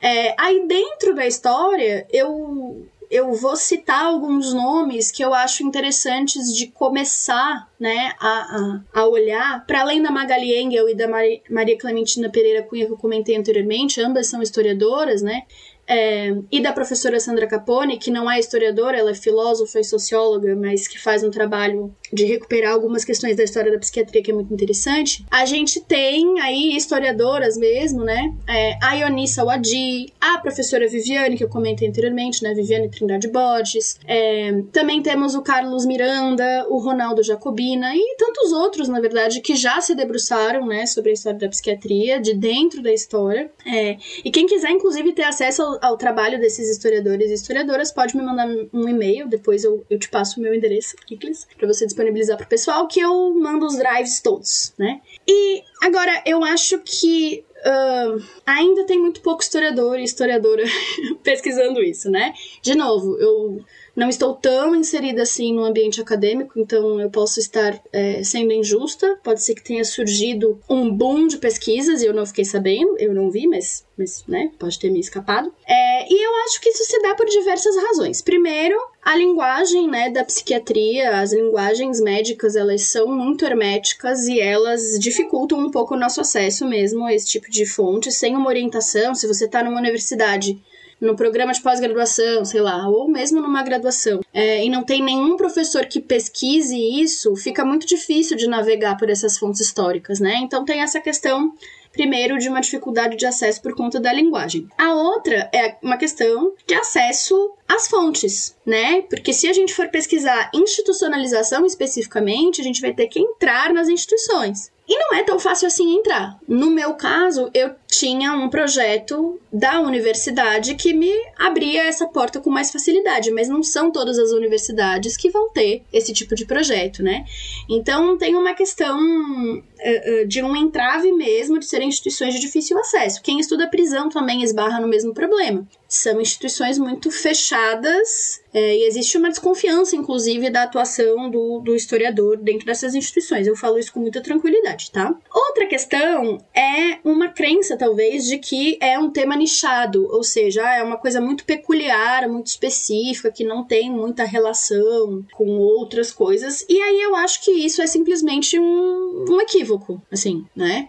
[0.00, 6.54] É, aí dentro da história, eu eu vou citar alguns nomes que eu acho interessantes
[6.54, 11.78] de começar né, a, a, a olhar, para além da Magali Engel e da Maria
[11.78, 15.44] Clementina Pereira Cunha, que eu comentei anteriormente, ambas são historiadoras, né?
[15.88, 20.54] É, e da professora Sandra Capone, que não é historiadora, ela é filósofa e socióloga,
[20.54, 24.34] mas que faz um trabalho de recuperar algumas questões da história da psiquiatria que é
[24.34, 25.24] muito interessante.
[25.30, 28.34] A gente tem aí historiadoras mesmo, né?
[28.46, 32.52] É, a Ionissa Wadi, a professora Viviane, que eu comentei anteriormente, né?
[32.52, 33.98] Viviane Trindade Borges.
[34.06, 39.54] É, também temos o Carlos Miranda, o Ronaldo Jacobina e tantos outros, na verdade, que
[39.54, 43.50] já se debruçaram, né, sobre a história da psiquiatria, de dentro da história.
[43.64, 48.22] É, e quem quiser, inclusive, ter acesso ao, trabalho desses historiadores e historiadoras, pode me
[48.22, 52.36] mandar um e-mail, depois eu, eu te passo o meu endereço, Kiklis, para você disponibilizar
[52.36, 55.00] pro pessoal, que eu mando os drives todos, né?
[55.26, 60.62] E agora, eu acho que Uh, ainda tem muito pouco historiador e historiadora
[61.24, 62.32] pesquisando isso, né?
[62.62, 63.64] De novo, eu
[63.98, 69.18] não estou tão inserida assim no ambiente acadêmico, então eu posso estar é, sendo injusta.
[69.24, 73.12] Pode ser que tenha surgido um boom de pesquisas e eu não fiquei sabendo, eu
[73.12, 75.52] não vi, mas, mas né, pode ter me escapado.
[75.66, 78.22] É, e eu acho que isso se dá por diversas razões.
[78.22, 84.96] Primeiro, a linguagem né, da psiquiatria, as linguagens médicas, elas são muito herméticas e elas
[85.00, 89.12] dificultam um pouco o nosso acesso mesmo a esse tipo de fonte, sem uma orientação.
[89.12, 90.62] Se você está numa universidade
[91.00, 95.36] no programa de pós-graduação, sei lá, ou mesmo numa graduação, é, e não tem nenhum
[95.36, 100.36] professor que pesquise isso, fica muito difícil de navegar por essas fontes históricas, né?
[100.42, 101.52] Então tem essa questão
[101.92, 104.68] primeiro de uma dificuldade de acesso por conta da linguagem.
[104.78, 109.02] A outra é uma questão de acesso às fontes, né?
[109.02, 113.88] Porque se a gente for pesquisar institucionalização especificamente, a gente vai ter que entrar nas
[113.88, 114.70] instituições.
[114.88, 116.38] E não é tão fácil assim entrar.
[116.48, 122.48] No meu caso, eu tinha um projeto da universidade que me abria essa porta com
[122.48, 127.02] mais facilidade, mas não são todas as universidades que vão ter esse tipo de projeto,
[127.02, 127.26] né?
[127.68, 132.78] Então tem uma questão uh, uh, de um entrave mesmo de serem instituições de difícil
[132.78, 133.22] acesso.
[133.22, 135.66] Quem estuda prisão também esbarra no mesmo problema.
[135.88, 142.36] São instituições muito fechadas é, e existe uma desconfiança, inclusive, da atuação do, do historiador
[142.36, 143.46] dentro dessas instituições.
[143.46, 145.14] Eu falo isso com muita tranquilidade, tá?
[145.34, 150.82] Outra questão é uma crença talvez, de que é um tema nichado, ou seja, é
[150.82, 156.66] uma coisa muito peculiar, muito específica, que não tem muita relação com outras coisas.
[156.68, 160.86] E aí eu acho que isso é simplesmente um, um equívoco, assim, né?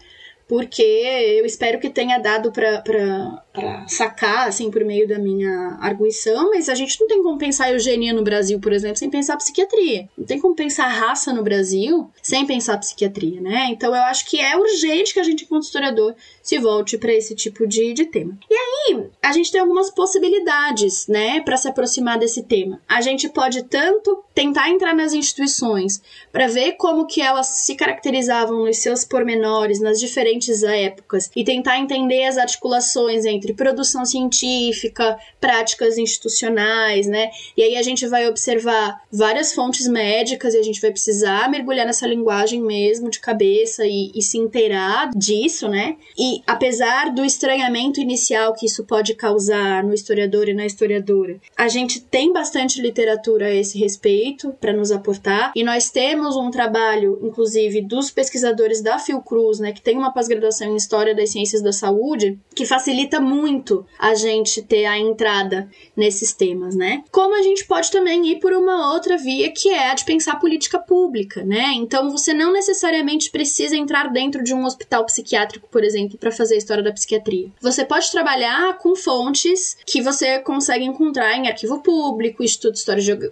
[0.50, 3.46] Porque eu espero que tenha dado para
[3.88, 8.12] sacar, assim, por meio da minha arguição, mas a gente não tem como pensar eugenia
[8.12, 10.10] no Brasil, por exemplo, sem pensar psiquiatria.
[10.18, 13.68] Não tem como pensar raça no Brasil sem pensar psiquiatria, né?
[13.70, 17.36] Então eu acho que é urgente que a gente, enquanto historiador, se volte para esse
[17.36, 18.36] tipo de, de tema.
[18.50, 22.82] E aí, a gente tem algumas possibilidades, né, para se aproximar desse tema.
[22.88, 26.02] A gente pode tanto tentar entrar nas instituições
[26.32, 31.80] para ver como que elas se caracterizavam nos seus pormenores nas diferentes épocas e tentar
[31.80, 37.30] entender as articulações entre produção científica, práticas institucionais, né?
[37.58, 41.86] E aí a gente vai observar várias fontes médicas e a gente vai precisar mergulhar
[41.86, 45.98] nessa linguagem mesmo de cabeça e, e se inteirar disso, né?
[46.18, 51.68] E apesar do estranhamento inicial que isso pode causar no historiador e na historiadora, a
[51.68, 57.20] gente tem bastante literatura a esse respeito para nos aportar e nós temos um trabalho,
[57.22, 61.72] inclusive, dos pesquisadores da Fiocruz, né, que tem uma pós-graduação em História das Ciências da
[61.72, 67.04] Saúde, que facilita muito a gente ter a entrada nesses temas, né?
[67.12, 70.40] Como a gente pode também ir por uma outra via que é a de pensar
[70.40, 71.74] política pública, né?
[71.76, 76.56] Então você não necessariamente precisa entrar dentro de um hospital psiquiátrico, por exemplo, para fazer
[76.56, 77.52] a história da psiquiatria.
[77.62, 82.76] Você pode trabalhar com fontes que você consegue encontrar em arquivo público, Instituto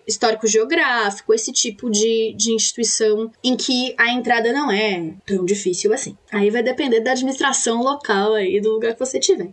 [0.07, 5.93] Histórico Geográfico, esse tipo de, de instituição em que a entrada não é tão difícil
[5.93, 6.17] assim.
[6.31, 9.49] Aí vai depender da administração local aí do lugar que você tiver.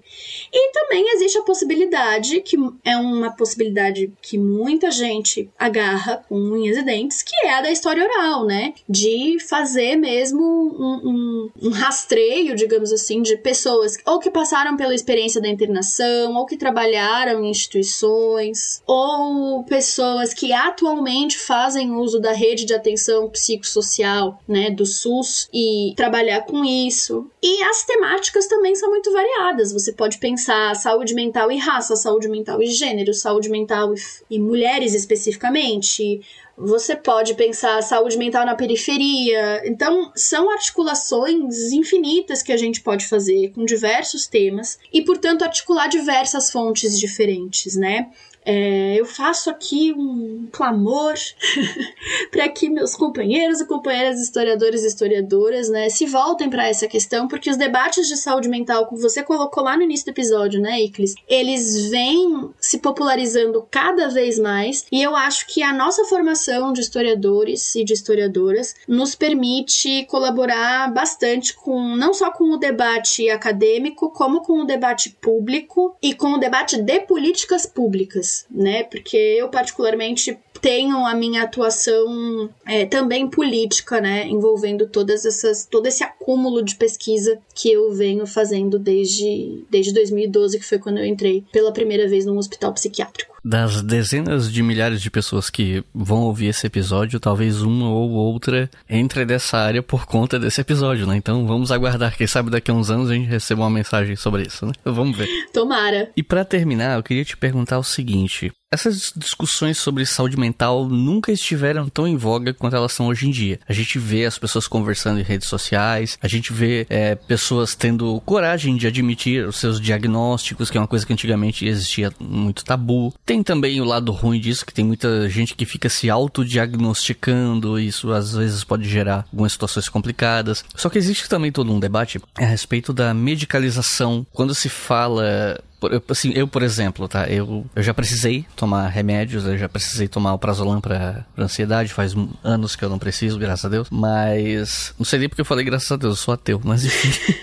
[0.53, 6.77] E também existe a possibilidade, que é uma possibilidade que muita gente agarra com unhas
[6.77, 8.75] e dentes, que é a da história oral, né?
[8.89, 14.95] De fazer mesmo um, um, um rastreio, digamos assim, de pessoas ou que passaram pela
[14.95, 22.33] experiência da internação, ou que trabalharam em instituições, ou pessoas que atualmente fazem uso da
[22.33, 27.31] rede de atenção psicossocial, né, do SUS, e trabalhar com isso.
[27.43, 29.73] E as temáticas também são muito variadas.
[29.73, 34.39] Você pode pensar saúde mental e raça, saúde mental e gênero, saúde mental e, e
[34.39, 36.21] mulheres especificamente,
[36.57, 39.63] você pode pensar saúde mental na periferia.
[39.67, 45.89] Então, são articulações infinitas que a gente pode fazer com diversos temas e, portanto, articular
[45.89, 48.09] diversas fontes diferentes, né?
[48.47, 51.15] É, eu faço aqui um clamor
[52.31, 57.27] para que meus companheiros e companheiras historiadores e historiadoras né, se voltem para essa questão,
[57.27, 60.83] porque os debates de saúde mental, como você colocou lá no início do episódio, né,
[60.83, 66.73] Iclis, eles vêm se popularizando cada vez mais e eu acho que a nossa formação
[66.73, 73.31] de historiadores e de historiadoras nos permite colaborar bastante com não só com o debate
[73.31, 78.85] acadêmico, como com o debate público e com o debate de políticas públicas né?
[78.85, 84.27] Porque eu, particularmente, tenho a minha atuação é, também política, né?
[84.27, 90.59] Envolvendo todas essas, todo esse acúmulo de pesquisa que eu venho fazendo desde, desde 2012,
[90.59, 93.34] que foi quando eu entrei pela primeira vez num hospital psiquiátrico.
[93.45, 98.71] Das dezenas de milhares de pessoas que vão ouvir esse episódio, talvez uma ou outra
[98.89, 101.17] entre dessa área por conta desse episódio, né?
[101.17, 104.43] Então vamos aguardar, quem sabe daqui a uns anos a gente receba uma mensagem sobre
[104.43, 104.73] isso, né?
[104.85, 105.29] Vamos ver.
[105.53, 106.11] Tomara.
[106.17, 111.31] E para terminar, eu queria te perguntar o seguinte: essas discussões sobre saúde mental nunca
[111.31, 113.61] estiveram tão em voga quanto elas são hoje em dia.
[113.69, 118.21] A gente vê as pessoas conversando em redes sociais, a gente vê é, pessoas tendo
[118.23, 123.15] coragem de admitir os seus diagnósticos, que é uma coisa que antigamente existia muito tabu.
[123.25, 127.89] Tem também o lado ruim disso, que tem muita gente que fica se autodiagnosticando, e
[127.89, 130.65] isso às vezes pode gerar algumas situações complicadas.
[130.75, 134.27] Só que existe também todo um debate a respeito da medicalização.
[134.33, 135.59] Quando se fala
[135.89, 137.27] eu, assim, eu, por exemplo, tá?
[137.29, 141.93] Eu, eu já precisei tomar remédios, eu já precisei tomar o prazolam pra, pra ansiedade,
[141.93, 143.89] faz anos que eu não preciso, graças a Deus.
[143.91, 147.35] Mas, não sei nem porque eu falei graças a Deus, eu sou ateu, mas enfim.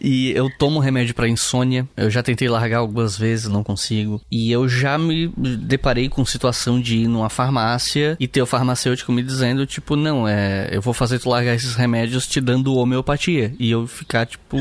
[0.00, 4.20] e eu tomo remédio para insônia, eu já tentei largar algumas vezes, não consigo.
[4.30, 9.12] E eu já me deparei com situação de ir numa farmácia e ter o farmacêutico
[9.12, 13.54] me dizendo, tipo, não, é, eu vou fazer tu largar esses remédios te dando homeopatia.
[13.58, 14.56] E eu ficar, tipo,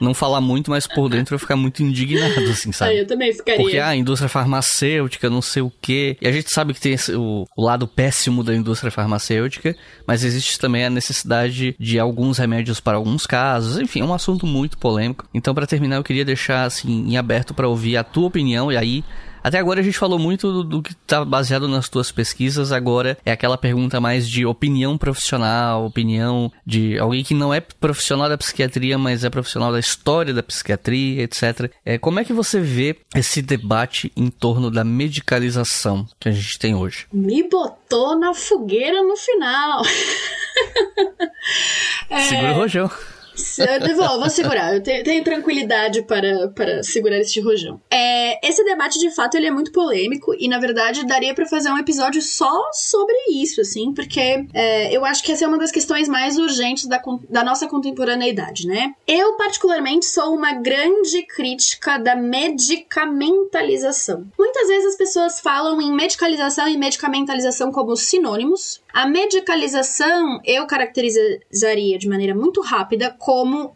[0.00, 2.98] não falar muito, mas por dentro eu ficar muito indignado, assim, sabe?
[2.98, 3.60] eu também ficaria.
[3.60, 6.16] Porque ah, a indústria farmacêutica, não sei o quê.
[6.20, 10.24] E a gente sabe que tem esse, o, o lado péssimo da indústria farmacêutica, mas
[10.24, 13.78] existe também a necessidade de alguns remédios para alguns casos.
[13.78, 15.28] Enfim, é um assunto muito polêmico.
[15.34, 18.76] Então, para terminar, eu queria deixar assim em aberto para ouvir a tua opinião e
[18.76, 19.04] aí
[19.42, 23.18] até agora a gente falou muito do, do que está baseado nas tuas pesquisas, agora
[23.24, 28.38] é aquela pergunta mais de opinião profissional, opinião de alguém que não é profissional da
[28.38, 31.70] psiquiatria, mas é profissional da história da psiquiatria, etc.
[31.84, 36.58] É, como é que você vê esse debate em torno da medicalização que a gente
[36.58, 37.06] tem hoje?
[37.12, 39.82] Me botou na fogueira no final.
[42.08, 42.20] é...
[42.20, 42.90] Segura o rojão.
[43.96, 47.80] Vou, vou segurar, eu tenho, tenho, tranquilidade para, para segurar este rojão.
[47.90, 51.70] É, esse debate, de fato, ele é muito polêmico e, na verdade, daria para fazer
[51.70, 55.70] um episódio só sobre isso, assim, porque é, eu acho que essa é uma das
[55.70, 58.94] questões mais urgentes da, da nossa contemporaneidade, né?
[59.06, 64.26] Eu, particularmente, sou uma grande crítica da medicamentalização.
[64.38, 68.80] Muitas vezes as pessoas falam em medicalização e medicamentalização como sinônimos.
[68.92, 73.14] A medicalização eu caracterizaria de maneira muito rápida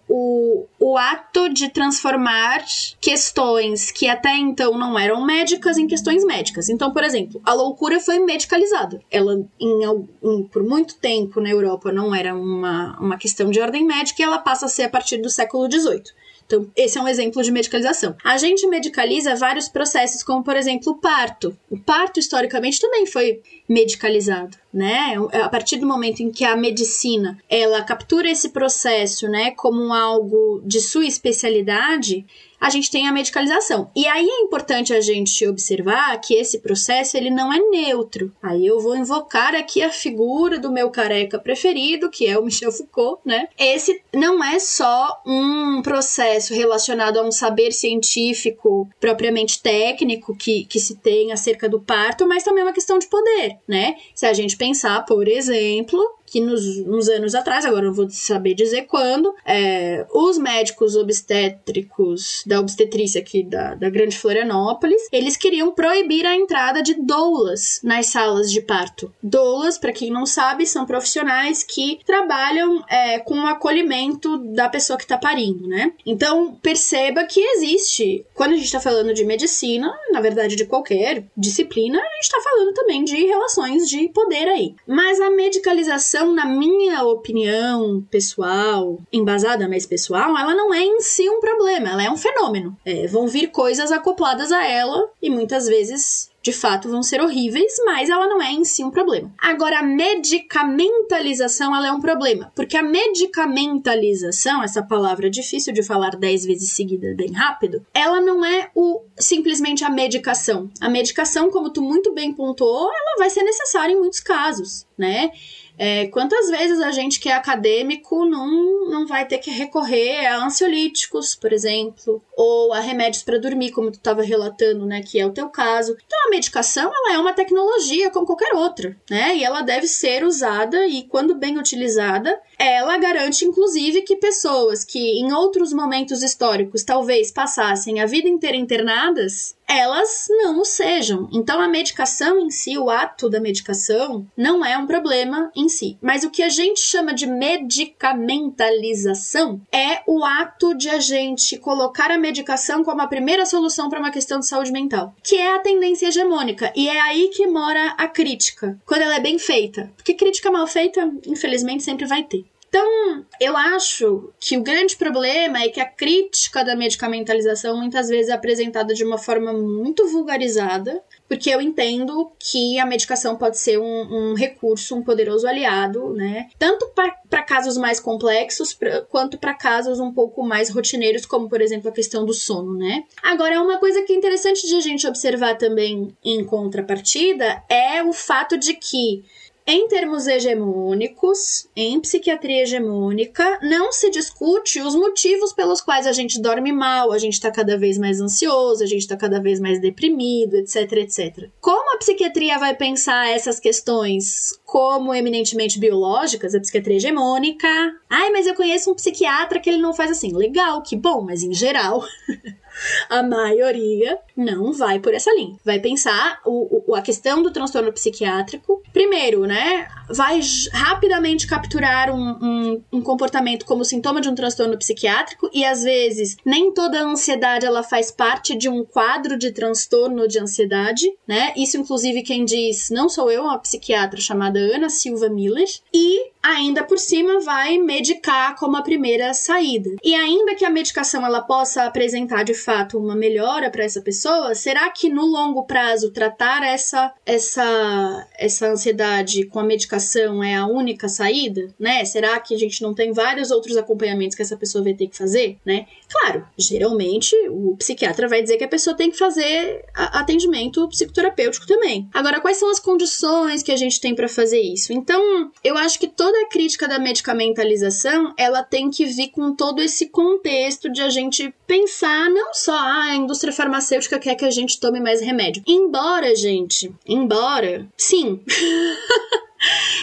[0.09, 2.65] o, o ato de transformar
[3.01, 6.69] questões que até então não eram médicas em questões médicas.
[6.69, 9.01] Então, por exemplo, a loucura foi medicalizada.
[9.11, 13.87] Ela, em, em, por muito tempo na Europa, não era uma, uma questão de ordem
[13.87, 16.13] médica e ela passa a ser a partir do século XVIII.
[16.47, 18.15] Então, esse é um exemplo de medicalização.
[18.23, 21.57] A gente medicaliza vários processos, como por exemplo o parto.
[21.71, 25.15] O parto, historicamente, também foi medicalizado, né?
[25.33, 30.61] A partir do momento em que a medicina ela captura esse processo, né, como algo
[30.65, 32.27] de sua especialidade,
[32.65, 33.91] a gente tem a medicalização.
[33.95, 38.33] E aí é importante a gente observar que esse processo ele não é neutro.
[38.43, 42.73] Aí eu vou invocar aqui a figura do meu careca preferido, que é o Michel
[42.73, 43.49] Foucault, né?
[43.59, 50.81] Esse não é só um processo relacionado a um saber científico propriamente técnico que, que
[50.81, 53.97] se tem acerca do parto, mas também é uma questão de poder, né?
[54.15, 56.03] Se a gente pensar, por exemplo,
[56.35, 62.43] que nos, nos anos atrás, agora eu vou saber dizer quando, é, os médicos obstétricos
[62.45, 68.07] da obstetrícia aqui da, da Grande Florianópolis, eles queriam proibir a entrada de doulas nas
[68.07, 69.15] salas de parto.
[69.23, 74.97] Doulas, para quem não sabe, são profissionais que trabalham é, com o acolhimento da pessoa
[74.97, 75.93] que está parindo, né?
[76.05, 81.23] Então, perceba que existe, quando a gente está falando de medicina, na verdade de qualquer
[81.37, 84.75] disciplina, a gente está falando também de relações de poder aí.
[84.85, 90.99] Mas a medicalização então, na minha opinião pessoal, embasada mais pessoal, ela não é em
[91.01, 92.75] si um problema, ela é um fenômeno.
[92.83, 97.73] É, vão vir coisas acopladas a ela e muitas vezes de fato vão ser horríveis,
[97.87, 99.33] mas ela não é em si um problema.
[99.39, 106.11] Agora, a medicamentalização ela é um problema, porque a medicamentalização, essa palavra difícil de falar
[106.17, 110.71] dez vezes seguida bem rápido, ela não é o simplesmente a medicação.
[110.83, 115.31] A medicação, como tu muito bem pontuou, ela vai ser necessária em muitos casos, né?
[115.79, 120.45] É, quantas vezes a gente que é acadêmico não, não vai ter que recorrer a
[120.45, 125.27] ansiolíticos, por exemplo, ou a remédios para dormir, como tu estava relatando, né, que é
[125.27, 125.97] o teu caso.
[126.07, 129.37] Então a medicação, ela é uma tecnologia como qualquer outra, né?
[129.37, 134.99] E ela deve ser usada e quando bem utilizada, ela garante inclusive que pessoas que
[134.99, 141.29] em outros momentos históricos talvez passassem a vida inteira internadas, elas não o sejam.
[141.33, 145.99] Então a medicação em si, o ato da medicação, não é um problema em si.
[146.01, 152.11] Mas o que a gente chama de medicamentalização é o ato de a gente colocar
[152.11, 155.61] a medicação como a primeira solução para uma questão de saúde mental, que é a
[155.61, 156.71] tendência hegemônica.
[156.75, 159.93] E é aí que mora a crítica, quando ela é bem feita.
[159.97, 162.45] Porque crítica mal feita, infelizmente, sempre vai ter.
[162.75, 168.31] Então, eu acho que o grande problema é que a crítica da medicamentalização muitas vezes
[168.31, 173.79] é apresentada de uma forma muito vulgarizada, porque eu entendo que a medicação pode ser
[173.79, 176.49] um, um recurso, um poderoso aliado, né?
[176.59, 176.91] Tanto
[177.31, 181.91] para casos mais complexos pra, quanto para casos um pouco mais rotineiros, como por exemplo
[181.91, 183.05] a questão do sono, né?
[183.23, 188.13] Agora, uma coisa que é interessante de a gente observar também em contrapartida é o
[188.13, 189.23] fato de que
[189.67, 196.41] em termos hegemônicos, em psiquiatria hegemônica, não se discute os motivos pelos quais a gente
[196.41, 199.81] dorme mal, a gente está cada vez mais ansioso, a gente está cada vez mais
[199.81, 201.49] deprimido, etc, etc.
[201.61, 207.69] Como a psiquiatria vai pensar essas questões como eminentemente biológicas, a psiquiatria hegemônica?
[208.11, 210.35] Ai, mas eu conheço um psiquiatra que ele não faz assim.
[210.35, 212.05] Legal, que bom, mas em geral.
[213.09, 215.57] a maioria não vai por essa linha.
[215.65, 218.83] Vai pensar o, o, a questão do transtorno psiquiátrico.
[218.93, 219.89] Primeiro, né?
[220.09, 220.41] Vai
[220.73, 226.37] rapidamente capturar um, um, um, comportamento como sintoma de um transtorno psiquiátrico e às vezes
[226.45, 231.53] nem toda a ansiedade ela faz parte de um quadro de transtorno de ansiedade, né?
[231.57, 236.85] Isso inclusive quem diz não sou eu, uma psiquiatra chamada Ana Silva Miller e ainda
[236.85, 239.97] por cima vai medicar como a primeira saída.
[240.05, 244.55] E ainda que a medicação ela possa apresentar de fato uma melhora para essa pessoa,
[244.55, 250.67] será que no longo prazo tratar essa essa essa ansiedade com a medicação é a
[250.67, 252.05] única saída, né?
[252.05, 255.17] Será que a gente não tem vários outros acompanhamentos que essa pessoa vai ter que
[255.17, 255.87] fazer, né?
[256.11, 262.07] Claro, geralmente o psiquiatra vai dizer que a pessoa tem que fazer atendimento psicoterapêutico também.
[262.13, 264.93] Agora, quais são as condições que a gente tem para fazer isso?
[264.93, 269.55] Então, eu acho que toda toda a crítica da medicamentalização, ela tem que vir com
[269.55, 274.45] todo esse contexto de a gente pensar não só ah, a indústria farmacêutica quer que
[274.45, 275.63] a gente tome mais remédio.
[275.65, 278.41] Embora, gente, embora, sim.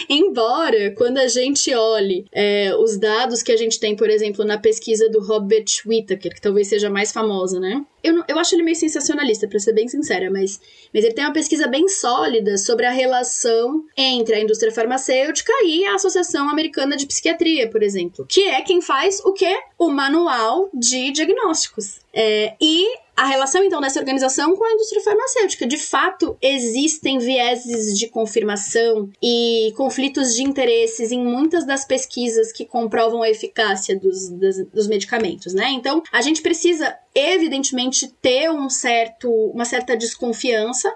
[0.08, 4.58] Embora, quando a gente olhe é, os dados que a gente tem, por exemplo, na
[4.58, 7.84] pesquisa do Robert Whittaker, que talvez seja mais famosa, né?
[8.02, 10.60] Eu, eu acho ele meio sensacionalista, para ser bem sincera, mas,
[10.92, 15.84] mas ele tem uma pesquisa bem sólida sobre a relação entre a indústria farmacêutica e
[15.84, 19.56] a Associação Americana de Psiquiatria, por exemplo, que é quem faz o quê?
[19.78, 22.00] O manual de diagnósticos.
[22.12, 25.66] É, e a relação, então, dessa organização com a indústria farmacêutica.
[25.66, 32.64] De fato, existem vieses de confirmação e conflitos de interesses em muitas das pesquisas que
[32.64, 35.70] comprovam a eficácia dos, das, dos medicamentos, né?
[35.70, 40.92] Então, a gente precisa, evidentemente, ter um certo, uma certa desconfiança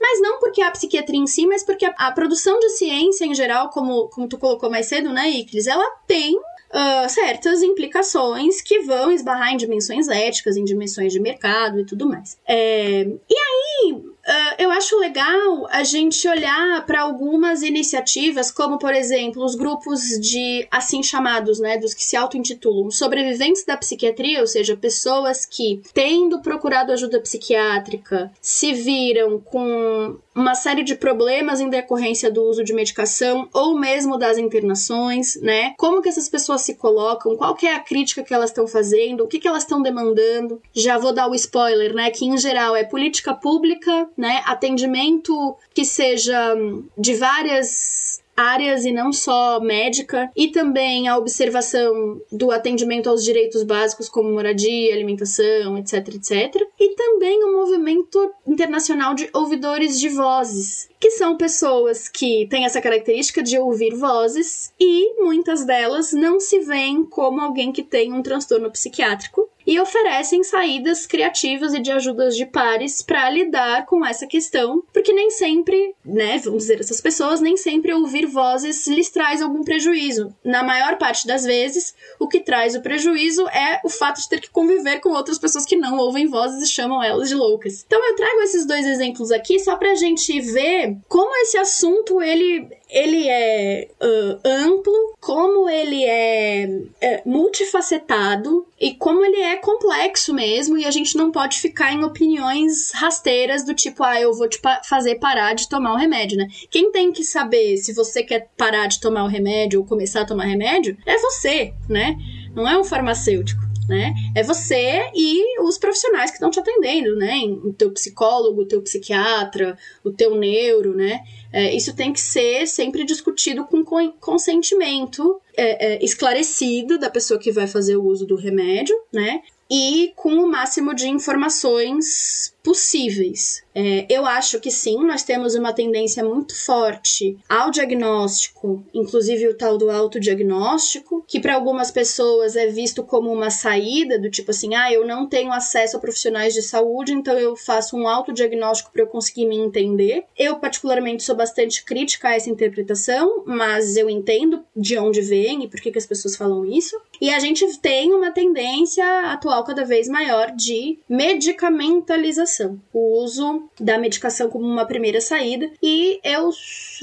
[0.00, 3.34] mas não porque a psiquiatria em si, mas porque a, a, produção de ciência em
[3.34, 6.40] geral, como, como tu colocou mais cedo, né, Iclis, ela tem
[6.70, 12.08] uh, certas implicações que vão esbarrar em dimensões éticas, em dimensões de mercado e tudo
[12.08, 12.38] mais.
[12.46, 18.94] É, e aí, uh, eu acho legal a gente olhar para algumas iniciativas, como por
[18.94, 24.46] exemplo os grupos de assim chamados, né, dos que se auto-intitulam sobreviventes da psiquiatria, ou
[24.46, 31.68] seja, pessoas que, tendo procurado ajuda psiquiátrica, se viram com uma série de problemas em
[31.68, 35.74] decorrência do uso de medicação ou mesmo das internações, né?
[35.76, 39.24] Como que essas pessoas se colocam, qual que é a crítica que elas estão fazendo,
[39.24, 40.60] o que, que elas estão demandando.
[40.72, 42.10] Já vou dar o spoiler, né?
[42.10, 44.42] Que em geral é política pública, né?
[44.46, 46.54] Atendimento que seja
[46.96, 53.62] de várias áreas e não só médica, e também a observação do atendimento aos direitos
[53.62, 56.62] básicos como moradia, alimentação, etc, etc.
[56.78, 62.80] E também o movimento internacional de ouvidores de vozes, que são pessoas que têm essa
[62.80, 68.22] característica de ouvir vozes e muitas delas não se veem como alguém que tem um
[68.22, 74.26] transtorno psiquiátrico e oferecem saídas criativas e de ajudas de pares para lidar com essa
[74.26, 79.40] questão, porque nem sempre, né, vamos dizer, essas pessoas, nem sempre ouvir vozes lhes traz
[79.40, 80.34] algum prejuízo.
[80.42, 84.40] Na maior parte das vezes, o que traz o prejuízo é o fato de ter
[84.40, 87.84] que conviver com outras pessoas que não ouvem vozes e chamam elas de loucas.
[87.86, 92.68] Então eu trago esses dois exemplos aqui só pra gente ver como esse assunto ele
[92.90, 96.68] ele é uh, amplo, como ele é,
[97.00, 102.04] é, multifacetado e como ele é complexo mesmo e a gente não pode ficar em
[102.04, 106.36] opiniões rasteiras do tipo, ah, eu vou te pa fazer parar de tomar o remédio,
[106.36, 106.48] né?
[106.70, 110.26] Quem tem que saber se você quer parar de tomar o remédio ou começar a
[110.26, 112.16] tomar remédio é você, né?
[112.54, 114.14] Não é um farmacêutico né?
[114.34, 117.40] É você e os profissionais que estão te atendendo, né?
[117.64, 121.20] O teu psicólogo, o teu psiquiatra, o teu neuro, né?
[121.52, 123.84] É, isso tem que ser sempre discutido com
[124.20, 129.42] consentimento é, é, esclarecido da pessoa que vai fazer o uso do remédio, né?
[129.68, 133.62] E com o máximo de informações possíveis.
[133.74, 139.56] É, eu acho que sim, nós temos uma tendência muito forte ao diagnóstico, inclusive o
[139.56, 144.74] tal do autodiagnóstico, que para algumas pessoas é visto como uma saída, do tipo assim,
[144.74, 149.02] ah, eu não tenho acesso a profissionais de saúde, então eu faço um autodiagnóstico para
[149.02, 150.24] eu conseguir me entender.
[150.36, 155.68] Eu, particularmente, sou bastante crítica a essa interpretação, mas eu entendo de onde vem e
[155.68, 157.00] por que, que as pessoas falam isso.
[157.20, 162.49] E a gente tem uma tendência atual cada vez maior de medicamentalização,
[162.92, 166.50] o uso da medicação como uma primeira saída, e eu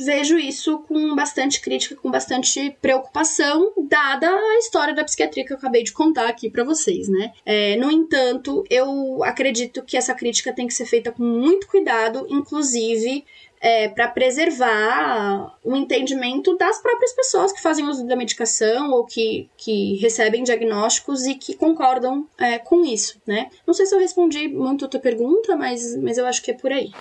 [0.05, 5.57] vejo isso com bastante crítica, com bastante preocupação, dada a história da psiquiatria que eu
[5.57, 7.33] acabei de contar aqui para vocês, né?
[7.45, 12.25] É, no entanto, eu acredito que essa crítica tem que ser feita com muito cuidado,
[12.29, 13.25] inclusive
[13.67, 19.49] é, para preservar o entendimento das próprias pessoas que fazem uso da medicação ou que,
[19.57, 23.49] que recebem diagnósticos e que concordam é, com isso, né?
[23.67, 26.53] Não sei se eu respondi muito a tua pergunta, mas, mas eu acho que é
[26.53, 26.91] por aí.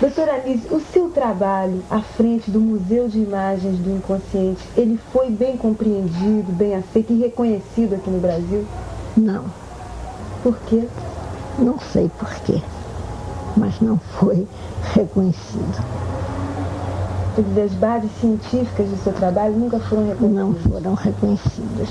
[0.00, 5.30] Doutora Anise, o seu trabalho à frente do Museu de Imagens do Inconsciente, ele foi
[5.30, 8.64] bem compreendido, bem aceito e reconhecido aqui no Brasil?
[9.16, 9.52] Não.
[10.44, 10.84] Por quê?
[11.58, 12.62] Não sei por quê
[13.56, 14.46] mas não foi
[14.94, 15.84] reconhecido.
[17.34, 20.34] Quer dizer, as bases científicas do seu trabalho nunca foram reconhecidas?
[20.34, 21.88] Não foram reconhecidas.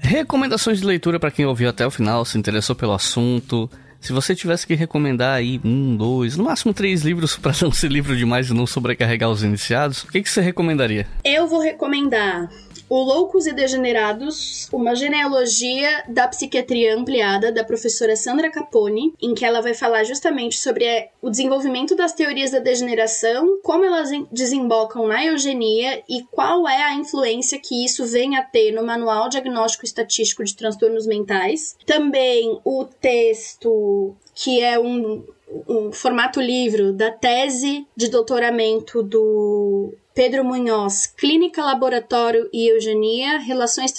[0.00, 3.70] Recomendações de leitura para quem ouviu até o final, se interessou pelo assunto.
[4.00, 7.90] Se você tivesse que recomendar aí um, dois, no máximo três livros para não ser
[7.90, 11.06] livro demais e não sobrecarregar os iniciados, o que, que você recomendaria?
[11.24, 12.48] Eu vou recomendar
[12.88, 19.44] o Loucos e Degenerados, uma genealogia da psiquiatria ampliada da professora Sandra Capone, em que
[19.44, 25.06] ela vai falar justamente sobre é, o desenvolvimento das teorias da degeneração, como elas desembocam
[25.06, 29.84] na eugenia e qual é a influência que isso vem a ter no Manual Diagnóstico
[29.84, 31.76] Estatístico de Transtornos Mentais.
[31.84, 35.24] Também o texto que é um,
[35.68, 43.92] um formato livro da tese de doutoramento do Pedro Munhoz, Clínica, Laboratório e Eugenia, Relações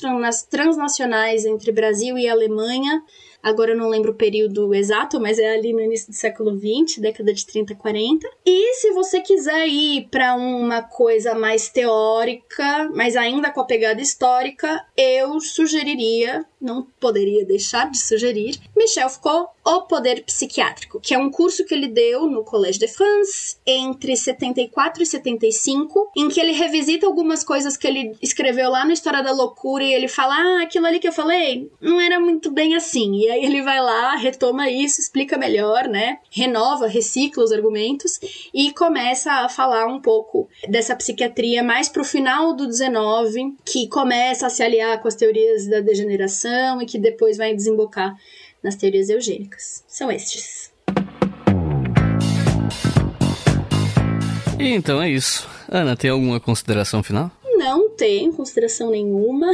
[0.50, 3.04] Transnacionais entre Brasil e Alemanha,
[3.42, 6.98] Agora eu não lembro o período exato, mas é ali no início do século XX,
[7.00, 8.28] década de 30, 40.
[8.46, 14.02] E se você quiser ir para uma coisa mais teórica, mas ainda com a pegada
[14.02, 21.18] histórica, eu sugeriria, não poderia deixar de sugerir, Michel Foucault, O Poder Psiquiátrico, que é
[21.18, 26.40] um curso que ele deu no Collège de France entre 74 e 75, em que
[26.40, 30.36] ele revisita algumas coisas que ele escreveu lá no História da Loucura e ele fala:
[30.36, 33.16] "Ah, aquilo ali que eu falei não era muito bem assim".
[33.16, 36.20] E aí ele vai lá, retoma isso, explica melhor, né?
[36.32, 38.20] Renova, recicla os argumentos
[38.54, 44.48] e começa a falar um pouco dessa psiquiatria mais pro final do 19, que começa
[44.48, 48.16] a se aliar com as teorias da degeneração e que depois vai desembocar
[48.64, 49.84] nas teorias eugênicas.
[49.88, 50.72] São estes.
[54.60, 55.48] E então é isso.
[55.70, 57.32] Ana, tem alguma consideração final?
[57.58, 59.52] Não tem consideração nenhuma.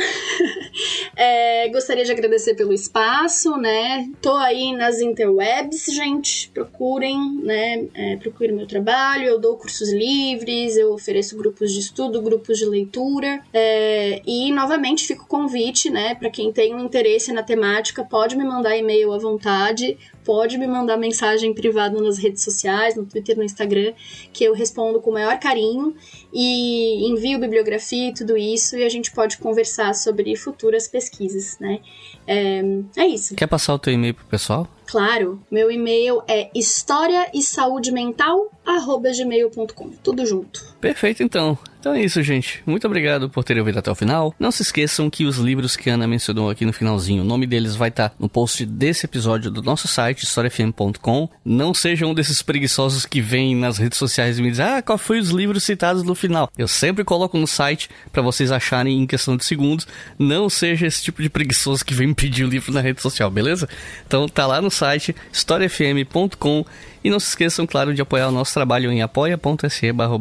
[1.15, 4.09] é, gostaria de agradecer pelo espaço, né?
[4.21, 6.49] Tô aí nas interwebs, gente.
[6.49, 7.87] Procurem, né?
[7.93, 9.25] É, procurem meu trabalho.
[9.25, 13.41] Eu dou cursos livres, eu ofereço grupos de estudo, grupos de leitura.
[13.53, 16.13] É, e novamente fica o convite, né?
[16.15, 20.67] Para quem tem um interesse na temática, pode me mandar e-mail à vontade pode me
[20.67, 23.93] mandar mensagem privada nas redes sociais, no Twitter, no Instagram,
[24.31, 25.95] que eu respondo com o maior carinho
[26.31, 31.79] e envio bibliografia e tudo isso e a gente pode conversar sobre futuras pesquisas, né?
[32.27, 32.61] É,
[32.97, 33.35] é isso.
[33.35, 34.67] Quer passar o teu e-mail pro pessoal?
[34.93, 39.89] Claro, meu e-mail é história e saúde mental gmail.com.
[40.03, 40.63] Tudo junto.
[40.79, 41.57] Perfeito, então.
[41.79, 42.63] Então é isso, gente.
[42.65, 44.33] Muito obrigado por terem ouvido até o final.
[44.39, 47.45] Não se esqueçam que os livros que a Ana mencionou aqui no finalzinho, o nome
[47.45, 51.27] deles vai estar no post desse episódio do nosso site, historiafm.com.
[51.43, 54.97] Não sejam um desses preguiçosos que vêm nas redes sociais e me dizem, ah, qual
[54.97, 56.49] foi os livros citados no final?
[56.57, 59.85] Eu sempre coloco no site para vocês acharem em questão de segundos.
[60.17, 63.67] Não seja esse tipo de preguiçoso que vem pedir o livro na rede social, beleza?
[64.07, 64.82] Então tá lá no site,
[65.31, 66.65] historiafm.com
[67.03, 70.15] e não se esqueçam, claro, de apoiar o nosso trabalho em apoia.se barra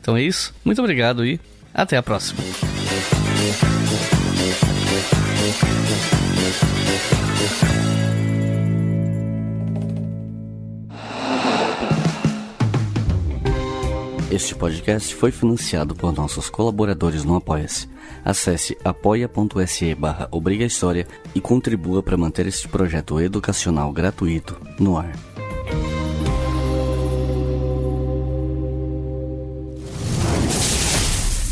[0.00, 1.40] Então é isso, muito obrigado e
[1.74, 2.40] até a próxima.
[14.30, 17.88] Este podcast foi financiado por nossos colaboradores no Apoia-se.
[18.26, 20.28] Acesse apoia.se barra
[21.32, 25.12] e contribua para manter este projeto educacional gratuito no ar.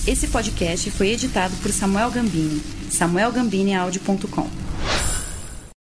[0.04, 2.60] Esse podcast foi editado por Samuel Gambini,
[2.90, 4.48] samuelgambiniaudio.com.